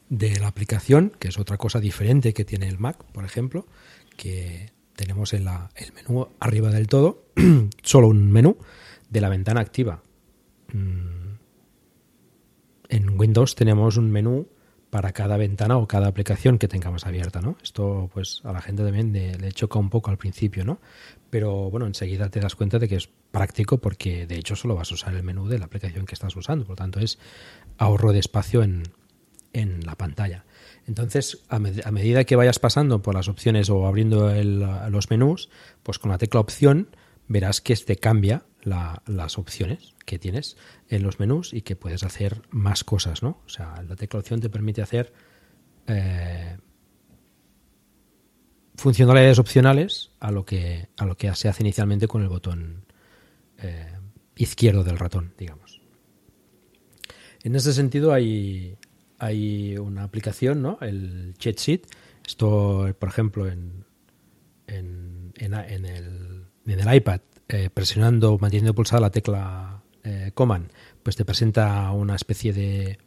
de 0.09 0.40
la 0.40 0.48
aplicación, 0.48 1.12
que 1.20 1.28
es 1.28 1.38
otra 1.38 1.57
cosa 1.57 1.78
diferente 1.78 2.35
que 2.35 2.44
tiene 2.44 2.66
el 2.66 2.80
Mac, 2.80 3.04
por 3.12 3.24
ejemplo, 3.24 3.64
que 4.16 4.72
tenemos 4.96 5.33
en 5.33 5.44
la, 5.44 5.70
el 5.76 5.92
menú 5.92 6.28
arriba 6.40 6.70
del 6.70 6.87
todo, 6.87 7.24
solo 7.83 8.09
un 8.09 8.30
menú 8.30 8.57
de 9.11 9.20
la 9.20 9.28
ventana 9.28 9.61
activa. 9.61 10.02
Mm. 10.72 11.24
En 12.88 13.18
Windows 13.18 13.54
tenemos 13.54 13.96
un 13.96 14.11
menú 14.11 14.48
para 14.94 15.12
cada 15.12 15.37
ventana 15.37 15.76
o 15.76 15.88
cada 15.88 16.07
aplicación 16.07 16.57
que 16.57 16.68
tengamos 16.68 17.04
abierta, 17.04 17.40
¿no? 17.40 17.57
Esto, 17.61 18.09
pues, 18.14 18.42
a 18.44 18.52
la 18.52 18.61
gente 18.61 18.85
también 18.85 19.12
le, 19.12 19.50
choca 19.50 19.80
un 19.80 19.90
poco 19.90 20.12
al 20.12 20.18
principio, 20.18 20.64
¿no? 20.64 20.78
Pero, 21.30 21.68
bueno, 21.68 21.87
enseguida 21.87 22.28
te 22.28 22.38
das 22.38 22.54
cuenta 22.54 22.78
de 22.78 22.87
que 22.87 22.94
es 22.94 23.09
práctico 23.33 23.78
porque, 23.78 24.28
de 24.28 24.37
hecho, 24.37 24.54
solo 24.54 24.76
vas 24.76 24.92
a 24.92 24.94
usar 24.94 25.14
el 25.14 25.24
menú 25.24 25.48
de 25.48 25.59
la 25.59 25.64
aplicación 25.64 26.07
que 26.07 26.14
estás 26.14 26.36
usando. 26.36 26.64
Por 26.64 26.74
lo 26.74 26.76
tanto, 26.76 27.01
es 27.01 27.18
ahorro 27.76 28.12
de 28.12 28.20
espacio 28.20 28.62
en, 28.62 28.84
en 29.53 29.84
la 29.84 29.97
pantalla. 29.97 30.45
Entonces, 30.87 31.45
a, 31.49 31.59
medida 31.59 32.24
que 32.24 32.37
vayas 32.37 32.59
pasando 32.59 33.01
por 33.01 33.14
las 33.14 33.28
opciones 33.28 33.70
o 33.70 33.87
abriendo 33.87 34.30
los 34.91 35.11
menús, 35.11 35.49
pues 35.82 35.99
con 35.99 36.11
la 36.11 36.18
tecla 36.18 36.41
opción 36.41 36.89
verás 37.26 37.61
que 37.61 37.74
te 37.76 37.97
cambia 37.97 38.45
las 38.64 39.39
opciones 39.39 39.95
que 40.05 40.18
tienes 40.18 40.57
en 40.89 41.03
los 41.03 41.18
menús 41.20 41.55
y 41.55 41.62
que 41.62 41.76
puedes 41.76 42.03
hacer 42.03 42.43
más 42.51 42.85
cosas, 42.85 43.22
¿no? 43.22 43.41
O 43.47 43.49
sea, 43.49 43.82
la 43.89 43.97
tecla 43.97 44.20
opción 44.20 44.41
te 44.41 44.51
permite 44.51 44.82
hacer 44.82 45.12
eh, 45.87 46.59
funcionalidades 48.76 49.39
opcionales 49.39 50.12
a 50.20 50.30
lo 50.30 50.45
que 50.45 50.89
a 50.97 51.07
lo 51.07 51.16
que 51.16 51.35
se 51.35 51.49
hace 51.49 51.62
inicialmente 51.62 52.09
con 52.09 52.22
el 52.22 52.28
botón 52.28 52.85
eh, 53.59 53.93
izquierdo 54.37 54.85
del 54.85 54.99
ratón, 54.99 55.35
digamos. 55.39 55.80
En 57.43 57.55
ese 57.55 57.74
sentido 57.74 58.12
hay, 58.12 58.78
hay 59.25 59.77
una 59.79 60.05
aplicación, 60.05 60.61
¿no? 60.61 60.79
El 60.81 61.35
Chat 61.39 61.59
Sheet. 61.59 61.87
Esto, 62.27 62.95
por 62.99 63.09
ejemplo, 63.09 63.49
en, 63.49 63.85
en, 64.66 65.33
el, 66.66 66.95
iPad, 66.95 67.20
eh, 67.49 67.70
presionando, 67.72 68.39
manteniendo 68.39 68.75
pulsada 68.75 69.01
la 69.01 69.11
tecla 69.11 69.83
eh, 70.03 70.31
Command, 70.35 70.70
pues 71.03 71.16
te 71.16 71.25
presenta 71.25 71.91
una 71.93 72.16
especie 72.16 72.53
de, 72.53 72.99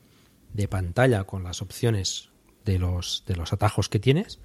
de, 0.53 0.68
pantalla 0.68 1.24
con 1.24 1.43
las 1.43 1.61
opciones 1.61 2.30
de 2.65 2.80
los, 2.80 3.24
de 3.28 3.36
los 3.36 3.53
atajos 3.53 3.88
que 3.88 3.99
tienes. 3.99 4.39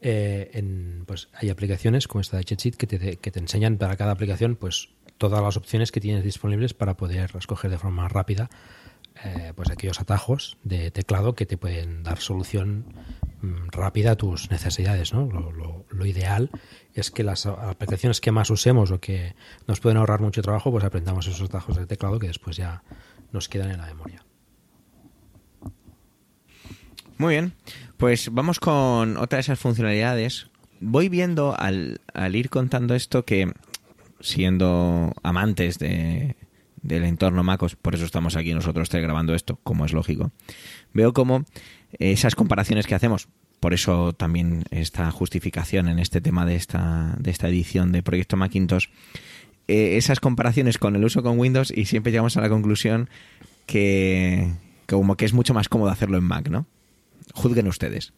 Eh, 0.00 1.02
pues 1.06 1.28
hay 1.34 1.50
aplicaciones 1.50 2.08
como 2.08 2.20
esta 2.20 2.38
de 2.38 2.44
ChatSheet 2.44 2.76
que 2.76 2.86
te, 2.86 3.16
que 3.16 3.30
te 3.30 3.38
enseñan 3.38 3.78
para 3.78 3.96
cada 3.96 4.12
aplicación 4.12 4.56
pues 4.56 4.90
todas 5.16 5.42
las 5.42 5.56
opciones 5.56 5.92
que 5.92 6.00
tienes 6.00 6.24
disponibles 6.24 6.74
para 6.74 6.96
poder 6.96 7.30
escoger 7.38 7.70
de 7.70 7.78
forma 7.78 8.06
rápida 8.08 8.50
eh, 9.22 9.52
pues 9.54 9.70
aquellos 9.70 10.00
atajos 10.00 10.58
de 10.64 10.90
teclado 10.90 11.34
que 11.36 11.46
te 11.46 11.56
pueden 11.56 12.02
dar 12.02 12.18
solución 12.18 12.84
mm, 13.42 13.68
rápida 13.70 14.12
a 14.12 14.16
tus 14.16 14.50
necesidades. 14.50 15.12
¿no? 15.14 15.26
Lo, 15.30 16.06
ideal 16.06 16.50
es 16.92 17.10
que 17.10 17.22
las 17.22 17.46
aplicaciones 17.46 18.20
que 18.20 18.32
más 18.32 18.50
usemos 18.50 18.90
o 18.90 19.00
que 19.00 19.36
nos 19.66 19.80
pueden 19.80 19.96
ahorrar 19.98 20.20
mucho 20.20 20.42
trabajo, 20.42 20.70
pues 20.70 20.84
aprendamos 20.84 21.26
esos 21.26 21.48
atajos 21.48 21.76
de 21.76 21.86
teclado 21.86 22.18
que 22.18 22.26
después 22.26 22.56
ya 22.56 22.82
nos 23.32 23.48
quedan 23.48 23.70
en 23.70 23.78
la 23.78 23.86
memoria. 23.86 24.24
Muy 27.16 27.34
bien, 27.34 27.54
pues 27.96 28.28
vamos 28.32 28.58
con 28.58 29.16
otra 29.16 29.36
de 29.36 29.40
esas 29.40 29.58
funcionalidades. 29.58 30.48
Voy 30.80 31.08
viendo 31.08 31.56
al, 31.56 32.00
al 32.12 32.34
ir 32.34 32.50
contando 32.50 32.94
esto 32.94 33.24
que 33.24 33.52
siendo 34.20 35.12
amantes 35.22 35.78
de, 35.78 36.36
del 36.84 37.04
entorno 37.04 37.42
MacOS, 37.42 37.74
por 37.74 37.94
eso 37.94 38.04
estamos 38.04 38.36
aquí 38.36 38.54
nosotros 38.54 38.88
grabando 38.90 39.34
esto, 39.34 39.58
como 39.64 39.84
es 39.84 39.92
lógico, 39.92 40.30
veo 40.92 41.12
como 41.12 41.44
esas 41.98 42.36
comparaciones 42.36 42.86
que 42.86 42.94
hacemos, 42.94 43.28
por 43.58 43.72
eso 43.74 44.12
también 44.12 44.64
esta 44.70 45.10
justificación 45.10 45.88
en 45.88 45.98
este 45.98 46.20
tema 46.20 46.44
de 46.44 46.54
esta, 46.54 47.16
de 47.18 47.30
esta 47.30 47.48
edición 47.48 47.90
de 47.92 48.02
Proyecto 48.02 48.36
Macintosh, 48.36 48.88
eh, 49.66 49.96
esas 49.96 50.20
comparaciones 50.20 50.76
con 50.76 50.94
el 50.94 51.04
uso 51.04 51.22
con 51.22 51.38
Windows 51.38 51.72
y 51.74 51.86
siempre 51.86 52.12
llegamos 52.12 52.36
a 52.36 52.42
la 52.42 52.50
conclusión 52.50 53.08
que, 53.66 54.52
como 54.86 55.16
que 55.16 55.24
es 55.24 55.32
mucho 55.32 55.54
más 55.54 55.70
cómodo 55.70 55.90
hacerlo 55.90 56.18
en 56.18 56.24
Mac, 56.24 56.50
¿no? 56.50 56.66
Juzguen 57.32 57.66
ustedes. 57.66 58.12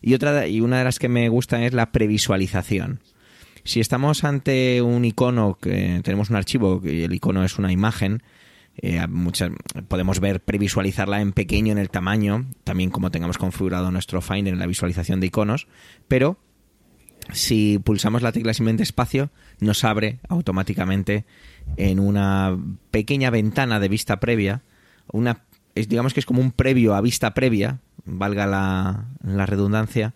Y 0.00 0.14
otra 0.14 0.46
y 0.46 0.60
una 0.60 0.78
de 0.78 0.84
las 0.84 1.00
que 1.00 1.08
me 1.08 1.28
gusta 1.28 1.64
es 1.64 1.72
la 1.72 1.90
previsualización. 1.90 3.00
Si 3.64 3.80
estamos 3.80 4.24
ante 4.24 4.82
un 4.82 5.06
icono, 5.06 5.56
que 5.60 6.00
tenemos 6.04 6.28
un 6.28 6.36
archivo 6.36 6.82
y 6.84 7.02
el 7.02 7.14
icono 7.14 7.44
es 7.44 7.58
una 7.58 7.72
imagen, 7.72 8.22
eh, 8.76 9.06
podemos 9.88 10.20
ver, 10.20 10.42
previsualizarla 10.42 11.22
en 11.22 11.32
pequeño, 11.32 11.72
en 11.72 11.78
el 11.78 11.88
tamaño, 11.88 12.44
también 12.64 12.90
como 12.90 13.10
tengamos 13.10 13.38
configurado 13.38 13.90
nuestro 13.90 14.20
Finder 14.20 14.52
en 14.52 14.60
la 14.60 14.66
visualización 14.66 15.20
de 15.20 15.28
iconos, 15.28 15.66
pero 16.08 16.38
si 17.32 17.78
pulsamos 17.82 18.20
la 18.20 18.32
tecla 18.32 18.52
simplemente 18.52 18.82
espacio, 18.82 19.30
nos 19.60 19.82
abre 19.84 20.18
automáticamente 20.28 21.24
en 21.78 22.00
una 22.00 22.58
pequeña 22.90 23.30
ventana 23.30 23.80
de 23.80 23.88
vista 23.88 24.20
previa, 24.20 24.60
una, 25.10 25.44
digamos 25.74 26.12
que 26.12 26.20
es 26.20 26.26
como 26.26 26.42
un 26.42 26.52
previo 26.52 26.94
a 26.94 27.00
vista 27.00 27.32
previa, 27.32 27.80
valga 28.04 28.46
la, 28.46 29.46
redundancia, 29.46 30.12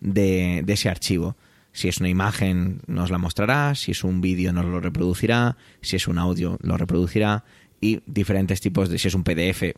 de 0.00 0.64
ese 0.66 0.90
archivo. 0.90 1.36
Si 1.72 1.88
es 1.88 1.98
una 1.98 2.08
imagen 2.08 2.80
nos 2.86 3.10
la 3.10 3.18
mostrará, 3.18 3.74
si 3.74 3.92
es 3.92 4.04
un 4.04 4.20
vídeo 4.20 4.52
nos 4.52 4.64
lo 4.64 4.80
reproducirá, 4.80 5.56
si 5.82 5.96
es 5.96 6.08
un 6.08 6.18
audio 6.18 6.58
lo 6.62 6.76
reproducirá. 6.76 7.44
Y 7.80 8.02
diferentes 8.06 8.60
tipos 8.60 8.88
de 8.88 8.98
si 8.98 9.08
es 9.08 9.14
un 9.14 9.24
PDF 9.24 9.74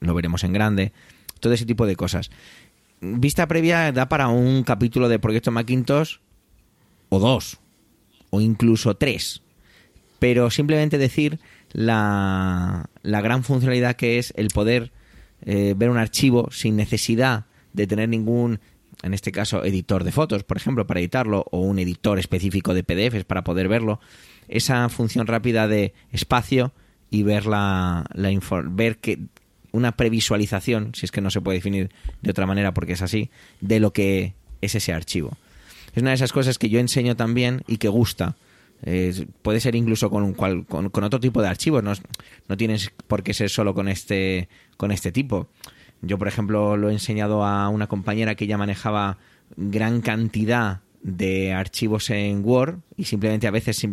lo 0.00 0.14
veremos 0.14 0.44
en 0.44 0.52
grande, 0.52 0.92
todo 1.40 1.52
ese 1.52 1.66
tipo 1.66 1.86
de 1.86 1.96
cosas. 1.96 2.30
Vista 3.00 3.46
previa 3.48 3.92
da 3.92 4.08
para 4.08 4.28
un 4.28 4.62
capítulo 4.62 5.08
de 5.08 5.18
Proyecto 5.18 5.50
Macintosh 5.50 6.18
o 7.08 7.18
dos 7.18 7.58
o 8.30 8.40
incluso 8.40 8.96
tres, 8.96 9.42
pero 10.18 10.50
simplemente 10.50 10.98
decir 10.98 11.40
la, 11.72 12.88
la 13.02 13.20
gran 13.20 13.42
funcionalidad 13.42 13.96
que 13.96 14.18
es 14.18 14.32
el 14.36 14.48
poder 14.48 14.92
eh, 15.44 15.74
ver 15.76 15.90
un 15.90 15.98
archivo 15.98 16.48
sin 16.52 16.76
necesidad 16.76 17.46
de 17.72 17.86
tener 17.86 18.08
ningún 18.08 18.60
en 19.02 19.14
este 19.14 19.32
caso 19.32 19.64
editor 19.64 20.04
de 20.04 20.12
fotos, 20.12 20.44
por 20.44 20.56
ejemplo, 20.56 20.86
para 20.86 21.00
editarlo, 21.00 21.44
o 21.50 21.60
un 21.60 21.78
editor 21.78 22.18
específico 22.18 22.72
de 22.74 22.84
PDFs 22.84 23.24
para 23.24 23.44
poder 23.44 23.68
verlo, 23.68 24.00
esa 24.48 24.88
función 24.88 25.26
rápida 25.26 25.68
de 25.68 25.92
espacio 26.12 26.72
y 27.10 27.24
ver 27.24 27.46
la, 27.46 28.08
ver 28.70 28.98
que 28.98 29.18
una 29.72 29.92
previsualización, 29.92 30.94
si 30.94 31.06
es 31.06 31.12
que 31.12 31.20
no 31.20 31.30
se 31.30 31.40
puede 31.40 31.58
definir 31.58 31.90
de 32.20 32.30
otra 32.30 32.46
manera 32.46 32.72
porque 32.74 32.92
es 32.92 33.02
así, 33.02 33.30
de 33.60 33.80
lo 33.80 33.92
que 33.92 34.34
es 34.60 34.74
ese 34.74 34.92
archivo. 34.92 35.36
Es 35.94 36.02
una 36.02 36.10
de 36.10 36.16
esas 36.16 36.32
cosas 36.32 36.58
que 36.58 36.68
yo 36.68 36.78
enseño 36.78 37.16
también 37.16 37.62
y 37.66 37.78
que 37.78 37.88
gusta. 37.88 38.36
puede 39.42 39.60
ser 39.60 39.74
incluso 39.74 40.10
con, 40.10 40.34
con, 40.34 41.04
otro 41.04 41.20
tipo 41.20 41.42
de 41.42 41.48
archivos, 41.48 41.82
no, 41.82 41.92
no 42.48 42.56
tienes 42.56 42.92
por 43.08 43.22
qué 43.22 43.34
ser 43.34 43.50
solo 43.50 43.74
con 43.74 43.88
este, 43.88 44.48
con 44.76 44.92
este 44.92 45.12
tipo. 45.12 45.48
Yo, 46.02 46.18
por 46.18 46.28
ejemplo, 46.28 46.76
lo 46.76 46.90
he 46.90 46.92
enseñado 46.92 47.44
a 47.44 47.68
una 47.68 47.86
compañera 47.86 48.34
que 48.34 48.46
ya 48.46 48.58
manejaba 48.58 49.18
gran 49.56 50.00
cantidad 50.00 50.80
de 51.02 51.52
archivos 51.52 52.10
en 52.10 52.44
Word 52.44 52.78
y 52.96 53.04
simplemente 53.04 53.46
a 53.46 53.50
veces 53.50 53.86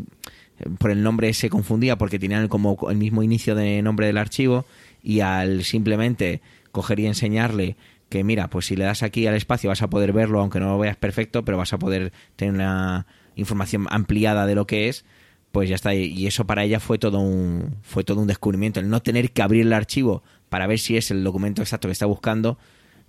por 0.77 0.91
el 0.91 1.03
nombre 1.03 1.33
se 1.33 1.49
confundía 1.49 1.97
porque 1.97 2.19
tenían 2.19 2.47
como 2.47 2.77
el 2.89 2.97
mismo 2.97 3.23
inicio 3.23 3.55
de 3.55 3.81
nombre 3.81 4.07
del 4.07 4.17
archivo 4.17 4.65
y 5.03 5.21
al 5.21 5.63
simplemente 5.63 6.41
coger 6.71 6.99
y 6.99 7.05
enseñarle 7.05 7.77
que 8.09 8.23
mira, 8.23 8.49
pues 8.49 8.65
si 8.65 8.75
le 8.75 8.85
das 8.85 9.03
aquí 9.03 9.27
al 9.27 9.35
espacio 9.35 9.69
vas 9.69 9.81
a 9.81 9.89
poder 9.89 10.13
verlo 10.13 10.41
aunque 10.41 10.59
no 10.59 10.69
lo 10.69 10.79
veas 10.79 10.97
perfecto, 10.97 11.45
pero 11.45 11.57
vas 11.57 11.73
a 11.73 11.79
poder 11.79 12.11
tener 12.35 12.55
una 12.55 13.05
información 13.35 13.85
ampliada 13.89 14.45
de 14.45 14.55
lo 14.55 14.65
que 14.65 14.89
es, 14.89 15.05
pues 15.51 15.69
ya 15.69 15.75
está. 15.75 15.93
Y 15.93 16.25
eso 16.27 16.45
para 16.45 16.63
ella 16.63 16.79
fue 16.79 16.97
todo 16.97 17.19
un 17.19 17.77
fue 17.83 18.03
todo 18.03 18.19
un 18.19 18.27
descubrimiento, 18.27 18.79
el 18.79 18.89
no 18.89 19.01
tener 19.01 19.31
que 19.31 19.41
abrir 19.41 19.65
el 19.65 19.73
archivo 19.73 20.23
para 20.49 20.67
ver 20.67 20.79
si 20.79 20.97
es 20.97 21.11
el 21.11 21.23
documento 21.23 21.61
exacto 21.61 21.87
que 21.87 21.93
está 21.93 22.05
buscando, 22.05 22.57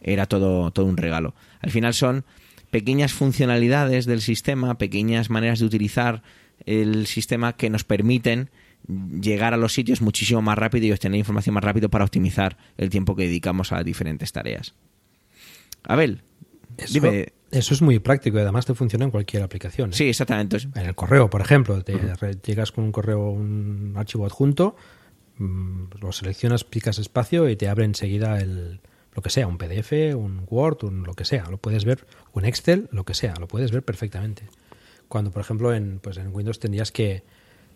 era 0.01 0.27
todo, 0.27 0.71
todo 0.71 0.87
un 0.87 0.97
regalo. 0.97 1.35
Al 1.61 1.71
final 1.71 1.95
son 1.95 2.25
pequeñas 2.71 3.13
funcionalidades 3.13 4.07
del 4.07 4.21
sistema, 4.21 4.79
pequeñas 4.79 5.31
maneras 5.31 5.59
de 5.59 5.67
utilizar 5.67 6.23
el 6.67 7.07
sistema 7.07 7.55
que 7.55 7.71
nos 7.71 7.85
permiten 7.85 8.51
llegar 9.21 9.55
a 9.55 9.57
los 9.57 9.75
sitios 9.75 10.01
muchísimo 10.01 10.43
más 10.43 10.57
rápido 10.57 10.87
y 10.87 10.93
obtener 10.93 11.19
información 11.19 11.55
más 11.55 11.65
rápido 11.65 11.89
para 11.89 12.05
optimizar 12.05 12.57
el 12.79 12.91
tiempo 12.91 13.17
que 13.17 13.25
dedicamos 13.25 13.73
a 13.73 13.83
diferentes 13.83 14.33
tareas. 14.33 14.75
Abel, 15.85 16.23
eso, 16.77 16.95
dime. 16.95 17.33
Eso 17.51 17.75
es 17.75 17.83
muy 17.83 17.99
práctico 17.99 18.39
y 18.39 18.43
además 18.43 18.65
te 18.65 18.75
funciona 18.75 19.05
en 19.05 19.11
cualquier 19.11 19.43
aplicación. 19.43 19.91
¿eh? 19.91 19.93
Sí, 19.93 20.09
exactamente. 20.09 20.59
En 20.75 20.87
el 20.87 20.95
correo, 20.95 21.29
por 21.29 21.41
ejemplo, 21.41 21.83
te 21.83 21.99
llegas 22.45 22.71
con 22.71 22.85
un 22.85 22.93
correo, 22.93 23.31
un 23.31 23.95
archivo 23.97 24.25
adjunto, 24.25 24.77
lo 25.41 26.13
seleccionas, 26.13 26.65
picas 26.65 26.99
espacio 26.99 27.49
y 27.49 27.57
te 27.57 27.69
abre 27.69 27.85
enseguida 27.85 28.39
el, 28.39 28.81
lo 29.15 29.23
que 29.23 29.31
sea, 29.31 29.47
un 29.47 29.59
PDF, 29.59 30.15
un 30.15 30.47
Word, 30.49 30.85
un 30.85 31.03
lo 31.03 31.15
que 31.15 31.25
sea, 31.25 31.45
lo 31.51 31.59
puedes 31.59 31.85
ver, 31.85 32.07
un 32.33 32.45
Excel, 32.45 32.89
lo 32.93 33.05
que 33.05 33.15
sea, 33.15 33.35
lo 33.39 33.49
puedes 33.49 33.73
ver 33.73 33.83
perfectamente. 33.83 34.49
Cuando, 35.09 35.31
por 35.31 35.43
ejemplo, 35.43 35.75
en, 35.75 35.99
pues 35.99 36.19
en 36.19 36.35
Windows 36.35 36.61
tendrías 36.61 36.93
que, 36.93 37.25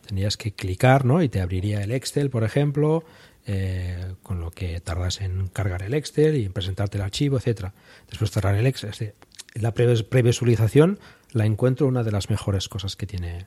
tendrías 0.06 0.36
que 0.36 0.52
clicar, 0.52 1.04
¿no? 1.04 1.22
Y 1.22 1.28
te 1.28 1.40
abriría 1.40 1.82
el 1.82 1.90
Excel, 1.90 2.30
por 2.30 2.44
ejemplo, 2.44 3.04
eh, 3.46 4.14
con 4.22 4.40
lo 4.40 4.50
que 4.50 4.80
tardas 4.80 5.20
en 5.20 5.48
cargar 5.48 5.82
el 5.82 5.94
Excel 5.94 6.36
y 6.36 6.44
en 6.44 6.52
presentarte 6.52 6.98
el 6.98 7.02
archivo, 7.02 7.38
etcétera. 7.38 7.74
Después 8.08 8.30
cerrar 8.30 8.54
el 8.54 8.66
Excel. 8.66 9.14
La 9.54 9.72
previsualización 9.72 10.98
la 11.32 11.46
encuentro 11.46 11.86
una 11.86 12.04
de 12.04 12.12
las 12.12 12.30
mejores 12.30 12.68
cosas 12.68 12.94
que 12.96 13.06
tiene, 13.06 13.46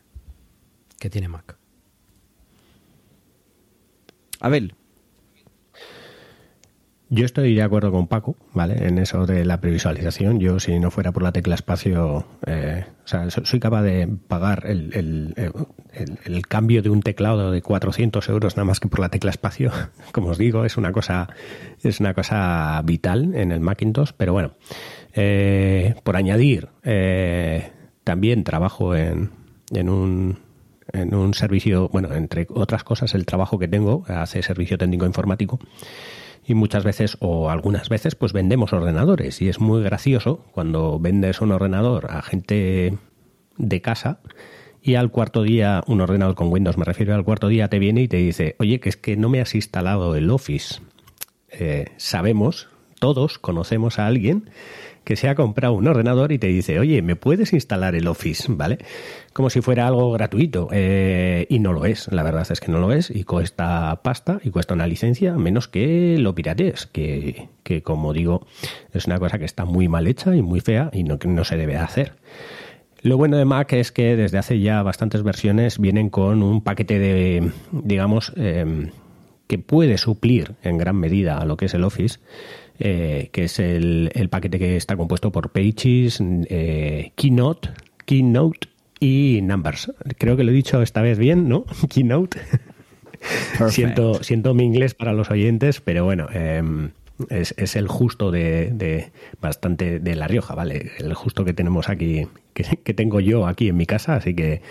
que 0.99 1.09
tiene 1.09 1.29
Mac. 1.29 1.56
Abel. 4.39 4.73
Yo 7.09 7.23
estoy 7.23 7.55
de 7.55 7.61
acuerdo 7.61 7.89
con 7.89 8.07
Paco, 8.07 8.35
¿vale? 8.53 8.85
En 8.85 8.97
eso 8.97 9.25
de 9.25 9.45
la 9.45 9.61
previsualización. 9.61 10.41
Yo, 10.41 10.59
si 10.59 10.77
no 10.77 10.91
fuera 10.91 11.13
por 11.13 11.23
la 11.23 11.31
tecla 11.31 11.55
espacio, 11.55 12.27
eh, 12.45 12.83
o 13.05 13.07
sea, 13.07 13.29
soy 13.29 13.61
capaz 13.61 13.83
de 13.83 14.09
pagar 14.27 14.65
el, 14.65 15.33
el, 16.25 16.47
cambio 16.47 16.81
de 16.81 16.89
un 16.89 17.01
teclado 17.01 17.51
de 17.51 17.61
400 17.61 18.27
euros 18.27 18.57
nada 18.57 18.65
más 18.65 18.81
que 18.81 18.89
por 18.89 18.99
la 18.99 19.07
tecla 19.07 19.31
espacio. 19.31 19.71
Como 20.11 20.29
os 20.29 20.37
digo, 20.37 20.65
es 20.65 20.75
una 20.75 20.91
cosa, 20.91 21.29
es 21.81 22.01
una 22.01 22.13
cosa 22.13 22.81
vital 22.83 23.33
en 23.35 23.53
el 23.53 23.61
Macintosh. 23.61 24.11
Pero 24.17 24.33
bueno, 24.33 24.55
eh, 25.13 25.95
por 26.03 26.17
añadir, 26.17 26.67
eh, 26.83 27.71
también 28.03 28.43
trabajo 28.43 28.97
en, 28.97 29.31
en 29.71 29.87
un 29.87 30.39
en 30.93 31.13
un 31.13 31.33
servicio, 31.33 31.89
bueno, 31.89 32.13
entre 32.13 32.47
otras 32.49 32.83
cosas, 32.83 33.15
el 33.15 33.25
trabajo 33.25 33.59
que 33.59 33.67
tengo 33.67 34.03
hace 34.07 34.41
servicio 34.41 34.77
técnico 34.77 35.05
informático 35.05 35.59
y 36.45 36.53
muchas 36.53 36.83
veces 36.83 37.17
o 37.19 37.49
algunas 37.49 37.89
veces 37.89 38.15
pues 38.15 38.31
vendemos 38.31 38.71
ordenadores 38.71 39.41
y 39.41 39.49
es 39.49 39.59
muy 39.59 39.83
gracioso 39.83 40.45
cuando 40.53 40.97
vendes 40.97 41.41
un 41.41 41.51
ordenador 41.51 42.09
a 42.09 42.21
gente 42.21 42.97
de 43.57 43.81
casa 43.81 44.19
y 44.81 44.95
al 44.95 45.11
cuarto 45.11 45.43
día 45.43 45.83
un 45.87 45.99
ordenador 45.99 46.35
con 46.35 46.51
Windows, 46.51 46.77
me 46.77 46.85
refiero 46.85 47.13
al 47.13 47.25
cuarto 47.25 47.49
día 47.49 47.67
te 47.67 47.79
viene 47.79 48.03
y 48.03 48.07
te 48.07 48.17
dice, 48.17 48.55
oye, 48.59 48.79
que 48.79 48.87
es 48.87 48.95
que 48.95 49.17
no 49.17 49.27
me 49.27 49.41
has 49.41 49.53
instalado 49.53 50.15
el 50.15 50.29
Office. 50.29 50.81
Eh, 51.49 51.87
sabemos, 51.97 52.69
todos 52.99 53.37
conocemos 53.39 53.99
a 53.99 54.07
alguien 54.07 54.49
que 55.07 55.15
se 55.15 55.29
ha 55.29 55.35
comprado 55.35 55.73
un 55.73 55.87
ordenador 55.87 56.33
y 56.33 56.37
te 56.37 56.47
dice, 56.47 56.79
oye, 56.79 57.01
¿me 57.01 57.15
puedes 57.15 57.53
instalar 57.53 57.95
el 57.95 58.07
Office? 58.07 58.43
¿Vale? 58.49 58.77
Como 59.31 59.49
si 59.49 59.61
fuera 59.61 59.87
algo 59.87 60.11
gratuito. 60.11 60.67
Eh, 60.73 61.47
y 61.49 61.59
no 61.59 61.71
lo 61.71 61.85
es, 61.85 62.11
la 62.11 62.23
verdad 62.23 62.45
es 62.51 62.59
que 62.59 62.73
no 62.73 62.79
lo 62.79 62.91
es. 62.91 63.09
Y 63.09 63.23
cuesta 63.23 64.01
pasta 64.03 64.41
y 64.43 64.49
cuesta 64.49 64.73
una 64.73 64.85
licencia, 64.85 65.37
menos 65.37 65.69
que 65.69 66.17
lo 66.19 66.35
piratees, 66.35 66.87
que, 66.87 67.47
que 67.63 67.81
como 67.83 68.11
digo, 68.11 68.45
es 68.91 69.05
una 69.05 69.17
cosa 69.17 69.39
que 69.39 69.45
está 69.45 69.63
muy 69.63 69.87
mal 69.87 70.07
hecha 70.07 70.35
y 70.35 70.41
muy 70.41 70.59
fea 70.59 70.89
y 70.91 71.05
no, 71.05 71.17
no 71.23 71.45
se 71.45 71.55
debe 71.55 71.77
hacer. 71.77 72.15
Lo 73.01 73.15
bueno 73.15 73.37
de 73.37 73.45
Mac 73.45 73.71
es 73.71 73.93
que 73.93 74.17
desde 74.17 74.39
hace 74.39 74.59
ya 74.59 74.83
bastantes 74.83 75.23
versiones 75.23 75.79
vienen 75.79 76.09
con 76.09 76.43
un 76.43 76.61
paquete 76.61 76.99
de, 76.99 77.51
digamos, 77.71 78.33
em, 78.35 78.89
que 79.47 79.57
puede 79.57 79.97
suplir 79.97 80.55
en 80.63 80.77
gran 80.77 80.97
medida 80.97 81.37
a 81.37 81.45
lo 81.45 81.55
que 81.55 81.67
es 81.67 81.73
el 81.73 81.85
Office, 81.85 82.19
eh, 82.79 83.29
que 83.31 83.45
es 83.45 83.59
el, 83.59 84.27
paquete 84.29 84.59
que 84.59 84.77
está 84.77 84.95
compuesto 84.95 85.31
por 85.31 85.51
Pages, 85.51 86.19
eh, 86.21 87.11
Keynote, 87.15 87.69
Keynote 88.05 88.67
y 88.99 89.41
Numbers. 89.43 89.91
Creo 90.17 90.37
que 90.37 90.43
lo 90.43 90.51
he 90.51 90.55
dicho 90.55 90.81
esta 90.81 91.01
vez 91.01 91.17
bien, 91.17 91.47
¿no? 91.49 91.65
Keynote. 91.89 92.39
siento, 93.69 94.23
siento 94.23 94.53
mi 94.53 94.63
inglés 94.63 94.93
para 94.93 95.13
los 95.13 95.31
oyentes, 95.31 95.81
pero 95.81 96.05
bueno, 96.05 96.27
em, 96.31 96.91
es, 97.29 97.75
el 97.75 97.87
justo 97.87 98.31
de, 98.31 99.11
bastante 99.41 99.99
de 99.99 100.15
La 100.15 100.27
Rioja, 100.27 100.55
¿vale? 100.55 100.91
El 100.99 101.13
justo 101.13 101.45
que 101.45 101.53
tenemos 101.53 101.89
aquí, 101.89 102.27
que, 102.53 102.93
tengo 102.93 103.19
yo 103.19 103.47
aquí 103.47 103.69
en 103.69 103.77
mi 103.77 103.85
casa, 103.85 104.15
así 104.15 104.35
que... 104.35 104.61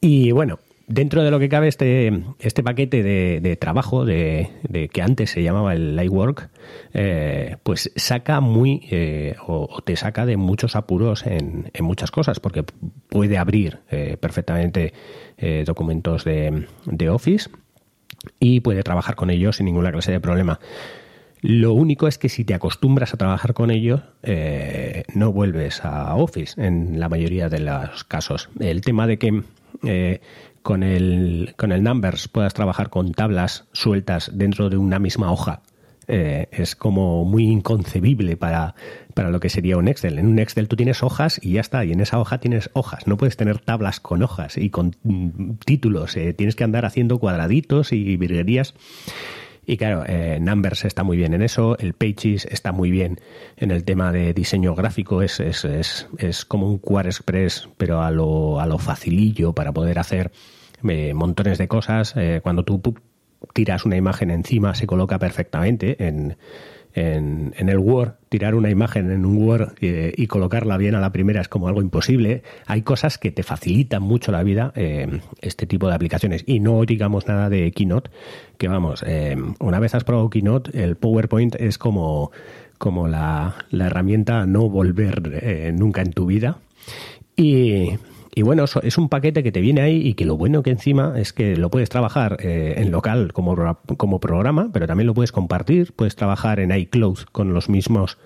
Y 0.00 0.32
bueno, 0.32 0.58
dentro 0.86 1.22
de 1.22 1.30
lo 1.30 1.38
que 1.38 1.48
cabe 1.48 1.68
este, 1.68 2.24
este 2.38 2.62
paquete 2.62 3.02
de, 3.02 3.56
trabajo 3.56 4.04
de, 4.04 4.48
que 4.92 5.02
antes 5.02 5.30
se 5.30 5.42
llamaba 5.42 5.74
el 5.74 5.96
Lightwork, 5.96 6.50
eh, 6.92 7.56
pues 7.62 7.92
saca 7.96 8.40
muy 8.40 8.86
eh, 8.90 9.36
o, 9.46 9.82
te 9.84 9.96
saca 9.96 10.26
de 10.26 10.36
muchos 10.36 10.76
apuros 10.76 11.24
en, 11.26 11.70
muchas 11.80 12.10
cosas, 12.10 12.40
porque 12.40 12.64
puede 13.08 13.38
abrir 13.38 13.80
eh, 13.90 14.16
perfectamente 14.18 14.92
documentos 15.66 16.24
de, 16.24 16.66
de 16.86 17.10
Office 17.10 17.50
y 18.38 18.60
puede 18.60 18.82
trabajar 18.82 19.14
con 19.16 19.30
ellos 19.30 19.56
sin 19.56 19.66
ninguna 19.66 19.92
clase 19.92 20.12
de 20.12 20.20
problema. 20.20 20.58
Lo 21.46 21.74
único 21.74 22.08
es 22.08 22.16
que 22.16 22.30
si 22.30 22.42
te 22.46 22.54
acostumbras 22.54 23.12
a 23.12 23.18
trabajar 23.18 23.52
con 23.52 23.70
ellos, 23.70 24.00
eh, 24.22 25.04
no 25.14 25.30
vuelves 25.30 25.84
a 25.84 26.14
Office 26.14 26.58
en 26.58 26.98
la 26.98 27.10
mayoría 27.10 27.50
de 27.50 27.60
los 27.60 28.02
casos. 28.04 28.48
El 28.58 28.80
tema 28.80 29.06
de 29.06 29.18
que 29.18 29.42
eh, 29.82 30.22
con, 30.64 30.82
el, 30.82 31.54
con 31.56 31.70
el 31.70 31.84
Numbers 31.84 32.26
puedas 32.26 32.54
trabajar 32.54 32.88
con 32.88 33.12
tablas 33.12 33.66
sueltas 33.72 34.30
dentro 34.34 34.70
de 34.70 34.78
una 34.78 34.98
misma 34.98 35.30
hoja 35.30 35.62
eh, 36.08 36.48
es 36.52 36.74
como 36.74 37.24
muy 37.24 37.44
inconcebible 37.44 38.36
para, 38.36 38.74
para 39.14 39.30
lo 39.30 39.40
que 39.40 39.48
sería 39.48 39.76
un 39.76 39.88
Excel. 39.88 40.18
En 40.18 40.26
un 40.26 40.38
Excel 40.38 40.68
tú 40.68 40.76
tienes 40.76 41.02
hojas 41.02 41.38
y 41.42 41.52
ya 41.52 41.60
está, 41.60 41.84
y 41.84 41.92
en 41.92 42.00
esa 42.00 42.18
hoja 42.18 42.38
tienes 42.38 42.70
hojas. 42.72 43.06
No 43.06 43.16
puedes 43.16 43.36
tener 43.36 43.58
tablas 43.58 44.00
con 44.00 44.22
hojas 44.22 44.56
y 44.56 44.70
con 44.70 44.96
mm, 45.02 45.52
títulos. 45.64 46.16
tienes 46.36 46.56
que 46.56 46.64
andar 46.64 46.84
haciendo 46.84 47.18
cuadraditos 47.18 47.92
y 47.92 48.16
virguerías. 48.16 48.74
Y 49.66 49.76
claro, 49.76 50.04
eh, 50.06 50.38
Numbers 50.40 50.84
está 50.84 51.02
muy 51.02 51.16
bien 51.16 51.34
en 51.34 51.42
eso, 51.42 51.76
el 51.78 51.94
Pages 51.94 52.46
está 52.50 52.72
muy 52.72 52.90
bien 52.90 53.20
en 53.56 53.70
el 53.70 53.84
tema 53.84 54.12
de 54.12 54.34
diseño 54.34 54.74
gráfico, 54.74 55.22
es, 55.22 55.40
es, 55.40 55.64
es, 55.64 56.08
es 56.18 56.44
como 56.44 56.68
un 56.68 56.78
Quad 56.78 57.06
Express, 57.06 57.68
pero 57.76 58.02
a 58.02 58.10
lo, 58.10 58.60
a 58.60 58.66
lo 58.66 58.78
facilillo 58.78 59.52
para 59.52 59.72
poder 59.72 59.98
hacer 59.98 60.30
eh, 60.88 61.14
montones 61.14 61.58
de 61.58 61.68
cosas. 61.68 62.14
Eh, 62.16 62.40
cuando 62.42 62.64
tú 62.64 62.80
tiras 63.52 63.84
una 63.84 63.96
imagen 63.96 64.30
encima, 64.30 64.74
se 64.74 64.86
coloca 64.86 65.18
perfectamente 65.18 66.06
en 66.06 66.36
en, 66.94 67.52
el 67.56 67.78
Word, 67.78 68.14
tirar 68.28 68.54
una 68.54 68.70
imagen 68.70 69.10
en 69.10 69.26
un 69.26 69.36
Word 69.36 69.74
eh, 69.80 70.12
y 70.16 70.26
colocarla 70.28 70.76
bien 70.76 70.94
a 70.94 71.00
la 71.00 71.12
primera 71.12 71.40
es 71.40 71.48
como 71.48 71.68
algo 71.68 71.82
imposible. 71.82 72.42
Hay 72.66 72.82
cosas 72.82 73.18
que 73.18 73.32
te 73.32 73.42
facilitan 73.42 74.02
mucho 74.02 74.30
la 74.30 74.42
vida, 74.42 74.72
eh, 74.76 75.20
este 75.40 75.66
tipo 75.66 75.88
de 75.88 75.94
aplicaciones. 75.94 76.44
Y 76.46 76.60
no 76.60 76.84
digamos 76.84 77.26
nada 77.26 77.50
de 77.50 77.72
Keynote, 77.72 78.10
que 78.58 78.68
vamos, 78.68 79.04
eh, 79.06 79.36
una 79.58 79.80
vez 79.80 79.94
has 79.94 80.04
probado 80.04 80.30
Keynote, 80.30 80.82
el 80.82 80.96
PowerPoint 80.96 81.56
es 81.56 81.78
como, 81.78 82.30
como 82.78 83.08
la, 83.08 83.56
la 83.70 83.86
herramienta 83.86 84.42
a 84.42 84.46
no 84.46 84.68
volver 84.68 85.74
nunca 85.74 86.02
en 86.02 86.12
tu 86.12 86.26
vida. 86.26 86.58
Y, 87.36 87.90
y 88.34 88.42
bueno, 88.42 88.64
es 88.64 88.98
un 88.98 89.08
paquete 89.08 89.42
que 89.42 89.52
te 89.52 89.60
viene 89.60 89.80
ahí 89.80 90.06
y 90.06 90.14
que 90.14 90.24
lo 90.24 90.36
bueno 90.36 90.62
que 90.62 90.70
encima 90.70 91.14
es 91.16 91.32
que 91.32 91.56
lo 91.56 91.70
puedes 91.70 91.88
trabajar 91.88 92.38
eh, 92.40 92.74
en 92.78 92.90
local 92.90 93.32
como, 93.32 93.54
como 93.96 94.18
programa, 94.18 94.70
pero 94.72 94.88
también 94.88 95.06
lo 95.06 95.14
puedes 95.14 95.30
compartir, 95.30 95.92
puedes 95.92 96.16
trabajar 96.16 96.58
en 96.58 96.72
iCloud 96.72 97.18
con 97.30 97.54
los 97.54 97.68
mismos 97.68 98.18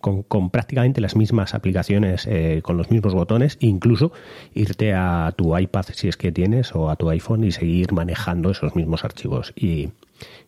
con, 0.00 0.50
prácticamente 0.50 1.00
las 1.00 1.16
mismas 1.16 1.54
aplicaciones, 1.54 2.26
eh, 2.26 2.60
con 2.62 2.76
los 2.76 2.90
mismos 2.90 3.14
botones, 3.14 3.56
incluso 3.60 4.12
irte 4.52 4.92
a 4.92 5.32
tu 5.34 5.56
iPad 5.56 5.86
si 5.94 6.08
es 6.08 6.18
que 6.18 6.30
tienes 6.30 6.74
o 6.74 6.90
a 6.90 6.96
tu 6.96 7.08
iPhone 7.08 7.42
y 7.44 7.52
seguir 7.52 7.92
manejando 7.92 8.50
esos 8.50 8.76
mismos 8.76 9.02
archivos. 9.02 9.54
Y, 9.56 9.92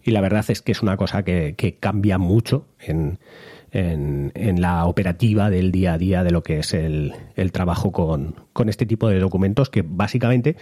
y 0.02 0.10
la 0.10 0.20
verdad 0.20 0.44
es 0.48 0.60
que 0.60 0.72
es 0.72 0.82
una 0.82 0.98
cosa 0.98 1.22
que, 1.22 1.54
que 1.56 1.76
cambia 1.76 2.18
mucho 2.18 2.66
en, 2.80 3.18
en, 3.76 4.60
la 4.60 4.86
operativa 4.86 5.50
del 5.50 5.70
día 5.70 5.94
a 5.94 5.98
día 5.98 6.24
de 6.24 6.30
lo 6.30 6.42
que 6.42 6.60
es 6.60 6.72
el, 6.72 7.12
trabajo 7.52 7.92
con, 7.92 8.34
este 8.68 8.86
tipo 8.86 9.08
de 9.08 9.18
documentos 9.18 9.70
que 9.70 9.82
básicamente 9.86 10.56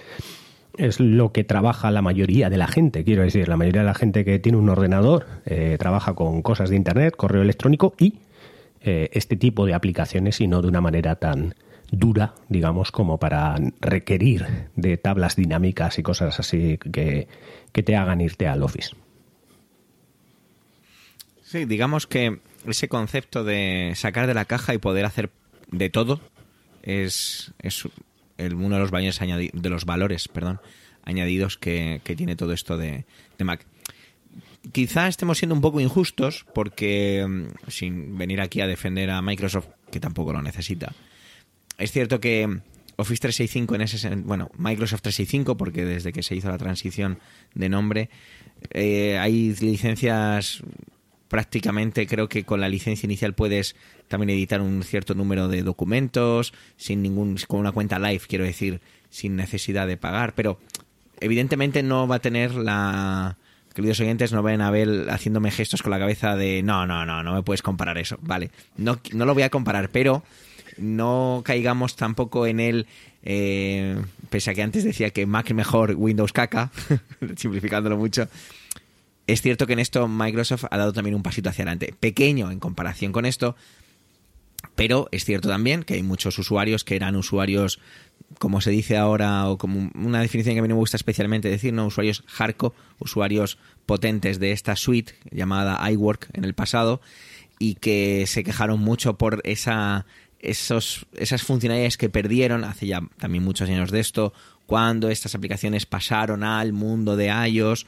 es 0.76 0.98
lo 0.98 1.32
que 1.32 1.44
trabaja 1.44 1.92
la 1.92 2.02
mayoría 2.02 2.50
de 2.50 2.56
la 2.56 2.66
gente. 2.66 3.04
Quiero 3.04 3.22
decir, 3.22 3.48
la 3.48 3.56
mayoría 3.56 3.82
de 3.82 3.86
la 3.86 3.94
gente 3.94 4.24
que 4.24 4.40
tiene 4.40 4.58
un 4.58 4.68
ordenador 4.68 5.26
eh, 5.46 5.76
trabaja 5.78 6.14
con 6.14 6.42
cosas 6.42 6.70
de 6.70 6.76
Internet, 6.76 7.14
correo 7.16 7.42
electrónico 7.42 7.94
y 7.98 8.18
eh, 8.80 9.08
este 9.12 9.36
tipo 9.36 9.66
de 9.66 9.74
aplicaciones 9.74 10.40
y 10.40 10.48
no 10.48 10.60
de 10.62 10.68
una 10.68 10.80
manera 10.80 11.14
tan 11.14 11.54
dura, 11.92 12.34
digamos, 12.48 12.90
como 12.90 13.18
para 13.18 13.54
requerir 13.80 14.46
de 14.74 14.96
tablas 14.96 15.36
dinámicas 15.36 16.00
y 16.00 16.02
cosas 16.02 16.40
así 16.40 16.78
que, 16.78 17.28
que 17.70 17.82
te 17.84 17.94
hagan 17.94 18.20
irte 18.20 18.48
al 18.48 18.64
Office. 18.64 18.96
Sí, 21.42 21.66
digamos 21.66 22.08
que 22.08 22.40
ese 22.66 22.88
concepto 22.88 23.44
de 23.44 23.92
sacar 23.96 24.26
de 24.26 24.34
la 24.34 24.44
caja 24.44 24.74
y 24.74 24.78
poder 24.78 25.04
hacer 25.04 25.30
de 25.70 25.90
todo 25.90 26.20
es, 26.82 27.52
es 27.58 27.84
uno 28.38 28.76
de 28.76 28.80
los, 28.80 28.90
baños 28.90 29.18
de 29.18 29.70
los 29.70 29.84
valores 29.84 30.28
perdón, 30.28 30.60
añadidos 31.04 31.56
que, 31.56 32.00
tiene 32.16 32.36
todo 32.36 32.52
esto 32.52 32.76
de, 32.76 33.04
Mac. 33.38 33.66
Quizá 34.72 35.08
estemos 35.08 35.38
siendo 35.38 35.54
un 35.54 35.60
poco 35.60 35.80
injustos 35.80 36.46
porque, 36.54 37.24
mm, 37.28 37.70
sin 37.70 38.16
venir 38.16 38.40
aquí 38.40 38.62
a 38.62 38.66
defender 38.66 39.10
a 39.10 39.20
Microsoft, 39.20 39.68
que 39.90 40.00
tampoco 40.00 40.32
lo 40.32 40.40
necesita, 40.40 40.94
es 41.76 41.92
cierto 41.92 42.20
que 42.20 42.60
Office 42.96 43.20
365 43.20 43.74
en 43.74 43.80
ese 43.82 44.16
bueno, 44.16 44.50
Microsoft 44.56 45.02
365 45.02 45.56
porque 45.56 45.84
desde 45.84 46.12
que 46.12 46.22
se 46.22 46.36
hizo 46.36 46.48
la 46.48 46.58
transición 46.58 47.18
de 47.54 47.68
nombre 47.68 48.10
eh, 48.70 49.18
hay 49.18 49.54
licencias 49.56 50.62
prácticamente 51.35 52.07
creo 52.07 52.28
que 52.28 52.45
con 52.45 52.61
la 52.61 52.68
licencia 52.68 53.09
inicial 53.09 53.35
puedes 53.35 53.74
también 54.07 54.30
editar 54.30 54.61
un 54.61 54.85
cierto 54.85 55.16
número 55.16 55.49
de 55.49 55.64
documentos 55.64 56.55
sin 56.76 57.03
ningún 57.03 57.37
con 57.49 57.59
una 57.59 57.72
cuenta 57.72 57.99
live 57.99 58.22
quiero 58.28 58.45
decir 58.45 58.80
sin 59.11 59.35
necesidad 59.35 59.89
de 59.89 59.97
pagar 59.97 60.37
pero 60.37 60.61
evidentemente 61.18 61.82
no 61.82 62.07
va 62.07 62.14
a 62.14 62.18
tener 62.20 62.55
la 62.55 63.37
queridos 63.74 63.99
oyentes 63.99 64.32
no 64.32 64.45
ven 64.45 64.61
a 64.61 64.70
ver 64.70 65.11
haciéndome 65.11 65.51
gestos 65.51 65.82
con 65.82 65.91
la 65.91 65.99
cabeza 65.99 66.37
de 66.37 66.62
no 66.62 66.87
no 66.87 67.05
no 67.05 67.24
no 67.24 67.35
me 67.35 67.43
puedes 67.43 67.62
comparar 67.62 67.99
eso 67.99 68.16
vale 68.22 68.53
no 68.76 69.01
no 69.12 69.26
lo 69.26 69.35
voy 69.35 69.43
a 69.43 69.51
comparar 69.51 69.89
pero 69.89 70.22
no 70.78 71.43
caigamos 71.45 71.97
tampoco 71.97 72.47
en 72.47 72.61
el 72.61 72.87
eh, 73.24 74.01
pese 74.30 74.53
a 74.53 74.55
que 74.55 74.62
antes 74.62 74.85
decía 74.85 75.11
que 75.11 75.26
Mac 75.26 75.51
mejor 75.51 75.97
Windows 75.97 76.32
caca 76.32 76.70
simplificándolo 77.37 77.97
mucho 77.97 78.28
es 79.26 79.42
cierto 79.42 79.66
que 79.66 79.72
en 79.72 79.78
esto 79.78 80.06
Microsoft 80.08 80.64
ha 80.70 80.76
dado 80.76 80.92
también 80.92 81.14
un 81.14 81.22
pasito 81.22 81.48
hacia 81.48 81.62
adelante, 81.62 81.94
pequeño 81.98 82.50
en 82.50 82.60
comparación 82.60 83.12
con 83.12 83.26
esto, 83.26 83.56
pero 84.74 85.08
es 85.12 85.24
cierto 85.24 85.48
también 85.48 85.82
que 85.82 85.94
hay 85.94 86.02
muchos 86.02 86.38
usuarios 86.38 86.84
que 86.84 86.96
eran 86.96 87.16
usuarios, 87.16 87.80
como 88.38 88.60
se 88.60 88.70
dice 88.70 88.96
ahora, 88.96 89.48
o 89.48 89.58
como 89.58 89.90
una 89.94 90.20
definición 90.20 90.54
que 90.54 90.58
a 90.60 90.62
mí 90.62 90.68
me 90.68 90.74
gusta 90.74 90.96
especialmente 90.96 91.48
decir, 91.48 91.72
¿no? 91.72 91.86
usuarios 91.86 92.24
hardcore, 92.26 92.74
usuarios 92.98 93.58
potentes 93.86 94.38
de 94.38 94.52
esta 94.52 94.76
suite 94.76 95.14
llamada 95.30 95.90
iWork 95.90 96.30
en 96.32 96.44
el 96.44 96.54
pasado, 96.54 97.00
y 97.58 97.76
que 97.76 98.24
se 98.26 98.42
quejaron 98.42 98.80
mucho 98.80 99.16
por 99.16 99.40
esa, 99.44 100.06
esos, 100.40 101.06
esas 101.14 101.42
funcionalidades 101.42 101.96
que 101.96 102.10
perdieron 102.10 102.64
hace 102.64 102.86
ya 102.86 103.00
también 103.18 103.44
muchos 103.44 103.68
años 103.68 103.90
de 103.90 104.00
esto, 104.00 104.32
cuando 104.66 105.08
estas 105.08 105.34
aplicaciones 105.34 105.86
pasaron 105.86 106.42
al 106.42 106.72
mundo 106.72 107.16
de 107.16 107.26
iOS 107.48 107.86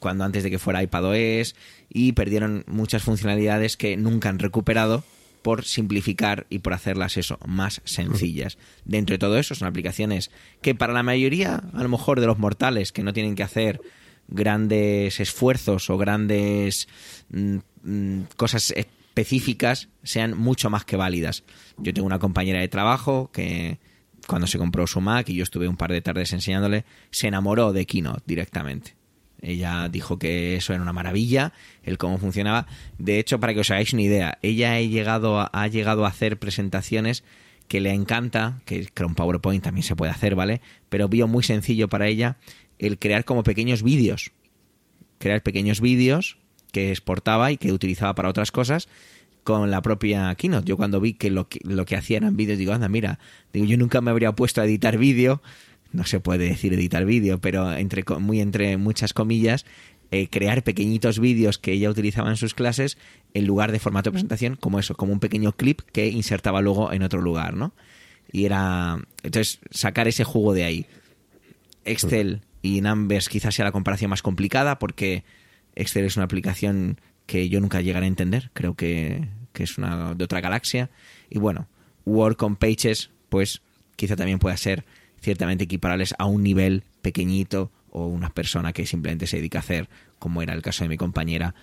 cuando 0.00 0.24
antes 0.24 0.42
de 0.42 0.50
que 0.50 0.58
fuera 0.58 0.82
iPadOS 0.82 1.54
y 1.88 2.12
perdieron 2.12 2.64
muchas 2.66 3.04
funcionalidades 3.04 3.76
que 3.76 3.96
nunca 3.96 4.28
han 4.28 4.40
recuperado 4.40 5.04
por 5.42 5.64
simplificar 5.64 6.46
y 6.50 6.58
por 6.58 6.74
hacerlas 6.74 7.16
eso 7.16 7.38
más 7.46 7.80
sencillas. 7.84 8.58
Dentro 8.84 9.14
de 9.14 9.18
todo 9.18 9.38
eso 9.38 9.54
son 9.54 9.68
aplicaciones 9.68 10.30
que 10.62 10.74
para 10.74 10.92
la 10.92 11.02
mayoría, 11.02 11.62
a 11.72 11.82
lo 11.82 11.88
mejor 11.88 12.20
de 12.20 12.26
los 12.26 12.38
mortales 12.38 12.92
que 12.92 13.02
no 13.02 13.12
tienen 13.12 13.36
que 13.36 13.42
hacer 13.42 13.80
grandes 14.28 15.20
esfuerzos 15.20 15.90
o 15.90 15.98
grandes 15.98 16.88
mm, 17.30 17.56
mm, 17.82 18.20
cosas 18.36 18.72
específicas 18.76 19.88
sean 20.02 20.36
mucho 20.36 20.70
más 20.70 20.84
que 20.84 20.96
válidas. 20.96 21.44
Yo 21.78 21.92
tengo 21.92 22.06
una 22.06 22.18
compañera 22.18 22.60
de 22.60 22.68
trabajo 22.68 23.30
que 23.32 23.78
cuando 24.26 24.46
se 24.46 24.58
compró 24.58 24.86
su 24.86 25.00
Mac 25.00 25.28
y 25.28 25.34
yo 25.34 25.42
estuve 25.42 25.68
un 25.68 25.76
par 25.76 25.90
de 25.90 26.02
tardes 26.02 26.32
enseñándole, 26.32 26.84
se 27.10 27.26
enamoró 27.26 27.72
de 27.72 27.86
Keynote 27.86 28.22
directamente. 28.26 28.99
Ella 29.42 29.88
dijo 29.88 30.18
que 30.18 30.56
eso 30.56 30.72
era 30.72 30.82
una 30.82 30.92
maravilla, 30.92 31.52
el 31.82 31.98
cómo 31.98 32.18
funcionaba. 32.18 32.66
De 32.98 33.18
hecho, 33.18 33.40
para 33.40 33.54
que 33.54 33.60
os 33.60 33.70
hagáis 33.70 33.92
una 33.92 34.02
idea, 34.02 34.38
ella 34.42 34.74
ha 34.74 34.80
llegado 34.80 35.40
a, 35.40 35.50
ha 35.52 35.66
llegado 35.68 36.04
a 36.04 36.08
hacer 36.08 36.38
presentaciones 36.38 37.24
que 37.68 37.80
le 37.80 37.92
encanta, 37.92 38.60
que 38.64 38.88
con 38.88 39.14
PowerPoint 39.14 39.62
también 39.62 39.84
se 39.84 39.96
puede 39.96 40.12
hacer, 40.12 40.34
¿vale? 40.34 40.60
Pero 40.88 41.08
vio 41.08 41.28
muy 41.28 41.42
sencillo 41.42 41.88
para 41.88 42.08
ella 42.08 42.36
el 42.78 42.98
crear 42.98 43.24
como 43.24 43.42
pequeños 43.42 43.82
vídeos 43.82 44.32
crear 45.20 45.42
pequeños 45.42 45.80
vídeos 45.80 46.38
que 46.72 46.90
exportaba 46.90 47.52
y 47.52 47.58
que 47.58 47.72
utilizaba 47.72 48.14
para 48.14 48.28
otras 48.28 48.50
cosas 48.50 48.88
con 49.44 49.70
la 49.70 49.82
propia 49.82 50.34
Keynote. 50.34 50.66
Yo 50.66 50.76
cuando 50.76 51.00
vi 51.00 51.14
que 51.14 51.30
lo 51.30 51.48
que, 51.48 51.60
lo 51.62 51.84
que 51.84 51.96
hacía 51.96 52.16
eran 52.16 52.36
vídeos, 52.36 52.58
digo, 52.58 52.72
anda, 52.72 52.88
mira, 52.88 53.18
digo, 53.52 53.66
yo 53.66 53.76
nunca 53.76 54.00
me 54.00 54.10
habría 54.10 54.32
puesto 54.32 54.60
a 54.60 54.64
editar 54.64 54.98
vídeo, 54.98 55.42
no 55.92 56.04
se 56.04 56.20
puede 56.20 56.48
decir 56.48 56.72
editar 56.72 57.04
vídeo, 57.04 57.40
pero 57.40 57.72
entre 57.72 58.04
muy 58.18 58.40
entre 58.40 58.76
muchas 58.76 59.12
comillas, 59.12 59.66
eh, 60.12 60.28
crear 60.28 60.64
pequeñitos 60.64 61.20
vídeos 61.20 61.58
que 61.58 61.72
ella 61.72 61.88
utilizaba 61.88 62.30
en 62.30 62.36
sus 62.36 62.54
clases 62.54 62.98
en 63.32 63.46
lugar 63.46 63.70
de 63.70 63.78
formato 63.78 64.10
de 64.10 64.14
presentación, 64.14 64.56
como 64.56 64.80
eso, 64.80 64.96
como 64.96 65.12
un 65.12 65.20
pequeño 65.20 65.52
clip 65.52 65.82
que 65.92 66.08
insertaba 66.08 66.60
luego 66.60 66.92
en 66.92 67.02
otro 67.02 67.20
lugar, 67.20 67.54
¿no? 67.54 67.72
Y 68.32 68.44
era. 68.44 68.98
Entonces, 69.22 69.60
sacar 69.70 70.08
ese 70.08 70.24
jugo 70.24 70.52
de 70.52 70.64
ahí. 70.64 70.86
Excel 71.84 72.42
y 72.62 72.80
Numbers 72.80 73.28
quizás 73.28 73.54
sea 73.54 73.64
la 73.64 73.72
comparación 73.72 74.10
más 74.10 74.22
complicada 74.22 74.78
porque 74.78 75.24
Excel 75.74 76.04
es 76.04 76.16
una 76.16 76.24
aplicación 76.24 77.00
que 77.26 77.48
yo 77.48 77.60
nunca 77.60 77.80
llegaré 77.80 78.06
a 78.06 78.08
entender. 78.08 78.50
Creo 78.52 78.74
que, 78.74 79.28
que 79.52 79.62
es 79.62 79.78
una 79.78 80.14
de 80.14 80.24
otra 80.24 80.40
galaxia. 80.40 80.90
Y 81.30 81.38
bueno, 81.38 81.68
Word 82.04 82.36
con 82.36 82.56
Pages, 82.56 83.10
pues 83.28 83.62
quizá 83.94 84.16
también 84.16 84.38
pueda 84.40 84.56
ser 84.56 84.84
ciertamente 85.20 85.64
equiparables 85.64 86.14
a 86.18 86.26
un 86.26 86.42
nivel 86.42 86.84
pequeñito 87.02 87.70
o 87.90 88.06
una 88.06 88.30
persona 88.30 88.72
que 88.72 88.86
simplemente 88.86 89.26
se 89.26 89.36
dedica 89.36 89.58
a 89.58 89.60
hacer, 89.60 89.88
como 90.18 90.42
era 90.42 90.54
el 90.54 90.62
caso 90.62 90.84
de 90.84 90.88
mi 90.88 90.96
compañera, 90.96 91.54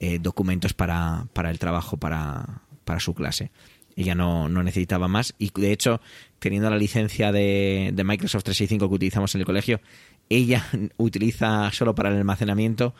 eh, 0.00 0.18
documentos 0.18 0.74
para, 0.74 1.28
para 1.32 1.50
el 1.50 1.58
trabajo, 1.58 1.96
para, 1.96 2.62
para 2.84 3.00
su 3.00 3.14
clase. 3.14 3.50
Ella 3.96 4.14
no, 4.14 4.48
no, 4.48 4.62
necesitaba 4.64 5.06
más 5.06 5.34
y 5.38 5.50
de 5.54 5.70
hecho, 5.70 6.00
teniendo 6.40 6.68
la 6.68 6.76
licencia 6.76 7.30
de, 7.30 7.92
de, 7.94 8.04
Microsoft 8.04 8.42
365 8.42 8.88
que 8.88 8.94
utilizamos 8.94 9.34
en 9.34 9.42
el 9.42 9.46
colegio, 9.46 9.80
ella 10.28 10.66
utiliza 10.96 11.70
solo 11.70 11.94
para 11.94 12.10
el 12.10 12.16
almacenamiento, 12.16 12.94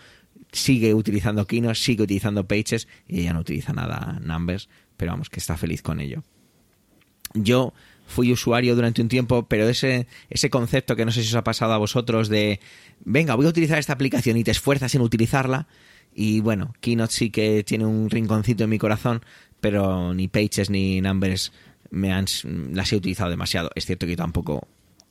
sigue 0.52 0.94
utilizando 0.94 1.46
Keynote, 1.46 1.74
sigue 1.74 2.04
utilizando 2.04 2.46
Pages 2.46 2.86
y 3.08 3.20
ella 3.20 3.32
no 3.32 3.40
utiliza 3.40 3.72
nada 3.72 4.20
Numbers, 4.22 4.68
pero 4.96 5.12
vamos, 5.12 5.30
que 5.30 5.40
está 5.40 5.56
feliz 5.56 5.82
con 5.82 6.00
ello. 6.00 6.22
Yo 7.34 7.74
fui 8.06 8.32
usuario 8.32 8.74
durante 8.74 9.02
un 9.02 9.08
tiempo, 9.08 9.46
pero 9.48 9.68
ese, 9.68 10.06
ese 10.30 10.50
concepto 10.50 10.96
que 10.96 11.04
no 11.04 11.12
sé 11.12 11.22
si 11.22 11.28
os 11.28 11.34
ha 11.34 11.44
pasado 11.44 11.72
a 11.72 11.78
vosotros 11.78 12.28
de, 12.28 12.60
venga, 13.04 13.34
voy 13.34 13.46
a 13.46 13.48
utilizar 13.48 13.78
esta 13.78 13.92
aplicación 13.92 14.36
y 14.36 14.44
te 14.44 14.50
esfuerzas 14.50 14.94
en 14.94 15.00
utilizarla, 15.00 15.66
y 16.14 16.40
bueno, 16.40 16.74
Keynote 16.80 17.12
sí 17.12 17.30
que 17.30 17.64
tiene 17.64 17.86
un 17.86 18.08
rinconcito 18.08 18.64
en 18.64 18.70
mi 18.70 18.78
corazón, 18.78 19.22
pero 19.60 20.14
ni 20.14 20.28
Pages 20.28 20.70
ni 20.70 21.00
Numbers 21.00 21.52
me 21.90 22.12
han, 22.12 22.26
las 22.72 22.92
he 22.92 22.96
utilizado 22.96 23.30
demasiado. 23.30 23.70
Es 23.74 23.86
cierto 23.86 24.06
que 24.06 24.16
tampoco 24.16 24.68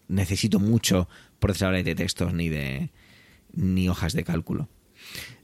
necesito 0.08 0.60
mucho 0.60 1.10
procesadores 1.40 1.84
de 1.84 1.96
textos 1.96 2.34
ni 2.34 2.50
de 2.50 2.90
ni 3.54 3.90
hojas 3.90 4.14
de 4.14 4.24
cálculo. 4.24 4.70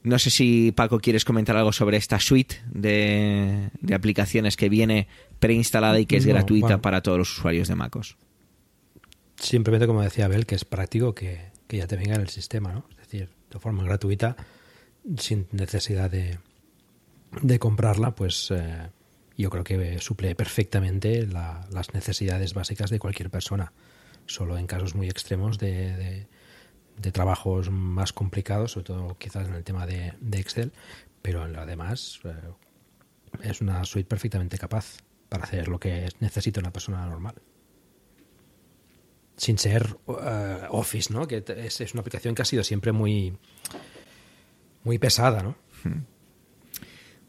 No 0.03 0.17
sé 0.19 0.29
si 0.29 0.71
Paco 0.71 0.99
quieres 0.99 1.25
comentar 1.25 1.57
algo 1.57 1.71
sobre 1.73 1.97
esta 1.97 2.19
suite 2.19 2.55
de, 2.71 3.69
de 3.81 3.95
aplicaciones 3.95 4.55
que 4.55 4.69
viene 4.69 5.07
preinstalada 5.39 5.99
y 5.99 6.05
que 6.05 6.17
es 6.17 6.25
No, 6.25 6.33
gratuita 6.33 6.67
bueno. 6.67 6.81
para 6.81 7.01
todos 7.03 7.17
los 7.17 7.31
usuarios 7.37 7.67
de 7.67 7.75
MacOS. 7.75 8.15
Simplemente, 9.35 9.87
como 9.87 10.01
decía 10.01 10.25
Abel, 10.25 10.45
que 10.45 10.55
es 10.55 10.65
práctico 10.65 11.13
que, 11.15 11.51
que 11.67 11.77
ya 11.77 11.87
te 11.87 11.95
venga 11.95 12.15
en 12.15 12.21
el 12.21 12.29
sistema, 12.29 12.71
¿no? 12.73 12.85
Es 12.91 12.97
decir, 12.97 13.29
de 13.51 13.59
forma 13.59 13.83
gratuita, 13.83 14.35
sin 15.17 15.47
necesidad 15.51 16.09
de, 16.11 16.39
de 17.41 17.59
comprarla, 17.59 18.15
pues 18.15 18.51
eh, 18.51 18.89
yo 19.37 19.49
creo 19.49 19.63
que 19.63 19.99
suple 19.99 20.35
perfectamente 20.35 21.25
la- 21.25 21.65
las 21.71 21.93
necesidades 21.93 22.53
básicas 22.53 22.89
de 22.89 22.99
cualquier 22.99 23.29
persona. 23.29 23.71
Solo 24.25 24.57
en 24.57 24.67
casos 24.67 24.93
muy 24.95 25.07
extremos 25.07 25.57
de, 25.57 25.95
de- 25.95 26.27
de 26.99 27.11
trabajos 27.11 27.69
más 27.71 28.13
complicados, 28.13 28.73
sobre 28.73 28.85
todo 28.85 29.17
quizás 29.17 29.47
en 29.47 29.53
el 29.53 29.63
tema 29.63 29.85
de, 29.85 30.13
Excel, 30.33 30.71
pero 31.21 31.45
en 31.45 31.53
lo 31.53 31.65
demás 31.65 32.19
eh, 32.25 32.33
es 33.43 33.61
una 33.61 33.83
suite 33.85 34.07
perfectamente 34.07 34.57
capaz 34.57 34.97
para 35.29 35.43
hacer 35.43 35.67
lo 35.67 35.79
que 35.79 36.09
necesita 36.19 36.59
una 36.59 36.71
persona 36.71 37.05
normal 37.05 37.35
sin 39.39 39.57
ser 39.57 39.95
eh, 40.07 40.57
Office, 40.69 41.13
¿no? 41.13 41.25
Que 41.25 41.43
es, 41.47 41.93
una 41.93 42.01
aplicación 42.01 42.35
que 42.35 42.41
ha 42.41 42.45
sido 42.45 42.63
siempre 42.63 42.91
muy 42.91 43.37
muy 44.83 44.99
pesada, 44.99 45.41
¿no? 45.41 45.55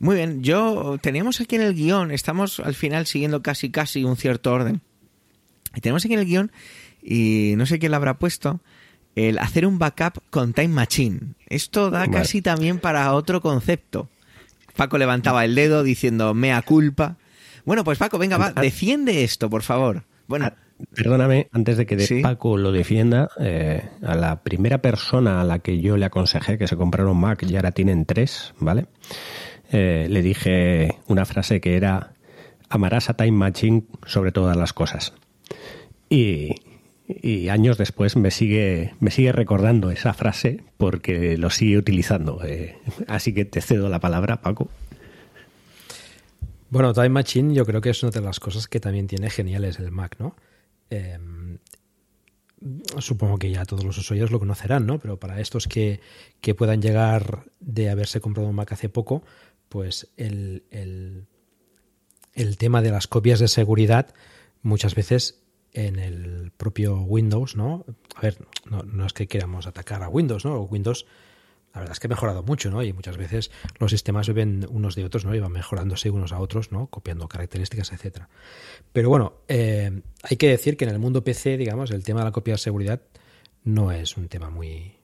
Muy 0.00 0.16
bien, 0.16 0.42
yo 0.42 0.96
teníamos 1.00 1.40
aquí 1.40 1.56
en 1.56 1.62
el 1.62 1.74
guion, 1.74 2.10
estamos 2.10 2.58
al 2.58 2.74
final 2.74 3.06
siguiendo 3.06 3.42
casi 3.42 3.70
casi 3.70 4.04
un 4.04 4.16
cierto 4.16 4.52
orden. 4.52 4.80
Y 5.74 5.80
tenemos 5.82 6.04
aquí 6.04 6.14
en 6.14 6.20
el 6.20 6.26
guion, 6.26 6.52
y 7.02 7.54
no 7.56 7.66
sé 7.66 7.78
quién 7.78 7.92
lo 7.92 7.96
habrá 7.96 8.18
puesto, 8.18 8.60
el 9.16 9.38
hacer 9.38 9.66
un 9.66 9.78
backup 9.78 10.22
con 10.30 10.52
Time 10.52 10.68
Machine. 10.68 11.20
Esto 11.48 11.90
da 11.90 12.00
Vale. 12.00 12.12
casi 12.12 12.42
también 12.42 12.78
para 12.78 13.12
otro 13.14 13.40
concepto. 13.40 14.08
Paco 14.76 14.98
levantaba 14.98 15.44
el 15.44 15.54
dedo 15.54 15.82
diciendo 15.82 16.32
mea 16.34 16.62
culpa. 16.62 17.16
Bueno, 17.64 17.84
pues 17.84 17.98
Paco, 17.98 18.18
venga, 18.18 18.38
va, 18.38 18.52
defiende 18.52 19.24
esto, 19.24 19.50
por 19.50 19.62
favor. 19.62 20.04
Bueno, 20.26 20.46
Ah, 20.46 20.54
Perdóname, 20.94 21.48
antes 21.52 21.76
de 21.76 21.84
que 21.84 21.94
de 21.94 22.06
Sí. 22.06 22.22
Paco 22.22 22.56
lo 22.56 22.72
defienda, 22.72 23.28
eh, 23.38 23.86
a 24.02 24.14
la 24.14 24.42
primera 24.42 24.78
persona 24.80 25.42
a 25.42 25.44
la 25.44 25.58
que 25.58 25.78
yo 25.82 25.98
le 25.98 26.06
aconsejé 26.06 26.56
que 26.56 26.66
se 26.66 26.76
comprara 26.76 27.10
un 27.10 27.20
Mac, 27.20 27.42
y 27.46 27.54
ahora 27.54 27.72
tienen 27.72 28.06
tres, 28.06 28.54
¿vale? 28.58 28.86
Eh, 29.72 30.06
le 30.08 30.22
dije 30.22 30.96
una 31.06 31.26
frase 31.26 31.60
que 31.60 31.76
era, 31.76 32.14
amarás 32.70 33.10
a 33.10 33.14
Time 33.14 33.32
Machine 33.32 33.82
sobre 34.06 34.32
todas 34.32 34.56
las 34.56 34.72
cosas. 34.72 35.12
Y, 36.08 36.54
y 37.22 37.48
años 37.48 37.78
después 37.78 38.16
me 38.16 38.30
sigue, 38.30 38.94
me 39.00 39.10
sigue 39.10 39.32
recordando 39.32 39.90
esa 39.90 40.12
frase 40.12 40.62
porque 40.76 41.36
lo 41.36 41.50
sigue 41.50 41.78
utilizando. 41.78 42.44
eh. 42.44 42.76
así 43.06 43.32
que 43.34 43.44
te 43.44 43.60
cedo 43.60 43.88
la 43.88 44.00
palabra, 44.00 44.40
Paco. 44.40 44.68
Bueno, 46.70 46.92
Time 46.92 47.08
Machine 47.08 47.54
yo 47.54 47.66
creo 47.66 47.80
que 47.80 47.90
es 47.90 48.02
una 48.02 48.12
de 48.12 48.20
las 48.20 48.38
cosas 48.38 48.68
que 48.68 48.78
también 48.78 49.06
tiene 49.08 49.28
geniales 49.28 49.78
el 49.80 49.90
Mac, 49.90 50.16
¿no? 50.20 50.36
Eh, 50.90 51.18
supongo 52.98 53.38
que 53.38 53.50
ya 53.50 53.64
todos 53.64 53.84
los 53.84 53.96
usuarios 53.98 54.30
lo 54.30 54.38
conocerán, 54.38 54.86
¿no? 54.86 54.98
Pero 54.98 55.18
para 55.18 55.40
estos 55.40 55.66
que, 55.66 56.00
que 56.40 56.54
puedan 56.54 56.82
llegar 56.82 57.44
de 57.58 57.90
haberse 57.90 58.20
comprado 58.20 58.48
un 58.48 58.54
Mac 58.54 58.72
hace 58.72 58.88
poco, 58.88 59.24
pues 59.68 60.12
el, 60.16 60.64
el, 60.70 61.26
el 62.34 62.56
tema 62.56 62.82
de 62.82 62.90
las 62.90 63.06
copias 63.06 63.40
de 63.40 63.48
seguridad 63.48 64.14
muchas 64.62 64.94
veces 64.94 65.42
en 65.72 65.98
el 65.98 66.52
propio 66.56 67.00
Windows, 67.02 67.56
¿no? 67.56 67.84
A 68.14 68.20
ver, 68.20 68.38
no, 68.66 69.06
es 69.06 69.12
que 69.12 69.28
queramos 69.28 69.66
atacar 69.66 70.02
a 70.02 70.08
Windows, 70.08 70.44
¿no? 70.44 70.60
Windows, 70.62 71.06
la 71.72 71.80
verdad 71.80 71.92
es 71.92 72.00
que 72.00 72.06
ha 72.06 72.10
mejorado 72.10 72.42
mucho, 72.42 72.70
¿no? 72.70 72.82
Y 72.82 72.92
muchas 72.92 73.16
veces 73.16 73.50
los 73.78 73.90
sistemas 73.90 74.26
beben 74.26 74.66
unos 74.70 74.96
de 74.96 75.04
otros, 75.04 75.24
¿no? 75.24 75.34
Y 75.34 75.40
van 75.40 75.52
mejorándose 75.52 76.10
unos 76.10 76.32
a 76.32 76.40
otros, 76.40 76.72
¿no? 76.72 76.88
Copiando 76.88 77.28
características, 77.28 77.92
etcétera. 77.92 78.28
Pero 78.92 79.08
bueno, 79.08 79.34
eh, 79.48 80.02
hay 80.22 80.36
que 80.36 80.48
decir 80.48 80.76
que 80.76 80.84
en 80.84 80.90
el 80.90 80.98
mundo 80.98 81.22
PC, 81.22 81.56
digamos, 81.56 81.90
el 81.90 82.02
tema 82.04 82.20
de 82.20 82.26
la 82.26 82.32
copia 82.32 82.54
de 82.54 82.58
seguridad 82.58 83.00
no 83.62 83.92
es 83.92 84.16
un 84.16 84.28
tema 84.28 84.50
muy 84.50 84.96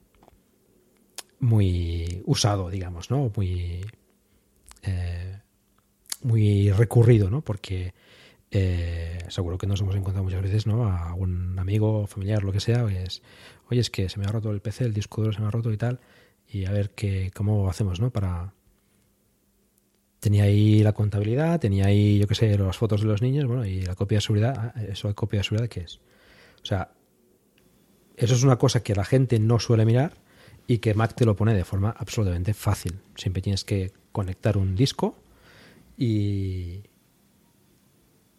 muy 1.39 2.23
usado, 2.25 2.69
digamos, 2.69 3.11
¿no? 3.11 3.31
Muy 3.35 3.85
eh, 4.81 5.39
muy 6.23 6.71
recurrido, 6.71 7.29
¿no? 7.29 7.41
Porque 7.41 7.93
eh, 8.51 9.19
seguro 9.27 9.57
que 9.57 9.67
nos 9.67 9.81
hemos 9.81 9.95
encontrado 9.95 10.23
muchas 10.23 10.41
veces, 10.41 10.67
¿no? 10.67 10.85
A 10.89 11.13
un 11.13 11.57
amigo, 11.59 12.07
familiar, 12.07 12.43
lo 12.43 12.51
que 12.51 12.59
sea, 12.59 12.85
es, 12.89 13.21
oye, 13.69 13.81
es 13.81 13.89
que 13.89 14.09
se 14.09 14.19
me 14.19 14.25
ha 14.25 14.29
roto 14.29 14.51
el 14.51 14.61
PC, 14.61 14.85
el 14.85 14.93
disco 14.93 15.21
duro 15.21 15.33
se 15.33 15.41
me 15.41 15.47
ha 15.47 15.51
roto 15.51 15.71
y 15.71 15.77
tal, 15.77 15.99
y 16.47 16.65
a 16.65 16.71
ver 16.71 16.91
qué, 16.91 17.31
cómo 17.33 17.69
hacemos, 17.69 17.99
¿no? 17.99 18.09
Para... 18.11 18.53
Tenía 20.19 20.45
ahí 20.45 20.81
la 20.81 20.93
contabilidad, 20.93 21.59
tenía 21.59 21.85
ahí, 21.85 22.17
yo 22.17 22.27
qué 22.27 22.35
sé, 22.35 22.57
las 22.57 22.77
fotos 22.77 23.01
de 23.01 23.07
los 23.07 23.21
niños, 23.21 23.45
bueno, 23.45 23.65
y 23.65 23.81
la 23.81 23.95
copia 23.95 24.17
de 24.17 24.21
seguridad, 24.21 24.73
ah, 24.75 24.81
¿eso 24.81 25.07
de 25.07 25.13
copia 25.13 25.39
de 25.39 25.43
seguridad 25.43 25.69
qué 25.69 25.81
es? 25.81 25.97
O 26.63 26.65
sea, 26.65 26.91
eso 28.15 28.33
es 28.33 28.43
una 28.43 28.57
cosa 28.57 28.81
que 28.81 28.95
la 28.95 29.05
gente 29.05 29.39
no 29.39 29.59
suele 29.59 29.85
mirar 29.85 30.13
y 30.65 30.79
que 30.79 30.95
Mac 30.95 31.13
te 31.13 31.25
lo 31.25 31.35
pone 31.35 31.53
de 31.53 31.63
forma 31.63 31.95
absolutamente 31.97 32.55
fácil. 32.55 32.99
Siempre 33.15 33.43
tienes 33.43 33.63
que 33.63 33.93
conectar 34.11 34.57
un 34.57 34.75
disco 34.75 35.15
y, 35.97 36.81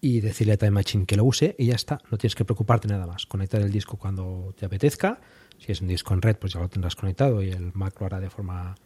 y 0.01 0.20
decirle 0.20 0.55
a 0.55 0.57
Time 0.57 0.72
Machine 0.72 1.07
que 1.07 1.16
lo 1.16 1.24
use 1.24 1.55
y 1.59 1.66
ya 1.66 1.74
está. 1.74 2.01
No 2.11 2.18
tienes 2.18 2.34
que 2.34 2.44
preocuparte 2.44 2.88
nada 2.88 3.07
más. 3.07 3.26
Conectar 3.26 3.61
el 3.61 3.72
disco 3.72 3.96
cuando 3.96 4.55
te 4.57 4.66
apetezca. 4.66 5.20
Si 5.59 5.72
es 5.72 5.80
un 5.80 5.88
disco 5.88 6.14
en 6.14 6.22
red, 6.22 6.36
pues 6.36 6.53
ya 6.53 6.61
lo 6.61 6.68
tendrás 6.68 6.94
conectado 6.94 7.42
y 7.42 7.51
el 7.51 7.72
Mac 7.74 7.99
lo 7.99 8.07
hará 8.07 8.20
de 8.20 8.30
forma 8.30 8.76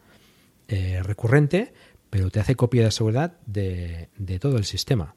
eh, 0.69 1.03
recurrente, 1.03 1.75
pero 2.09 2.31
te 2.31 2.41
hace 2.41 2.57
copia 2.57 2.85
de 2.85 2.91
seguridad 2.91 3.39
de, 3.45 4.09
de 4.17 4.39
todo 4.39 4.57
el 4.57 4.65
sistema. 4.65 5.15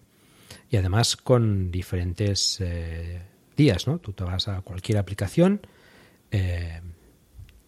Y 0.70 0.78
además 0.78 1.16
con 1.16 1.72
diferentes 1.72 2.60
eh, 2.60 3.22
días, 3.56 3.88
¿no? 3.88 4.00
Tú 4.00 4.14
te 4.14 4.24
vas 4.24 4.48
a 4.48 4.62
cualquier 4.62 4.98
aplicación, 4.98 5.62
eh, 6.32 6.82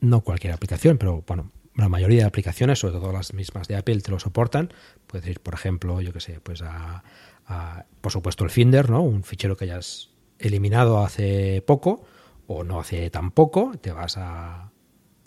no 0.01 0.21
cualquier 0.21 0.53
aplicación, 0.53 0.97
pero 0.97 1.23
bueno, 1.25 1.51
la 1.75 1.89
mayoría 1.89 2.21
de 2.21 2.28
aplicaciones, 2.28 2.80
sobre 2.80 2.95
todo 2.95 3.13
las 3.13 3.34
mismas 3.34 3.67
de 3.67 3.75
Apple, 3.75 4.01
te 4.01 4.11
lo 4.11 4.19
soportan. 4.19 4.73
Puedes 5.05 5.28
ir, 5.28 5.39
por 5.39 5.53
ejemplo, 5.53 6.01
yo 6.01 6.11
que 6.11 6.19
sé, 6.19 6.39
pues 6.41 6.61
a, 6.63 7.03
a, 7.48 7.86
por 8.02 8.12
supuesto, 8.12 8.43
el 8.43 8.50
Finder, 8.50 8.89
¿no? 8.89 9.02
Un 9.02 9.24
fichero 9.24 9.58
que 9.58 9.66
hayas 9.66 10.10
eliminado 10.39 11.00
hace 11.00 11.62
poco 11.66 12.06
o 12.45 12.64
no 12.64 12.80
hace 12.80 13.10
tan 13.10 13.32
poco, 13.32 13.74
te 13.82 13.91
vas 13.91 14.18
a, 14.18 14.72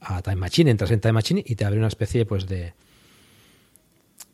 a 0.00 0.22
Time 0.22 0.36
Machine, 0.36 0.70
entras 0.70 0.90
en 0.90 1.00
Time 1.00 1.12
Machine 1.12 1.42
y 1.44 1.56
te 1.56 1.64
abre 1.64 1.78
una 1.78 1.88
especie 1.88 2.24
pues 2.24 2.46
de 2.46 2.74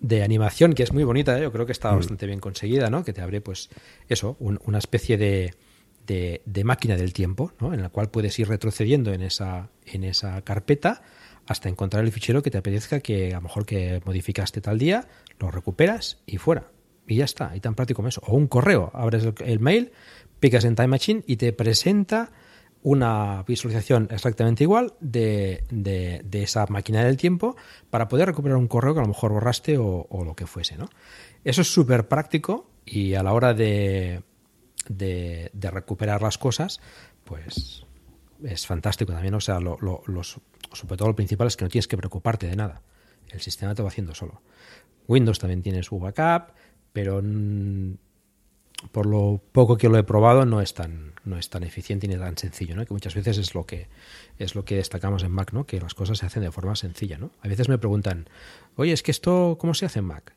de 0.01 0.23
animación 0.23 0.75
que 0.75 0.83
es 0.83 0.93
muy 0.93 1.05
bonita, 1.05 1.39
¿eh? 1.39 1.43
yo 1.43 1.53
creo 1.53 1.67
que 1.67 1.73
está 1.73 1.93
mm. 1.93 1.97
bastante 1.97 2.27
bien 2.27 2.41
conseguida, 2.41 2.91
¿no? 2.91 3.05
Que 3.05 3.13
te 3.13 3.23
abre 3.23 3.41
pues 3.41 3.71
eso, 4.09 4.37
una 4.41 4.79
especie 4.79 5.17
de, 5.17 5.55
de, 6.07 6.65
máquina 6.65 6.97
del 6.97 7.13
tiempo, 7.13 7.53
¿no? 7.61 7.75
En 7.75 7.83
la 7.83 7.89
cual 7.89 8.11
puedes 8.11 8.39
ir 8.39 8.49
retrocediendo 8.49 9.13
en 9.13 9.23
esa 9.23 9.71
en 9.85 10.05
esa 10.05 10.43
carpeta 10.43 11.03
hasta 11.47 11.69
encontrar 11.69 12.05
el 12.05 12.13
fichero 12.13 12.43
que 12.43 12.51
te 12.51 12.59
apetezca 12.59 13.01
que 13.01 13.33
a 13.33 13.37
lo 13.37 13.43
mejor 13.43 13.67
que 13.67 14.01
modificaste 14.05 14.61
tal 14.61 14.79
día, 14.79 15.09
lo 15.39 15.51
recuperas 15.51 16.19
y 16.27 16.39
fuera. 16.39 16.69
Y 17.07 17.17
ya 17.17 17.25
está, 17.25 17.55
y 17.55 17.61
tan 17.61 17.75
práctico 17.75 17.99
como 17.99 18.09
eso. 18.09 18.21
O 18.27 18.35
un 18.35 18.49
correo, 18.49 18.91
abres 18.95 19.27
el 19.45 19.61
mail, 19.61 19.93
picas 20.41 20.65
en 20.65 20.75
Time 20.75 20.89
Machine 20.89 21.23
y 21.27 21.37
te 21.37 21.53
presenta 21.53 22.31
una 22.83 23.43
visualización 23.43 24.07
exactamente 24.13 24.63
igual 24.63 24.95
de, 25.01 25.65
de, 25.71 26.43
esa 26.43 26.67
máquina 26.69 27.05
del 27.05 27.17
tiempo 27.17 27.57
para 27.91 28.07
poder 28.07 28.29
recuperar 28.29 28.57
un 28.57 28.69
correo 28.69 28.95
que 28.95 29.01
a 29.01 29.03
lo 29.03 29.09
mejor 29.09 29.33
borraste 29.33 29.77
o, 29.77 30.07
lo 30.25 30.37
que 30.37 30.47
fuese. 30.47 30.77
¿no? 30.77 30.89
Eso 31.43 31.63
es 31.63 31.73
súper 31.73 32.07
práctico 32.07 32.71
y 32.85 33.15
a 33.15 33.25
la 33.25 33.33
hora 33.33 33.55
de, 33.55 34.23
de, 34.89 35.51
recuperar 35.73 36.23
las 36.23 36.39
cosas, 36.39 36.81
pues 37.25 37.85
es 38.45 38.67
fantástico 38.69 39.13
también. 39.13 39.35
O 39.35 39.41
sea, 39.41 39.59
lo, 39.59 39.79
los, 39.81 40.41
sobre 40.73 40.97
todo 40.97 41.09
lo 41.09 41.17
principal 41.17 41.49
es 41.49 41.57
que 41.57 41.65
no 41.65 41.71
tienes 41.71 41.89
que 41.89 41.97
preocuparte 41.97 42.47
de 42.47 42.55
nada. 42.55 42.83
El 43.31 43.41
sistema 43.41 43.75
te 43.75 43.83
va 43.83 43.89
haciendo 43.89 44.15
solo. 44.15 44.43
Windows 45.09 45.41
también 45.41 45.63
tiene 45.63 45.83
su 45.83 45.99
backup, 45.99 46.55
pero 46.97 47.23
por 48.91 49.05
lo 49.05 49.43
poco 49.53 49.77
que 49.77 49.91
lo 49.91 49.99
he 49.99 50.03
probado 50.03 50.47
no 50.47 50.63
es 50.63 50.73
tan 50.73 51.13
no 51.27 51.37
es 51.37 51.51
tan 51.51 51.63
eficiente 51.63 52.09
ni 52.09 52.17
tan 52.17 52.39
sencillo, 52.39 52.75
¿no? 52.75 52.87
Que 52.87 52.95
muchas 52.95 53.15
veces 53.15 53.37
es 53.37 53.55
lo 53.55 53.67
que 53.67 53.89
es 54.39 54.55
lo 54.55 54.65
que 54.65 54.77
destacamos 54.77 55.23
en 55.23 55.31
Mac, 55.31 55.53
¿no? 55.53 55.67
Que 55.67 55.79
las 55.79 55.93
cosas 55.93 56.17
se 56.17 56.25
hacen 56.25 56.43
de 56.43 56.51
forma 56.51 56.75
sencilla, 56.75 57.19
¿no? 57.19 57.33
A 57.43 57.49
veces 57.49 57.69
me 57.69 57.77
preguntan, 57.77 58.31
oye, 58.77 58.93
es 58.93 59.03
que 59.03 59.11
esto 59.11 59.59
cómo 59.61 59.75
se 59.75 59.85
hace 59.85 59.99
en 59.99 60.07
Mac 60.07 60.33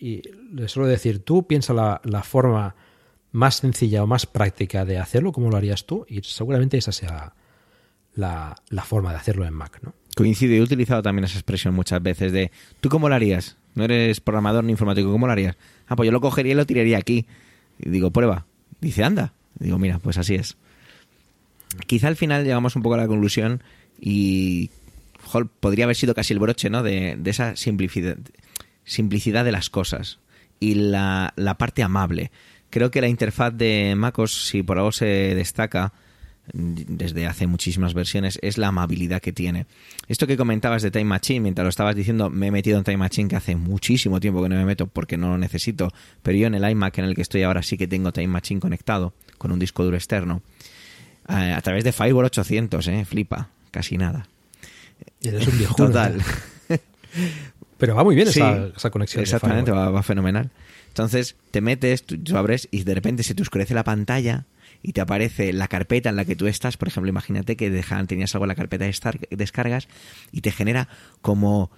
y, 0.00 0.22
les 0.54 0.72
suelo 0.72 0.88
decir, 0.88 1.22
tú 1.22 1.46
piensa 1.46 1.74
la, 1.74 2.00
la, 2.04 2.22
forma 2.22 2.76
más 3.32 3.56
sencilla 3.56 4.02
o 4.02 4.06
más 4.06 4.24
práctica 4.24 4.86
de 4.86 4.96
hacerlo, 4.96 5.32
¿cómo 5.32 5.50
lo 5.50 5.58
harías 5.58 5.84
tú? 5.84 6.06
Y 6.08 6.22
seguramente 6.22 6.78
esa 6.78 6.92
sea 6.92 7.34
la, 8.14 8.56
la 8.70 8.84
forma 8.84 9.10
de 9.10 9.18
hacerlo 9.18 9.44
en 9.44 9.52
Mac, 9.52 9.80
¿no? 9.82 9.92
Coincido, 10.16 10.54
he 10.54 10.62
utilizado 10.62 11.02
también 11.02 11.26
esa 11.26 11.36
expresión 11.36 11.74
muchas 11.74 12.02
veces 12.02 12.32
de, 12.32 12.50
¿tú 12.80 12.88
cómo 12.88 13.10
lo 13.10 13.14
harías? 13.14 13.58
No 13.74 13.84
eres 13.84 14.20
programador 14.20 14.64
ni 14.64 14.72
informático, 14.72 15.10
¿cómo 15.10 15.26
lo 15.26 15.32
harías? 15.32 15.56
Ah, 15.86 15.96
pues 15.96 16.06
yo 16.06 16.12
lo 16.12 16.20
cogería 16.20 16.52
y 16.52 16.56
lo 16.56 16.66
tiraría 16.66 16.98
aquí. 16.98 17.26
Y 17.78 17.90
digo, 17.90 18.10
prueba. 18.10 18.46
Dice, 18.80 19.04
anda. 19.04 19.32
digo, 19.58 19.78
mira, 19.78 19.98
pues 19.98 20.18
así 20.18 20.34
es. 20.34 20.56
Quizá 21.86 22.08
al 22.08 22.16
final 22.16 22.44
llegamos 22.44 22.76
un 22.76 22.82
poco 22.82 22.94
a 22.94 22.98
la 22.98 23.06
conclusión 23.06 23.62
y 24.00 24.70
podría 25.60 25.84
haber 25.84 25.96
sido 25.96 26.14
casi 26.14 26.32
el 26.32 26.38
broche, 26.38 26.70
¿no? 26.70 26.82
De, 26.82 27.18
esa 27.24 27.56
simplicidad, 27.56 28.16
simplicidad 28.84 29.44
de 29.44 29.52
las 29.52 29.70
cosas 29.70 30.18
y 30.58 30.74
la, 30.74 31.32
la 31.36 31.56
parte 31.58 31.82
amable. 31.82 32.30
Creo 32.70 32.90
que 32.90 33.00
la 33.00 33.08
interfaz 33.08 33.52
de 33.54 33.94
MacOS, 33.96 34.48
si 34.48 34.62
por 34.62 34.78
algo 34.78 34.92
se 34.92 35.06
destaca, 35.34 35.92
desde 36.52 37.26
hace 37.26 37.46
muchísimas 37.46 37.94
versiones 37.94 38.38
es 38.42 38.58
la 38.58 38.68
amabilidad 38.68 39.20
que 39.20 39.32
tiene. 39.32 39.66
Esto 40.08 40.26
que 40.26 40.36
comentabas 40.36 40.82
de 40.82 40.90
Time 40.90 41.04
Machine, 41.04 41.40
mientras 41.40 41.64
lo 41.64 41.68
estabas 41.68 41.94
diciendo, 41.94 42.30
me 42.30 42.48
he 42.48 42.50
metido 42.50 42.78
en 42.78 42.84
Time 42.84 42.98
Machine 42.98 43.28
que 43.28 43.36
hace 43.36 43.56
muchísimo 43.56 44.20
tiempo 44.20 44.42
que 44.42 44.48
no 44.48 44.56
me 44.56 44.64
meto 44.64 44.86
porque 44.86 45.16
no 45.16 45.28
lo 45.28 45.38
necesito, 45.38 45.92
pero 46.22 46.36
yo 46.36 46.46
en 46.46 46.54
el 46.54 46.68
iMac 46.68 46.98
en 46.98 47.04
el 47.04 47.14
que 47.14 47.22
estoy 47.22 47.42
ahora 47.42 47.62
sí 47.62 47.76
que 47.76 47.86
tengo 47.86 48.12
Time 48.12 48.28
Machine 48.28 48.60
conectado 48.60 49.12
con 49.38 49.52
un 49.52 49.58
disco 49.58 49.84
duro 49.84 49.96
externo 49.96 50.42
eh, 51.28 51.52
a 51.52 51.60
través 51.60 51.84
de 51.84 51.92
Firewall 51.92 52.26
800, 52.26 52.88
eh, 52.88 53.04
flipa, 53.04 53.50
casi 53.70 53.96
nada. 53.96 54.26
Eres 55.22 55.46
un 55.46 55.58
viejo. 55.58 55.74
Total. 55.76 56.20
pero 57.78 57.94
va 57.94 58.04
muy 58.04 58.14
bien 58.14 58.28
esa, 58.28 58.90
conexión. 58.90 59.22
Exactamente, 59.22 59.70
va, 59.70 59.90
va, 59.90 60.02
fenomenal. 60.02 60.50
Entonces 60.88 61.36
te 61.50 61.60
metes, 61.60 62.04
tú 62.04 62.36
abres 62.36 62.68
y 62.70 62.82
de 62.82 62.94
repente 62.94 63.22
se 63.22 63.34
te 63.34 63.42
oscurece 63.42 63.74
la 63.74 63.84
pantalla 63.84 64.46
y 64.82 64.92
te 64.92 65.00
aparece 65.00 65.52
la 65.52 65.68
carpeta 65.68 66.10
en 66.10 66.16
la 66.16 66.24
que 66.24 66.36
tú 66.36 66.46
estás, 66.46 66.76
por 66.76 66.88
ejemplo, 66.88 67.08
imagínate 67.08 67.56
que 67.56 67.70
tenías 68.06 68.34
algo 68.34 68.44
en 68.44 68.48
la 68.48 68.54
carpeta 68.54 68.84
de 68.84 68.94
descargas 69.30 69.88
y 70.32 70.40
te 70.40 70.52
genera 70.52 70.88
como 71.20 71.70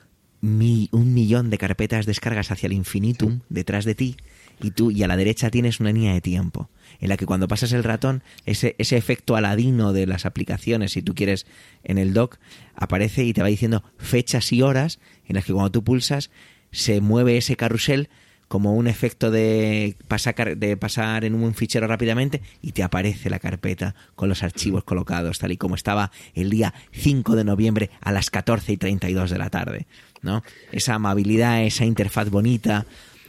un 0.42 1.14
millón 1.14 1.50
de 1.50 1.58
carpetas 1.58 2.04
descargas 2.04 2.50
hacia 2.50 2.66
el 2.66 2.72
infinitum 2.72 3.40
detrás 3.48 3.84
de 3.84 3.94
ti 3.94 4.16
y 4.60 4.72
tú 4.72 4.90
y 4.90 5.04
a 5.04 5.06
la 5.06 5.16
derecha 5.16 5.50
tienes 5.50 5.78
una 5.78 5.92
línea 5.92 6.14
de 6.14 6.20
tiempo 6.20 6.68
en 6.98 7.10
la 7.10 7.16
que 7.16 7.26
cuando 7.26 7.46
pasas 7.46 7.72
el 7.72 7.84
ratón 7.84 8.24
ese, 8.44 8.74
ese 8.78 8.96
efecto 8.96 9.36
aladino 9.36 9.92
de 9.92 10.04
las 10.06 10.26
aplicaciones 10.26 10.92
si 10.92 11.02
tú 11.02 11.14
quieres 11.14 11.46
en 11.84 11.96
el 11.96 12.12
dock 12.12 12.38
aparece 12.74 13.22
y 13.22 13.32
te 13.32 13.40
va 13.40 13.46
diciendo 13.46 13.84
fechas 13.98 14.52
y 14.52 14.62
horas 14.62 14.98
en 15.28 15.36
las 15.36 15.44
que 15.44 15.52
cuando 15.52 15.70
tú 15.70 15.84
pulsas 15.84 16.30
se 16.72 17.00
mueve 17.00 17.36
ese 17.36 17.54
carrusel 17.54 18.08
como 18.52 18.74
un 18.74 18.86
efecto 18.86 19.30
de 19.30 19.96
pasar, 20.08 20.58
de 20.58 20.76
pasar 20.76 21.24
en 21.24 21.34
un 21.34 21.54
fichero 21.54 21.86
rápidamente 21.86 22.42
y 22.60 22.72
te 22.72 22.82
aparece 22.82 23.30
la 23.30 23.38
carpeta 23.38 23.94
con 24.14 24.28
los 24.28 24.42
archivos 24.42 24.84
colocados, 24.84 25.38
tal 25.38 25.52
y 25.52 25.56
como 25.56 25.74
estaba 25.74 26.12
el 26.34 26.50
día 26.50 26.74
5 26.90 27.34
de 27.34 27.44
noviembre 27.44 27.88
a 28.02 28.12
las 28.12 28.28
14 28.28 28.70
y 28.72 28.76
32 28.76 29.30
de 29.30 29.38
la 29.38 29.48
tarde. 29.48 29.86
¿no? 30.20 30.42
Esa 30.70 30.96
amabilidad, 30.96 31.64
esa 31.64 31.86
interfaz 31.86 32.28
bonita. 32.28 32.84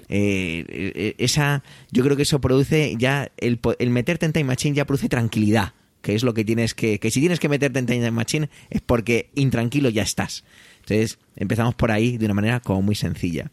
Eh, 0.09 0.65
eh, 0.67 1.15
esa 1.19 1.63
yo 1.89 2.03
creo 2.03 2.17
que 2.17 2.23
eso 2.23 2.41
produce 2.41 2.93
ya 2.97 3.31
el, 3.37 3.61
el 3.79 3.89
meterte 3.91 4.25
en 4.25 4.33
Time 4.33 4.43
Machine 4.43 4.75
ya 4.75 4.83
produce 4.83 5.07
tranquilidad 5.07 5.71
que 6.01 6.15
es 6.15 6.23
lo 6.23 6.33
que 6.33 6.43
tienes 6.43 6.73
que 6.73 6.99
que 6.99 7.09
si 7.09 7.21
tienes 7.21 7.39
que 7.39 7.47
meterte 7.47 7.79
en 7.79 7.85
Time 7.85 8.11
Machine 8.11 8.49
es 8.69 8.81
porque 8.81 9.29
intranquilo 9.35 9.87
ya 9.87 10.03
estás 10.03 10.43
entonces 10.81 11.19
empezamos 11.37 11.75
por 11.75 11.91
ahí 11.91 12.17
de 12.17 12.25
una 12.25 12.33
manera 12.33 12.59
como 12.59 12.81
muy 12.81 12.95
sencilla 12.95 13.49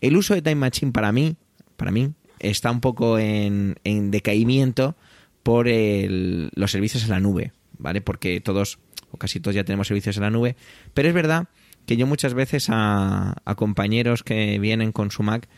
el 0.00 0.16
uso 0.16 0.34
de 0.34 0.42
Time 0.42 0.56
Machine 0.56 0.92
para 0.92 1.12
mí, 1.12 1.36
para 1.76 1.90
mí, 1.90 2.12
está 2.38 2.70
un 2.70 2.80
poco 2.80 3.18
en, 3.18 3.76
decaimiento 3.84 4.96
por 5.42 5.66
los 5.68 6.70
servicios 6.70 7.04
en 7.04 7.10
la 7.10 7.20
nube, 7.20 7.52
¿vale? 7.78 8.00
Porque 8.00 8.40
todos, 8.40 8.78
o 9.10 9.16
casi 9.16 9.40
todos 9.40 9.54
ya 9.54 9.64
tenemos 9.64 9.88
servicios 9.88 10.16
en 10.16 10.22
la 10.22 10.30
nube, 10.30 10.56
pero 10.92 11.08
es 11.08 11.14
verdad 11.14 11.48
que 11.86 11.96
yo 11.96 12.06
muchas 12.06 12.34
veces 12.34 12.66
a, 12.68 13.42
compañeros 13.56 14.22
que 14.22 14.58
vienen 14.58 14.92
con 14.92 15.10
su 15.10 15.22
Mac 15.22 15.48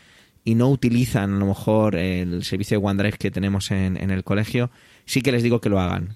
y 0.45 0.55
no 0.55 0.69
utilizan 0.69 1.33
a 1.33 1.39
lo 1.39 1.47
mejor 1.47 1.95
el 1.95 2.43
servicio 2.43 2.79
de 2.79 2.85
OneDrive 2.85 3.17
que 3.17 3.31
tenemos 3.31 3.71
en, 3.71 3.97
el 3.97 4.23
colegio, 4.23 4.71
sí 5.05 5.21
que 5.21 5.31
les 5.31 5.43
digo 5.43 5.59
que 5.59 5.69
lo 5.69 5.79
hagan. 5.79 6.15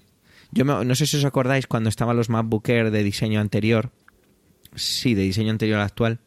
Yo 0.52 0.64
no 0.64 0.94
sé 0.94 1.06
si 1.06 1.16
os 1.16 1.24
acordáis 1.24 1.66
cuando 1.66 1.88
estaban 1.88 2.16
los 2.16 2.30
MacBook 2.30 2.68
Air 2.68 2.92
de 2.92 3.02
diseño 3.02 3.40
anterior, 3.40 3.90
sí, 4.76 5.14
de 5.14 5.22
diseño 5.22 5.50
anterior 5.50 5.80
al 5.80 5.86
actual, 5.86 6.20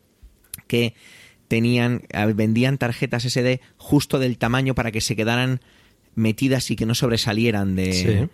que 0.68 0.96
tenían, 1.48 2.04
vendían 2.36 2.78
tarjetas 2.78 3.24
SD 3.24 3.62
justo 3.78 4.20
del 4.20 4.38
tamaño 4.38 4.76
para 4.76 4.92
que 4.92 5.02
se 5.02 5.16
quedaran 5.16 5.62
metidas 6.16 6.70
y 6.72 6.76
que 6.76 6.86
no 6.86 6.96
sobresalieran 6.96 7.76
de, 7.76 8.30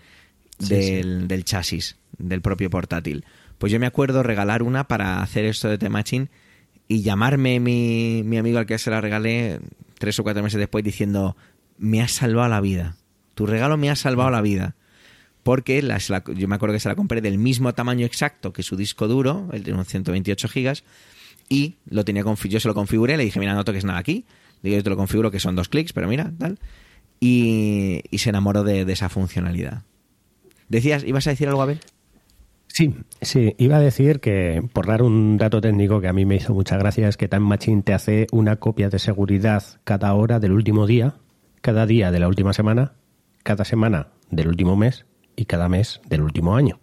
del, 0.59 1.43
chasis, 1.43 1.97
del 2.17 2.41
propio 2.41 2.69
portátil. 2.69 3.25
Pues 3.57 3.71
yo 3.71 3.79
me 3.79 3.85
acuerdo 3.85 4.23
regalar 4.23 4.63
una 4.63 4.87
para 4.87 5.21
hacer 5.21 5.45
esto 5.45 5.69
de 5.69 5.77
T-Machine 5.77 6.29
y 6.87 7.01
llamarme 7.01 7.59
mi, 7.59 8.23
mi 8.25 8.37
amigo 8.37 8.59
al 8.59 8.65
que 8.65 8.77
se 8.77 8.89
la 8.89 9.01
regalé 9.01 9.59
tres 9.99 10.19
o 10.19 10.23
cuatro 10.23 10.43
meses 10.43 10.59
después 10.59 10.83
diciendo, 10.83 11.37
me 11.77 12.01
has 12.01 12.11
salvado 12.11 12.49
la 12.49 12.61
vida. 12.61 12.97
Tu 13.35 13.45
regalo 13.45 13.77
me 13.77 13.89
ha 13.89 13.95
salvado 13.95 14.29
la 14.31 14.41
vida. 14.41 14.75
Porque 15.43 15.81
yo 16.35 16.47
me 16.47 16.55
acuerdo 16.55 16.73
que 16.73 16.79
se 16.79 16.87
la 16.87 16.95
compré 16.95 17.19
del 17.19 17.37
mismo 17.37 17.73
tamaño 17.73 18.05
exacto 18.05 18.53
que 18.53 18.63
su 18.63 18.77
disco 18.77 19.09
duro, 19.09 19.49
el 19.51 19.63
de 19.63 19.73
unos 19.73 19.87
128 19.89 20.47
gigas, 20.47 20.83
y 21.49 21.75
lo 21.85 22.05
tenía 22.05 22.23
yo 22.23 22.59
se 22.59 22.67
lo 22.67 22.73
configuré, 22.73 23.17
le 23.17 23.25
dije, 23.25 23.39
mira, 23.39 23.53
no 23.53 23.63
toques 23.63 23.85
nada 23.85 23.99
aquí, 23.99 24.25
digo, 24.61 24.77
yo 24.77 24.83
te 24.83 24.89
lo 24.89 24.97
configuro 24.97 25.31
que 25.31 25.39
son 25.39 25.55
dos 25.55 25.69
clics, 25.69 25.93
pero 25.93 26.07
mira, 26.07 26.31
tal, 26.37 26.59
y, 27.19 28.01
se 28.17 28.29
enamoró 28.29 28.63
de, 28.63 28.81
esa 28.91 29.09
funcionalidad. 29.09 29.83
Decías, 30.67 31.03
¿ibas 31.03 31.27
a 31.27 31.29
decir 31.29 31.47
algo, 31.47 31.61
Abel? 31.61 31.79
Sí, 32.67 32.95
sí, 33.21 33.55
iba 33.59 33.77
a 33.77 33.79
decir 33.79 34.19
que, 34.19 34.67
por 34.73 34.87
dar 34.87 35.03
un 35.03 35.37
dato 35.37 35.61
técnico 35.61 36.01
que 36.01 36.07
a 36.07 36.13
mí 36.13 36.25
me 36.25 36.35
hizo 36.35 36.53
mucha 36.53 36.75
gracia, 36.77 37.07
es 37.07 37.17
que 37.17 37.27
Time 37.27 37.47
Machine 37.47 37.83
te 37.83 37.93
hace 37.93 38.27
una 38.31 38.55
copia 38.55 38.89
de 38.89 38.99
seguridad 38.99 39.63
cada 39.83 40.13
hora 40.13 40.39
del 40.39 40.53
último 40.53 40.87
día, 40.87 41.15
cada 41.61 41.85
día 41.85 42.11
de 42.11 42.19
la 42.19 42.27
última 42.27 42.51
semana, 42.51 42.93
cada 43.43 43.63
semana 43.63 44.07
del 44.31 44.47
último 44.47 44.75
mes 44.75 45.05
y 45.35 45.45
cada 45.45 45.69
mes 45.69 46.01
del 46.09 46.21
último 46.21 46.55
año. 46.55 46.79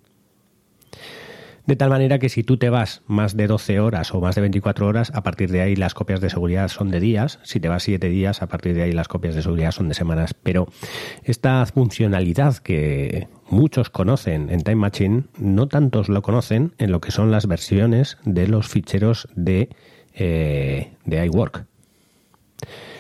De 1.71 1.77
tal 1.77 1.91
manera 1.91 2.19
que 2.19 2.29
si 2.29 2.43
tú 2.43 2.57
te 2.57 2.69
vas 2.69 3.03
más 3.07 3.37
de 3.37 3.47
12 3.47 3.79
horas 3.79 4.13
o 4.13 4.21
más 4.21 4.35
de 4.35 4.41
24 4.41 4.89
horas, 4.89 5.13
a 5.15 5.23
partir 5.23 5.53
de 5.53 5.61
ahí 5.61 5.77
las 5.77 5.95
copias 5.95 6.21
de 6.21 6.29
seguridad 6.29 6.67
son 6.67 6.91
de 6.91 6.99
días. 6.99 7.39
Si 7.45 7.61
te 7.61 7.69
vas 7.69 7.85
7 7.85 8.09
días, 8.09 8.43
a 8.43 8.49
partir 8.49 8.75
de 8.75 8.83
ahí 8.83 8.91
las 8.91 9.07
copias 9.07 9.37
de 9.37 9.43
seguridad 9.43 9.71
son 9.71 9.87
de 9.87 9.95
semanas. 9.95 10.35
Pero 10.35 10.67
esta 11.23 11.65
funcionalidad 11.67 12.57
que 12.57 13.29
muchos 13.51 13.89
conocen 13.89 14.51
en 14.51 14.63
Time 14.63 14.75
Machine, 14.75 15.23
no 15.39 15.69
tantos 15.69 16.09
lo 16.09 16.23
conocen 16.23 16.75
en 16.79 16.91
lo 16.91 17.01
que 17.01 17.13
son 17.13 17.31
las 17.31 17.47
versiones 17.47 18.19
de 18.25 18.49
los 18.49 18.67
ficheros 18.67 19.29
de, 19.37 19.69
eh, 20.13 20.91
de 21.05 21.25
iWork. 21.27 21.67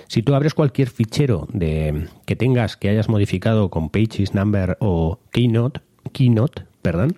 Si 0.06 0.22
tú 0.22 0.32
abres 0.32 0.54
cualquier 0.54 0.90
fichero 0.90 1.48
de, 1.52 2.06
que 2.24 2.36
tengas 2.36 2.76
que 2.76 2.88
hayas 2.88 3.08
modificado 3.08 3.68
con 3.68 3.90
Pages, 3.90 4.32
Number 4.32 4.76
o 4.78 5.18
Keynote, 5.32 5.80
Keynote 6.12 6.70
perdón, 6.82 7.16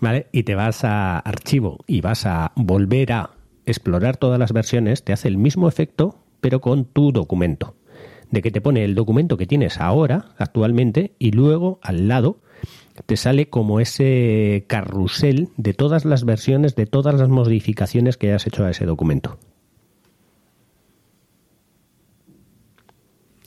¿vale? 0.00 0.26
Y 0.32 0.44
te 0.44 0.54
vas 0.54 0.84
a 0.84 1.18
archivo 1.18 1.78
y 1.86 2.00
vas 2.00 2.26
a 2.26 2.52
volver 2.56 3.12
a 3.12 3.30
explorar 3.66 4.16
todas 4.16 4.38
las 4.38 4.52
versiones, 4.52 5.04
te 5.04 5.12
hace 5.12 5.28
el 5.28 5.38
mismo 5.38 5.68
efecto, 5.68 6.18
pero 6.40 6.60
con 6.60 6.84
tu 6.84 7.12
documento. 7.12 7.74
De 8.30 8.42
que 8.42 8.50
te 8.50 8.60
pone 8.60 8.84
el 8.84 8.94
documento 8.94 9.36
que 9.36 9.46
tienes 9.46 9.80
ahora, 9.80 10.34
actualmente, 10.38 11.12
y 11.18 11.30
luego 11.30 11.78
al 11.82 12.08
lado 12.08 12.38
te 13.06 13.16
sale 13.16 13.48
como 13.48 13.80
ese 13.80 14.64
carrusel 14.68 15.48
de 15.56 15.74
todas 15.74 16.04
las 16.04 16.24
versiones, 16.24 16.76
de 16.76 16.86
todas 16.86 17.14
las 17.14 17.28
modificaciones 17.28 18.16
que 18.16 18.28
hayas 18.28 18.46
hecho 18.46 18.64
a 18.64 18.70
ese 18.70 18.86
documento. 18.86 19.38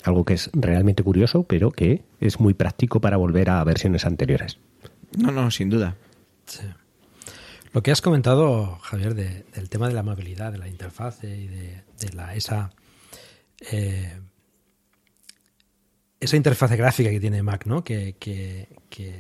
Algo 0.03 0.23
que 0.23 0.35
es 0.35 0.49
realmente 0.53 1.03
curioso, 1.03 1.43
pero 1.43 1.71
que 1.71 2.03
es 2.19 2.39
muy 2.39 2.53
práctico 2.53 3.01
para 3.01 3.17
volver 3.17 3.49
a 3.49 3.63
versiones 3.63 4.05
anteriores. 4.05 4.57
No, 5.17 5.31
no, 5.31 5.51
sin 5.51 5.69
duda. 5.69 5.95
Lo 7.73 7.83
que 7.83 7.91
has 7.91 8.01
comentado, 8.01 8.77
Javier, 8.81 9.13
del 9.13 9.69
tema 9.69 9.87
de 9.87 9.93
la 9.93 9.99
amabilidad, 10.01 10.51
de 10.51 10.57
la 10.57 10.67
interfaz 10.67 11.23
y 11.23 11.47
de, 11.47 11.83
esa 12.33 12.71
eh, 13.71 14.19
esa 16.19 16.35
interfaz 16.35 16.71
gráfica 16.71 17.09
que 17.09 17.19
tiene 17.19 17.43
Mac, 17.43 17.65
¿no? 17.65 17.83
Que, 17.83 18.15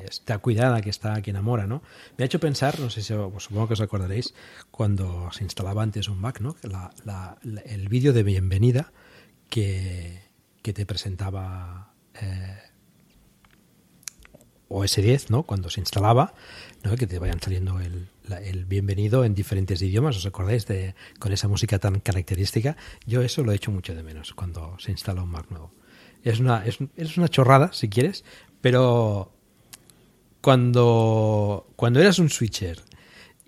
está 0.09 0.39
cuidada, 0.39 0.81
que 0.81 0.89
está 0.89 1.21
que 1.21 1.29
enamora, 1.29 1.67
¿no? 1.67 1.83
Me 2.17 2.23
ha 2.23 2.25
hecho 2.25 2.39
pensar, 2.39 2.79
no 2.79 2.89
sé 2.89 3.03
si 3.03 3.13
pues 3.13 3.43
supongo 3.43 3.67
que 3.67 3.73
os 3.73 3.81
acordaréis, 3.81 4.33
cuando 4.71 5.31
se 5.31 5.43
instalaba 5.43 5.83
antes 5.83 6.09
un 6.09 6.19
Mac, 6.19 6.41
¿no? 6.41 6.55
el 7.65 7.89
vídeo 7.89 8.13
de 8.13 8.23
bienvenida 8.23 8.91
que, 9.49 10.25
te 10.61 10.85
presentaba 10.85 11.93
eh, 12.21 12.57
OS 14.67 14.95
10, 14.97 15.29
¿no? 15.29 15.43
Cuando 15.43 15.69
se 15.69 15.79
instalaba, 15.79 16.33
Que 16.95 17.07
te 17.07 17.19
vayan 17.19 17.39
saliendo 17.41 17.79
el, 17.79 18.07
el 18.43 18.65
bienvenido 18.65 19.25
en 19.25 19.35
diferentes 19.35 19.81
idiomas, 19.81 20.15
¿os 20.17 20.25
acordáis 20.25 20.65
de 20.65 20.95
con 21.19 21.33
esa 21.33 21.47
música 21.47 21.79
tan 21.79 21.99
característica? 21.99 22.77
Yo 23.05 23.21
eso 23.21 23.43
lo 23.43 23.51
he 23.51 23.55
hecho 23.55 23.71
mucho 23.71 23.93
de 23.93 24.03
menos 24.03 24.33
cuando 24.33 24.77
se 24.79 24.91
instala 24.91 25.21
un 25.21 25.29
Mac 25.29 25.47
nuevo. 25.49 25.71
Es 26.23 26.39
una, 26.39 26.63
es, 26.65 27.17
una 27.17 27.27
chorrada, 27.27 27.71
si 27.73 27.89
quieres, 27.89 28.23
pero 28.61 29.31
cuando, 30.41 31.67
cuando 31.75 31.99
eras 31.99 32.19
un 32.19 32.29
switcher 32.29 32.81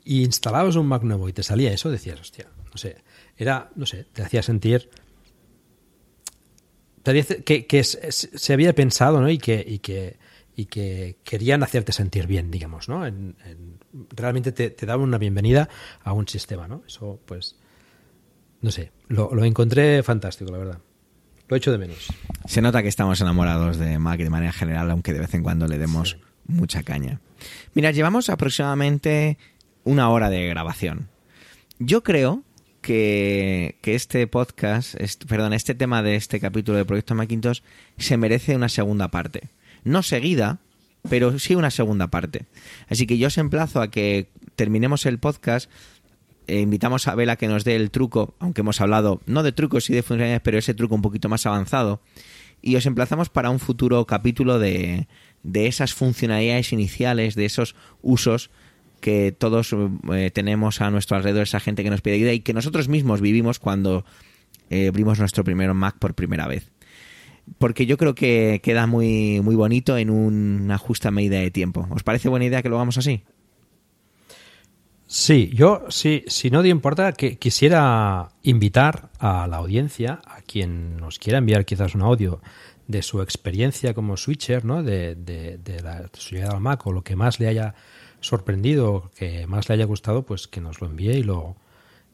y 0.04 0.24
instalabas 0.24 0.76
un 0.76 0.88
Mac 0.88 1.04
nuevo 1.04 1.28
y 1.30 1.34
te 1.34 1.44
salía 1.44 1.72
eso, 1.72 1.90
decías, 1.90 2.20
hostia, 2.20 2.48
no 2.72 2.78
sé, 2.78 2.98
era, 3.38 3.70
no 3.76 3.86
sé, 3.86 4.06
te 4.14 4.22
hacía 4.22 4.44
sentir 4.44 4.90
que, 7.04 7.66
que 7.66 7.84
se 7.84 8.54
había 8.54 8.74
pensado, 8.76 9.22
¿no? 9.22 9.30
Y 9.30 9.40
que, 9.40 9.64
y 9.66 9.80
que, 9.80 10.18
y 10.60 10.66
que 10.66 11.16
querían 11.24 11.64
hacerte 11.64 11.94
sentir 11.94 12.28
bien, 12.28 12.52
digamos, 12.52 12.90
¿no? 12.90 13.10
realmente 14.10 14.52
te, 14.52 14.70
te 14.70 14.86
daban 14.86 15.08
una 15.08 15.18
bienvenida 15.18 15.70
a 16.04 16.12
un 16.12 16.28
sistema, 16.28 16.68
¿no? 16.68 16.84
Eso, 16.86 17.18
pues, 17.26 17.56
no 18.60 18.70
sé, 18.70 18.92
lo, 19.08 19.34
lo 19.34 19.46
encontré 19.46 20.04
fantástico, 20.04 20.52
la 20.52 20.58
verdad. 20.58 20.80
Lo 21.48 21.56
echo 21.56 21.72
de 21.72 21.78
menos. 21.78 22.08
Se 22.46 22.62
nota 22.62 22.82
que 22.82 22.90
estamos 22.90 23.22
enamorados 23.22 23.78
de 23.78 24.00
Mac 24.00 24.20
de 24.20 24.30
manera 24.30 24.52
general, 24.52 24.92
aunque 24.92 25.14
de 25.14 25.20
vez 25.20 25.34
en 25.34 25.44
cuando 25.44 25.66
le 25.66 25.78
demos 25.78 26.18
mucha 26.46 26.84
caña. 26.84 27.22
Mira, 27.74 27.92
llevamos 27.92 28.30
aproximadamente 28.30 29.38
una 29.86 30.10
hora 30.10 30.30
de 30.30 30.46
grabación. 30.46 31.08
Yo 31.80 32.04
creo 32.04 32.44
que, 32.82 33.78
este 33.84 34.28
podcast, 34.28 34.96
perdón, 35.26 35.54
este 35.54 35.74
tema 35.74 36.04
de 36.04 36.16
este 36.16 36.42
capítulo 36.42 36.78
de 36.78 36.84
Proyecto 36.84 37.16
Macintosh 37.16 37.62
se 37.98 38.18
merece 38.18 38.58
una 38.58 38.68
segunda 38.68 39.08
parte. 39.08 39.52
No 39.84 40.04
seguida, 40.04 40.60
pero 41.10 41.40
sí 41.40 41.56
una 41.56 41.72
segunda 41.72 42.08
parte. 42.08 42.46
Así 42.88 43.08
que 43.08 43.18
yo 43.18 43.28
os 43.28 43.38
emplazo 43.38 43.82
a 43.82 43.90
que 43.90 44.30
terminemos 44.56 45.06
el 45.06 45.20
podcast 45.20 45.70
eh, 46.50 46.62
invitamos 46.62 47.08
a 47.08 47.14
Vela 47.14 47.36
que 47.36 47.48
nos 47.48 47.64
dé 47.64 47.76
el 47.76 47.92
truco, 47.92 48.34
aunque 48.40 48.62
hemos 48.62 48.82
hablado 48.82 49.22
no 49.28 49.44
de 49.44 49.52
trucos 49.52 49.88
y 49.92 49.94
de 49.94 50.02
funcionalidades, 50.02 50.42
pero 50.42 50.58
ese 50.58 50.74
truco 50.74 50.96
un 50.96 51.04
poquito 51.04 51.30
más 51.30 51.46
avanzado. 51.46 52.02
Y 52.60 52.76
os 52.76 52.88
emplazamos 52.88 53.30
para 53.30 53.52
un 53.52 53.60
futuro 53.60 54.04
capítulo 54.08 54.58
de, 54.58 55.08
de 55.44 55.68
esas 55.68 55.94
funcionalidades 55.94 56.74
iniciales, 56.74 57.36
de 57.36 57.46
esos 57.46 57.76
usos 58.02 58.50
que 59.00 59.32
todos 59.32 59.76
eh, 60.12 60.32
tenemos 60.34 60.82
a 60.82 60.90
nuestro 60.90 61.18
alrededor, 61.18 61.44
esa 61.44 61.60
gente 61.60 61.84
que 61.84 61.92
nos 61.92 62.02
pide 62.02 62.16
ayuda 62.16 62.34
y 62.34 62.40
que 62.40 62.54
nosotros 62.54 62.90
mismos 62.90 63.22
vivimos 63.22 63.60
cuando 63.60 64.04
eh, 64.72 64.88
abrimos 64.88 65.20
nuestro 65.20 65.44
primer 65.44 65.72
Mac 65.76 65.98
por 66.00 66.16
primera 66.16 66.48
vez. 66.48 66.72
Porque 67.58 67.86
yo 67.86 67.98
creo 67.98 68.16
que 68.16 68.62
queda 68.64 68.88
muy, 68.88 69.42
muy 69.42 69.56
bonito 69.56 69.98
en 69.98 70.10
una 70.10 70.78
justa 70.78 71.12
medida 71.12 71.40
de 71.40 71.52
tiempo. 71.52 71.88
¿Os 71.90 72.04
parece 72.04 72.30
buena 72.30 72.46
idea 72.46 72.62
que 72.62 72.70
lo 72.70 72.76
hagamos 72.76 72.98
así? 72.98 73.24
Sí, 75.08 75.50
yo, 75.54 75.86
sí, 75.90 76.24
si 76.28 76.52
no 76.52 76.62
te 76.62 76.70
importa, 76.70 77.14
que 77.14 77.38
quisiera 77.38 78.30
invitar 78.44 79.10
a 79.18 79.48
la 79.48 79.58
audiencia, 79.58 80.22
a 80.24 80.42
quien 80.42 80.98
nos 80.98 81.18
quiera 81.18 81.40
enviar 81.40 81.66
quizás 81.66 81.96
un 81.96 82.04
audio 82.04 82.42
de 82.88 83.02
su 83.02 83.22
experiencia 83.22 83.96
como 83.96 84.18
switcher, 84.18 84.66
¿no? 84.66 84.84
de, 84.84 85.16
de, 85.16 85.58
de 85.58 85.82
la 85.82 86.10
llegada 86.30 86.54
al 86.54 86.62
Mac 86.62 86.86
o 86.86 86.92
lo 86.92 87.04
que 87.04 87.16
más 87.16 87.40
le 87.40 87.48
haya 87.48 87.74
sorprendido, 88.20 89.10
que 89.16 89.48
más 89.48 89.68
le 89.68 89.76
haya 89.76 89.86
gustado, 89.86 90.24
pues 90.28 90.48
que 90.48 90.62
nos 90.62 90.80
lo 90.80 90.88
envíe 90.88 91.18
y 91.18 91.24
lo, 91.24 91.56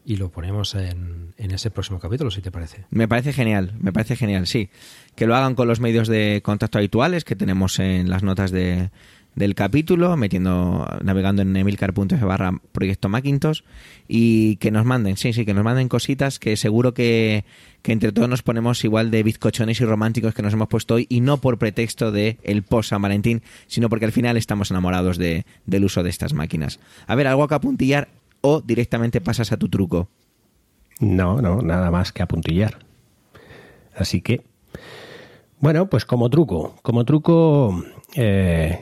y 0.06 0.16
lo 0.16 0.30
ponemos 0.30 0.76
en, 0.76 1.34
en, 1.36 1.50
ese 1.50 1.70
próximo 1.72 1.98
capítulo, 1.98 2.30
si 2.30 2.40
te 2.40 2.52
parece. 2.52 2.84
Me 2.90 3.08
parece 3.08 3.32
genial, 3.32 3.74
me 3.80 3.92
parece 3.92 4.14
genial, 4.14 4.46
sí. 4.46 4.70
Que 5.16 5.26
lo 5.26 5.34
hagan 5.34 5.56
con 5.56 5.66
los 5.66 5.80
medios 5.80 6.06
de 6.06 6.42
contacto 6.44 6.78
habituales 6.78 7.24
que 7.24 7.34
tenemos 7.34 7.80
en 7.80 8.08
las 8.08 8.22
notas 8.22 8.52
de, 8.52 8.90
del 9.36 9.54
capítulo, 9.54 10.16
metiendo, 10.16 10.88
navegando 11.02 11.42
en 11.42 11.54
emilcar.f 11.56 12.24
barra 12.24 12.52
proyecto 12.72 13.08
Macintosh 13.08 13.62
y 14.08 14.56
que 14.56 14.70
nos 14.70 14.84
manden, 14.84 15.16
sí, 15.16 15.32
sí, 15.32 15.44
que 15.44 15.54
nos 15.54 15.62
manden 15.62 15.88
cositas 15.88 16.38
que 16.38 16.56
seguro 16.56 16.94
que, 16.94 17.44
entre 17.84 18.12
todos 18.12 18.28
nos 18.28 18.42
ponemos 18.42 18.82
igual 18.84 19.10
de 19.10 19.22
bizcochones 19.22 19.80
y 19.80 19.84
románticos 19.84 20.34
que 20.34 20.42
nos 20.42 20.54
hemos 20.54 20.68
puesto 20.68 20.94
hoy 20.94 21.06
y 21.08 21.20
no 21.20 21.38
por 21.38 21.58
pretexto 21.58 22.12
de 22.12 22.38
el 22.44 22.62
post 22.62 22.90
San 22.90 23.02
Valentín, 23.02 23.42
sino 23.66 23.88
porque 23.88 24.06
al 24.06 24.12
final 24.12 24.36
estamos 24.36 24.70
enamorados 24.70 25.18
de, 25.18 25.44
del 25.66 25.84
uso 25.84 26.02
de 26.02 26.10
estas 26.10 26.32
máquinas. 26.32 26.80
A 27.06 27.14
ver, 27.14 27.26
algo 27.26 27.46
que 27.46 27.54
apuntillar 27.54 28.08
o 28.40 28.60
directamente 28.60 29.20
pasas 29.20 29.52
a 29.52 29.56
tu 29.56 29.68
truco. 29.68 30.08
No, 31.00 31.40
no, 31.40 31.60
nada 31.62 31.90
más 31.90 32.12
que 32.12 32.22
apuntillar. 32.22 32.78
Así 33.94 34.20
que, 34.20 34.42
bueno, 35.58 35.88
pues 35.88 36.04
como 36.04 36.28
truco, 36.30 36.76
como 36.82 37.04
truco, 37.04 37.82
eh, 38.14 38.78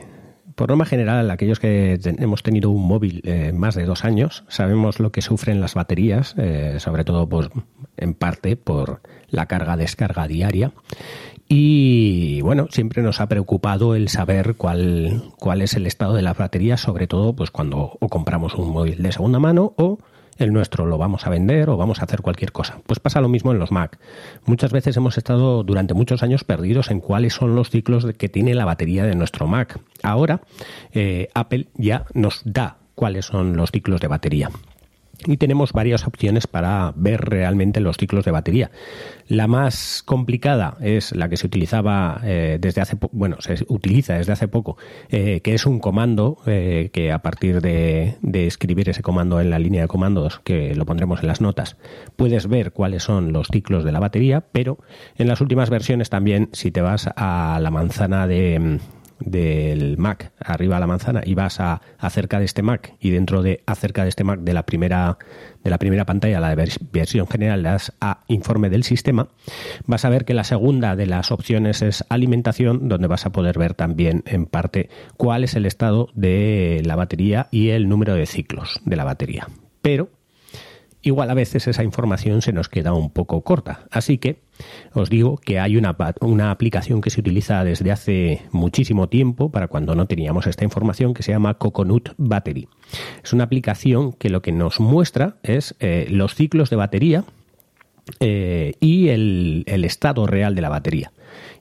por 0.55 0.69
norma 0.69 0.85
general, 0.85 1.29
aquellos 1.31 1.59
que 1.59 1.99
hemos 2.03 2.43
tenido 2.43 2.69
un 2.69 2.87
móvil 2.87 3.21
eh, 3.25 3.51
más 3.53 3.75
de 3.75 3.85
dos 3.85 4.05
años, 4.05 4.43
sabemos 4.47 4.99
lo 4.99 5.11
que 5.11 5.21
sufren 5.21 5.59
las 5.59 5.73
baterías, 5.73 6.35
eh, 6.37 6.77
sobre 6.79 7.03
todo 7.03 7.27
pues, 7.27 7.49
en 7.97 8.13
parte 8.13 8.55
por 8.55 9.01
la 9.29 9.47
carga-descarga 9.47 10.27
diaria. 10.27 10.71
Y 11.47 12.41
bueno, 12.41 12.67
siempre 12.71 13.03
nos 13.03 13.21
ha 13.21 13.27
preocupado 13.27 13.95
el 13.95 14.09
saber 14.09 14.55
cuál, 14.55 15.21
cuál 15.37 15.61
es 15.61 15.75
el 15.75 15.85
estado 15.85 16.15
de 16.15 16.23
la 16.23 16.33
batería, 16.33 16.77
sobre 16.77 17.05
todo 17.05 17.33
pues 17.33 17.51
cuando 17.51 17.97
o 17.99 18.09
compramos 18.09 18.55
un 18.55 18.71
móvil 18.71 19.03
de 19.03 19.11
segunda 19.11 19.39
mano 19.39 19.73
o 19.77 19.99
el 20.37 20.51
nuestro 20.51 20.85
lo 20.85 20.97
vamos 20.97 21.25
a 21.25 21.29
vender 21.29 21.69
o 21.69 21.77
vamos 21.77 22.01
a 22.01 22.05
hacer 22.05 22.21
cualquier 22.21 22.51
cosa. 22.51 22.79
Pues 22.85 22.99
pasa 22.99 23.21
lo 23.21 23.29
mismo 23.29 23.51
en 23.51 23.59
los 23.59 23.71
Mac. 23.71 23.99
Muchas 24.45 24.71
veces 24.71 24.97
hemos 24.97 25.17
estado 25.17 25.63
durante 25.63 25.93
muchos 25.93 26.23
años 26.23 26.43
perdidos 26.43 26.89
en 26.89 26.99
cuáles 26.99 27.33
son 27.33 27.55
los 27.55 27.69
ciclos 27.69 28.05
que 28.17 28.27
tiene 28.27 28.55
la 28.55 28.65
batería 28.65 29.05
de 29.05 29.15
nuestro 29.15 29.47
Mac. 29.47 29.79
Ahora 30.03 30.41
eh, 30.93 31.29
Apple 31.33 31.67
ya 31.75 32.05
nos 32.13 32.41
da 32.43 32.77
cuáles 32.95 33.25
son 33.25 33.55
los 33.55 33.71
ciclos 33.71 34.01
de 34.01 34.07
batería 34.07 34.49
y 35.25 35.37
tenemos 35.37 35.73
varias 35.73 36.07
opciones 36.07 36.47
para 36.47 36.93
ver 36.95 37.21
realmente 37.21 37.79
los 37.79 37.97
ciclos 37.97 38.25
de 38.25 38.31
batería. 38.31 38.71
La 39.27 39.47
más 39.47 40.03
complicada 40.03 40.77
es 40.81 41.15
la 41.15 41.29
que 41.29 41.37
se 41.37 41.47
utilizaba 41.47 42.21
eh, 42.23 42.57
desde 42.59 42.81
hace 42.81 42.97
bueno 43.11 43.37
se 43.39 43.55
utiliza 43.67 44.15
desde 44.15 44.33
hace 44.33 44.47
poco, 44.47 44.77
eh, 45.09 45.41
que 45.41 45.53
es 45.53 45.65
un 45.65 45.79
comando 45.79 46.37
eh, 46.45 46.89
que 46.93 47.11
a 47.11 47.19
partir 47.19 47.61
de, 47.61 48.15
de, 48.21 48.47
escribir 48.47 48.89
ese 48.89 49.01
comando 49.01 49.41
en 49.41 49.49
la 49.49 49.59
línea 49.59 49.81
de 49.81 49.87
comandos 49.87 50.39
que 50.43 50.75
lo 50.75 50.85
pondremos 50.85 51.21
en 51.21 51.27
las 51.27 51.41
notas 51.41 51.77
puedes 52.15 52.47
ver 52.47 52.71
cuáles 52.71 53.03
son 53.03 53.33
los 53.33 53.47
ciclos 53.47 53.83
de 53.83 53.91
la 53.91 53.99
batería, 53.99 54.43
pero 54.51 54.77
en 55.17 55.27
las 55.27 55.41
últimas 55.41 55.69
versiones 55.69 56.09
también 56.09 56.49
si 56.53 56.71
te 56.71 56.81
vas 56.81 57.09
a 57.15 57.59
la 57.61 57.71
manzana 57.71 58.27
de 58.27 58.79
del 59.19 59.97
Mac 59.97 60.31
arriba 60.39 60.77
a 60.77 60.79
la 60.79 60.87
manzana 60.87 61.21
y 61.25 61.33
vas 61.33 61.59
a 61.59 61.81
acerca 61.97 62.39
de 62.39 62.45
este 62.45 62.61
Mac 62.61 62.95
y 62.99 63.11
dentro 63.11 63.41
de 63.41 63.63
acerca 63.65 64.03
de 64.03 64.09
este 64.09 64.23
Mac 64.23 64.39
de 64.41 64.53
la 64.53 64.65
primera 64.65 65.17
de 65.63 65.69
la 65.71 65.79
primera 65.79 66.05
pantalla, 66.05 66.39
la 66.39 66.55
versión 66.91 67.27
general, 67.27 67.63
le 67.63 67.69
das 67.69 67.91
a 67.99 68.23
informe 68.27 68.69
del 68.69 68.83
sistema, 68.83 69.29
vas 69.87 70.05
a 70.05 70.09
ver 70.09 70.23
que 70.23 70.35
la 70.35 70.43
segunda 70.43 70.95
de 70.95 71.07
las 71.07 71.31
opciones 71.31 71.81
es 71.81 72.05
alimentación, 72.09 72.87
donde 72.87 73.07
vas 73.07 73.25
a 73.25 73.31
poder 73.31 73.57
ver 73.57 73.73
también 73.73 74.23
en 74.27 74.45
parte 74.45 74.89
cuál 75.17 75.43
es 75.43 75.55
el 75.55 75.65
estado 75.65 76.09
de 76.13 76.83
la 76.85 76.95
batería 76.95 77.47
y 77.49 77.69
el 77.69 77.89
número 77.89 78.13
de 78.13 78.27
ciclos 78.27 78.79
de 78.85 78.95
la 78.95 79.05
batería. 79.05 79.47
Pero 79.81 80.09
igual 81.05 81.29
a 81.29 81.35
veces 81.35 81.67
esa 81.67 81.83
información 81.83 82.41
se 82.41 82.51
nos 82.51 82.67
queda 82.67 82.93
un 82.93 83.11
poco 83.11 83.41
corta. 83.41 83.85
Así 83.91 84.17
que 84.17 84.41
os 84.93 85.09
digo 85.09 85.37
que 85.37 85.59
hay 85.59 85.77
una, 85.77 85.95
una 86.19 86.51
aplicación 86.51 87.01
que 87.01 87.11
se 87.11 87.19
utiliza 87.19 87.63
desde 87.63 87.91
hace 87.91 88.41
muchísimo 88.51 89.07
tiempo 89.07 89.51
para 89.51 89.67
cuando 89.67 89.95
no 89.95 90.07
teníamos 90.07 90.47
esta 90.47 90.63
información 90.63 91.13
que 91.13 91.23
se 91.23 91.31
llama 91.31 91.53
Coconut 91.53 92.09
Battery. 92.17 92.67
Es 93.23 93.33
una 93.33 93.43
aplicación 93.43 94.13
que 94.13 94.29
lo 94.29 94.41
que 94.41 94.51
nos 94.51 94.79
muestra 94.79 95.37
es 95.43 95.75
eh, 95.79 96.07
los 96.09 96.33
ciclos 96.33 96.71
de 96.71 96.75
batería 96.75 97.23
eh, 98.19 98.73
y 98.79 99.09
el, 99.09 99.63
estado 99.85 100.25
real 100.25 100.55
de 100.55 100.61
la 100.61 100.69
batería. 100.69 101.11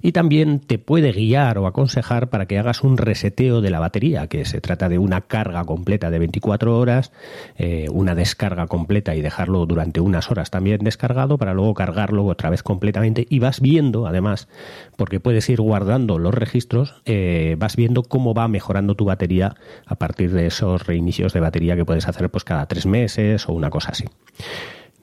Y 0.03 0.12
también 0.12 0.61
te 0.61 0.79
puede 0.79 1.12
guiar 1.12 1.59
o 1.59 1.66
aconsejar 1.66 2.29
para 2.29 2.47
que 2.47 2.59
hagas 2.59 2.83
un 2.83 2.99
reseteo 2.99 3.61
de 3.61 3.70
la 3.70 3.81
batería, 3.81 4.27
que 4.27 4.45
se 4.45 4.61
trata 4.61 4.89
de 4.89 4.99
una 4.99 5.22
carga 5.22 5.64
completa 5.64 6.11
de 6.11 6.18
24 6.18 6.79
horas, 6.79 7.12
eh, 7.57 7.87
una 7.91 8.14
descarga 8.14 8.66
completa 8.66 9.14
y 9.14 9.22
dejarlo 9.22 9.66
durante 9.66 10.01
unas 10.01 10.31
horas 10.31 10.51
también 10.51 10.85
descargado 10.85 11.39
para 11.39 11.55
luego 11.55 11.75
cargarlo 11.75 12.25
otra 12.27 12.51
vez 12.51 12.62
completamente. 12.62 13.27
Y 13.29 13.39
vas 13.39 13.61
viendo, 13.61 14.07
además, 14.07 14.49
porque 14.97 15.20
puedes 15.20 15.49
ir 15.49 15.61
guardando 15.61 16.18
los 16.18 16.35
registros, 16.35 17.03
eh, 17.07 17.57
vas 17.59 17.77
viendo 17.77 18.03
cómo 18.03 18.35
va 18.35 18.49
mejorando 18.49 18.95
tu 18.95 19.05
batería 19.05 19.57
a 19.87 19.95
partir 19.95 20.33
de 20.33 20.47
esos 20.47 20.87
reinicios 20.87 21.33
de 21.33 21.41
batería 21.41 21.77
que 21.77 21.85
puedes 21.85 22.09
hacer 22.09 22.31
pues 22.31 22.45
cada 22.45 22.66
tres 22.66 22.87
meses 22.87 23.49
o 23.49 23.53
una 23.53 23.70
cosa 23.70 23.91
así. 23.91 24.05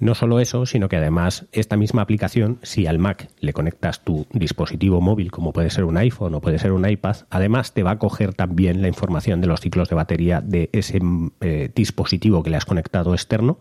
No 0.01 0.15
solo 0.15 0.39
eso, 0.39 0.65
sino 0.65 0.89
que 0.89 0.95
además 0.95 1.45
esta 1.51 1.77
misma 1.77 2.01
aplicación, 2.01 2.57
si 2.63 2.87
al 2.87 2.97
Mac 2.97 3.29
le 3.39 3.53
conectas 3.53 4.03
tu 4.03 4.25
dispositivo 4.33 4.99
móvil, 4.99 5.29
como 5.29 5.53
puede 5.53 5.69
ser 5.69 5.83
un 5.83 5.95
iPhone 5.95 6.33
o 6.33 6.41
puede 6.41 6.57
ser 6.57 6.71
un 6.71 6.89
iPad, 6.89 7.17
además 7.29 7.73
te 7.73 7.83
va 7.83 7.91
a 7.91 7.99
coger 7.99 8.33
también 8.33 8.81
la 8.81 8.87
información 8.87 9.41
de 9.41 9.47
los 9.47 9.61
ciclos 9.61 9.89
de 9.89 9.95
batería 9.95 10.41
de 10.41 10.71
ese 10.73 10.99
eh, 11.41 11.69
dispositivo 11.75 12.41
que 12.41 12.49
le 12.49 12.57
has 12.57 12.65
conectado 12.65 13.13
externo 13.13 13.59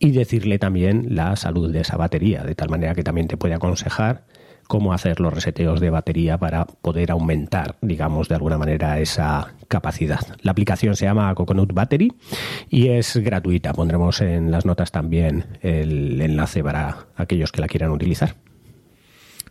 y 0.00 0.10
decirle 0.10 0.58
también 0.58 1.14
la 1.14 1.36
salud 1.36 1.72
de 1.72 1.82
esa 1.82 1.96
batería, 1.96 2.42
de 2.42 2.56
tal 2.56 2.68
manera 2.68 2.96
que 2.96 3.04
también 3.04 3.28
te 3.28 3.36
puede 3.36 3.54
aconsejar 3.54 4.24
cómo 4.66 4.92
hacer 4.92 5.20
los 5.20 5.32
reseteos 5.32 5.78
de 5.78 5.90
batería 5.90 6.38
para 6.38 6.64
poder 6.64 7.12
aumentar, 7.12 7.76
digamos, 7.82 8.28
de 8.28 8.34
alguna 8.34 8.58
manera 8.58 8.98
esa 8.98 9.54
capacidad. 9.72 10.20
La 10.42 10.52
aplicación 10.52 10.96
se 10.96 11.06
llama 11.06 11.34
Coconut 11.34 11.72
Battery 11.72 12.12
y 12.68 12.88
es 12.88 13.16
gratuita. 13.16 13.72
Pondremos 13.72 14.20
en 14.20 14.50
las 14.50 14.66
notas 14.66 14.92
también 14.92 15.58
el 15.62 16.20
enlace 16.20 16.62
para 16.62 17.06
aquellos 17.16 17.52
que 17.52 17.62
la 17.62 17.68
quieran 17.68 17.90
utilizar. 17.90 18.36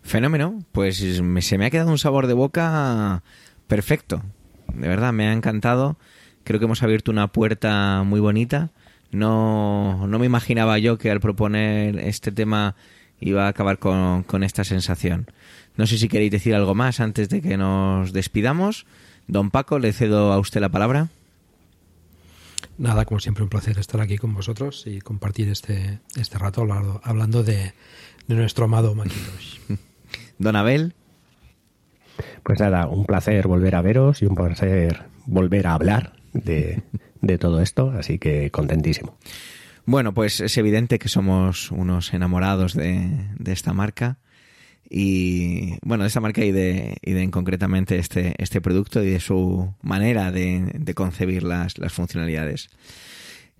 Fenómeno, 0.03 0.59
pues 0.71 0.97
se 0.97 1.57
me 1.57 1.65
ha 1.65 1.69
quedado 1.71 1.89
un 1.89 1.97
sabor 1.97 2.27
de 2.27 2.33
boca 2.33 3.23
perfecto. 3.65 4.21
De 4.75 4.87
verdad, 4.87 5.11
me 5.11 5.27
ha 5.27 5.33
encantado. 5.33 5.97
Creo 6.43 6.59
que 6.59 6.65
hemos 6.65 6.83
abierto 6.83 7.09
una 7.09 7.29
puerta 7.29 8.03
muy 8.05 8.19
bonita. 8.19 8.69
No, 9.11 10.05
no 10.05 10.19
me 10.19 10.27
imaginaba 10.27 10.77
yo 10.77 10.99
que 10.99 11.09
al 11.09 11.19
proponer 11.19 11.97
este 11.97 12.31
tema 12.31 12.75
iba 13.19 13.45
a 13.45 13.49
acabar 13.49 13.79
con, 13.79 14.43
esta 14.43 14.63
sensación. 14.63 15.25
No 15.77 15.87
sé 15.87 15.97
si 15.97 16.07
queréis 16.07 16.31
decir 16.31 16.53
algo 16.53 16.75
más 16.75 16.99
antes 16.99 17.27
de 17.29 17.41
que 17.41 17.57
nos 17.57 18.13
despidamos. 18.13 18.85
Don 19.31 19.49
Paco, 19.49 19.79
le 19.79 19.93
cedo 19.93 20.33
a 20.33 20.39
usted 20.39 20.59
la 20.59 20.67
palabra. 20.67 21.07
Nada, 22.77 23.05
como 23.05 23.21
siempre, 23.21 23.45
un 23.45 23.49
placer 23.49 23.79
estar 23.79 24.01
aquí 24.01 24.17
con 24.17 24.33
vosotros 24.33 24.83
y 24.87 24.99
compartir 24.99 25.47
este, 25.47 25.99
este 26.19 26.37
rato 26.37 26.67
hablando, 27.01 27.41
de, 27.41 27.73
de, 28.27 28.35
nuestro 28.35 28.65
amado 28.65 28.93
Macintosh. 28.93 29.59
Don 30.37 30.57
Abel. 30.57 30.95
Pues 32.43 32.59
nada, 32.59 32.87
un 32.87 33.05
placer 33.05 33.47
volver 33.47 33.75
a 33.75 33.81
veros 33.81 34.21
y 34.21 34.25
un 34.25 34.35
placer 34.35 35.03
volver 35.25 35.65
a 35.65 35.75
hablar 35.75 36.11
de, 36.33 36.83
de 37.21 37.37
todo 37.37 37.61
esto, 37.61 37.91
así 37.91 38.19
que 38.19 38.51
contentísimo. 38.51 39.17
Bueno, 39.85 40.13
pues 40.13 40.41
es 40.41 40.57
evidente 40.57 40.99
que 40.99 41.07
somos 41.07 41.71
unos 41.71 42.13
enamorados 42.13 42.73
de, 42.73 43.27
esta 43.45 43.71
marca 43.71 44.17
y 44.93 45.77
bueno 45.83 46.03
de 46.03 46.09
esta 46.09 46.19
marca 46.19 46.43
y 46.43 46.51
de, 46.51 46.97
y 47.01 47.13
de 47.13 47.31
concretamente 47.31 47.97
este, 47.97 48.35
este 48.37 48.59
producto 48.59 49.01
y 49.01 49.09
de 49.09 49.21
su 49.21 49.73
manera 49.81 50.33
de, 50.33 50.69
de 50.73 50.93
concebir 50.93 51.43
las, 51.43 51.77
las, 51.77 51.93
funcionalidades. 51.93 52.69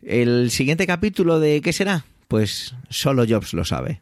El 0.02 0.52
siguiente 0.52 0.86
capítulo 0.86 1.40
de 1.40 1.62
¿qué 1.62 1.72
será? 1.72 2.04
Pues 2.28 2.76
solo 2.90 3.26
Jobs 3.28 3.54
lo 3.54 3.64
sabe. 3.64 4.02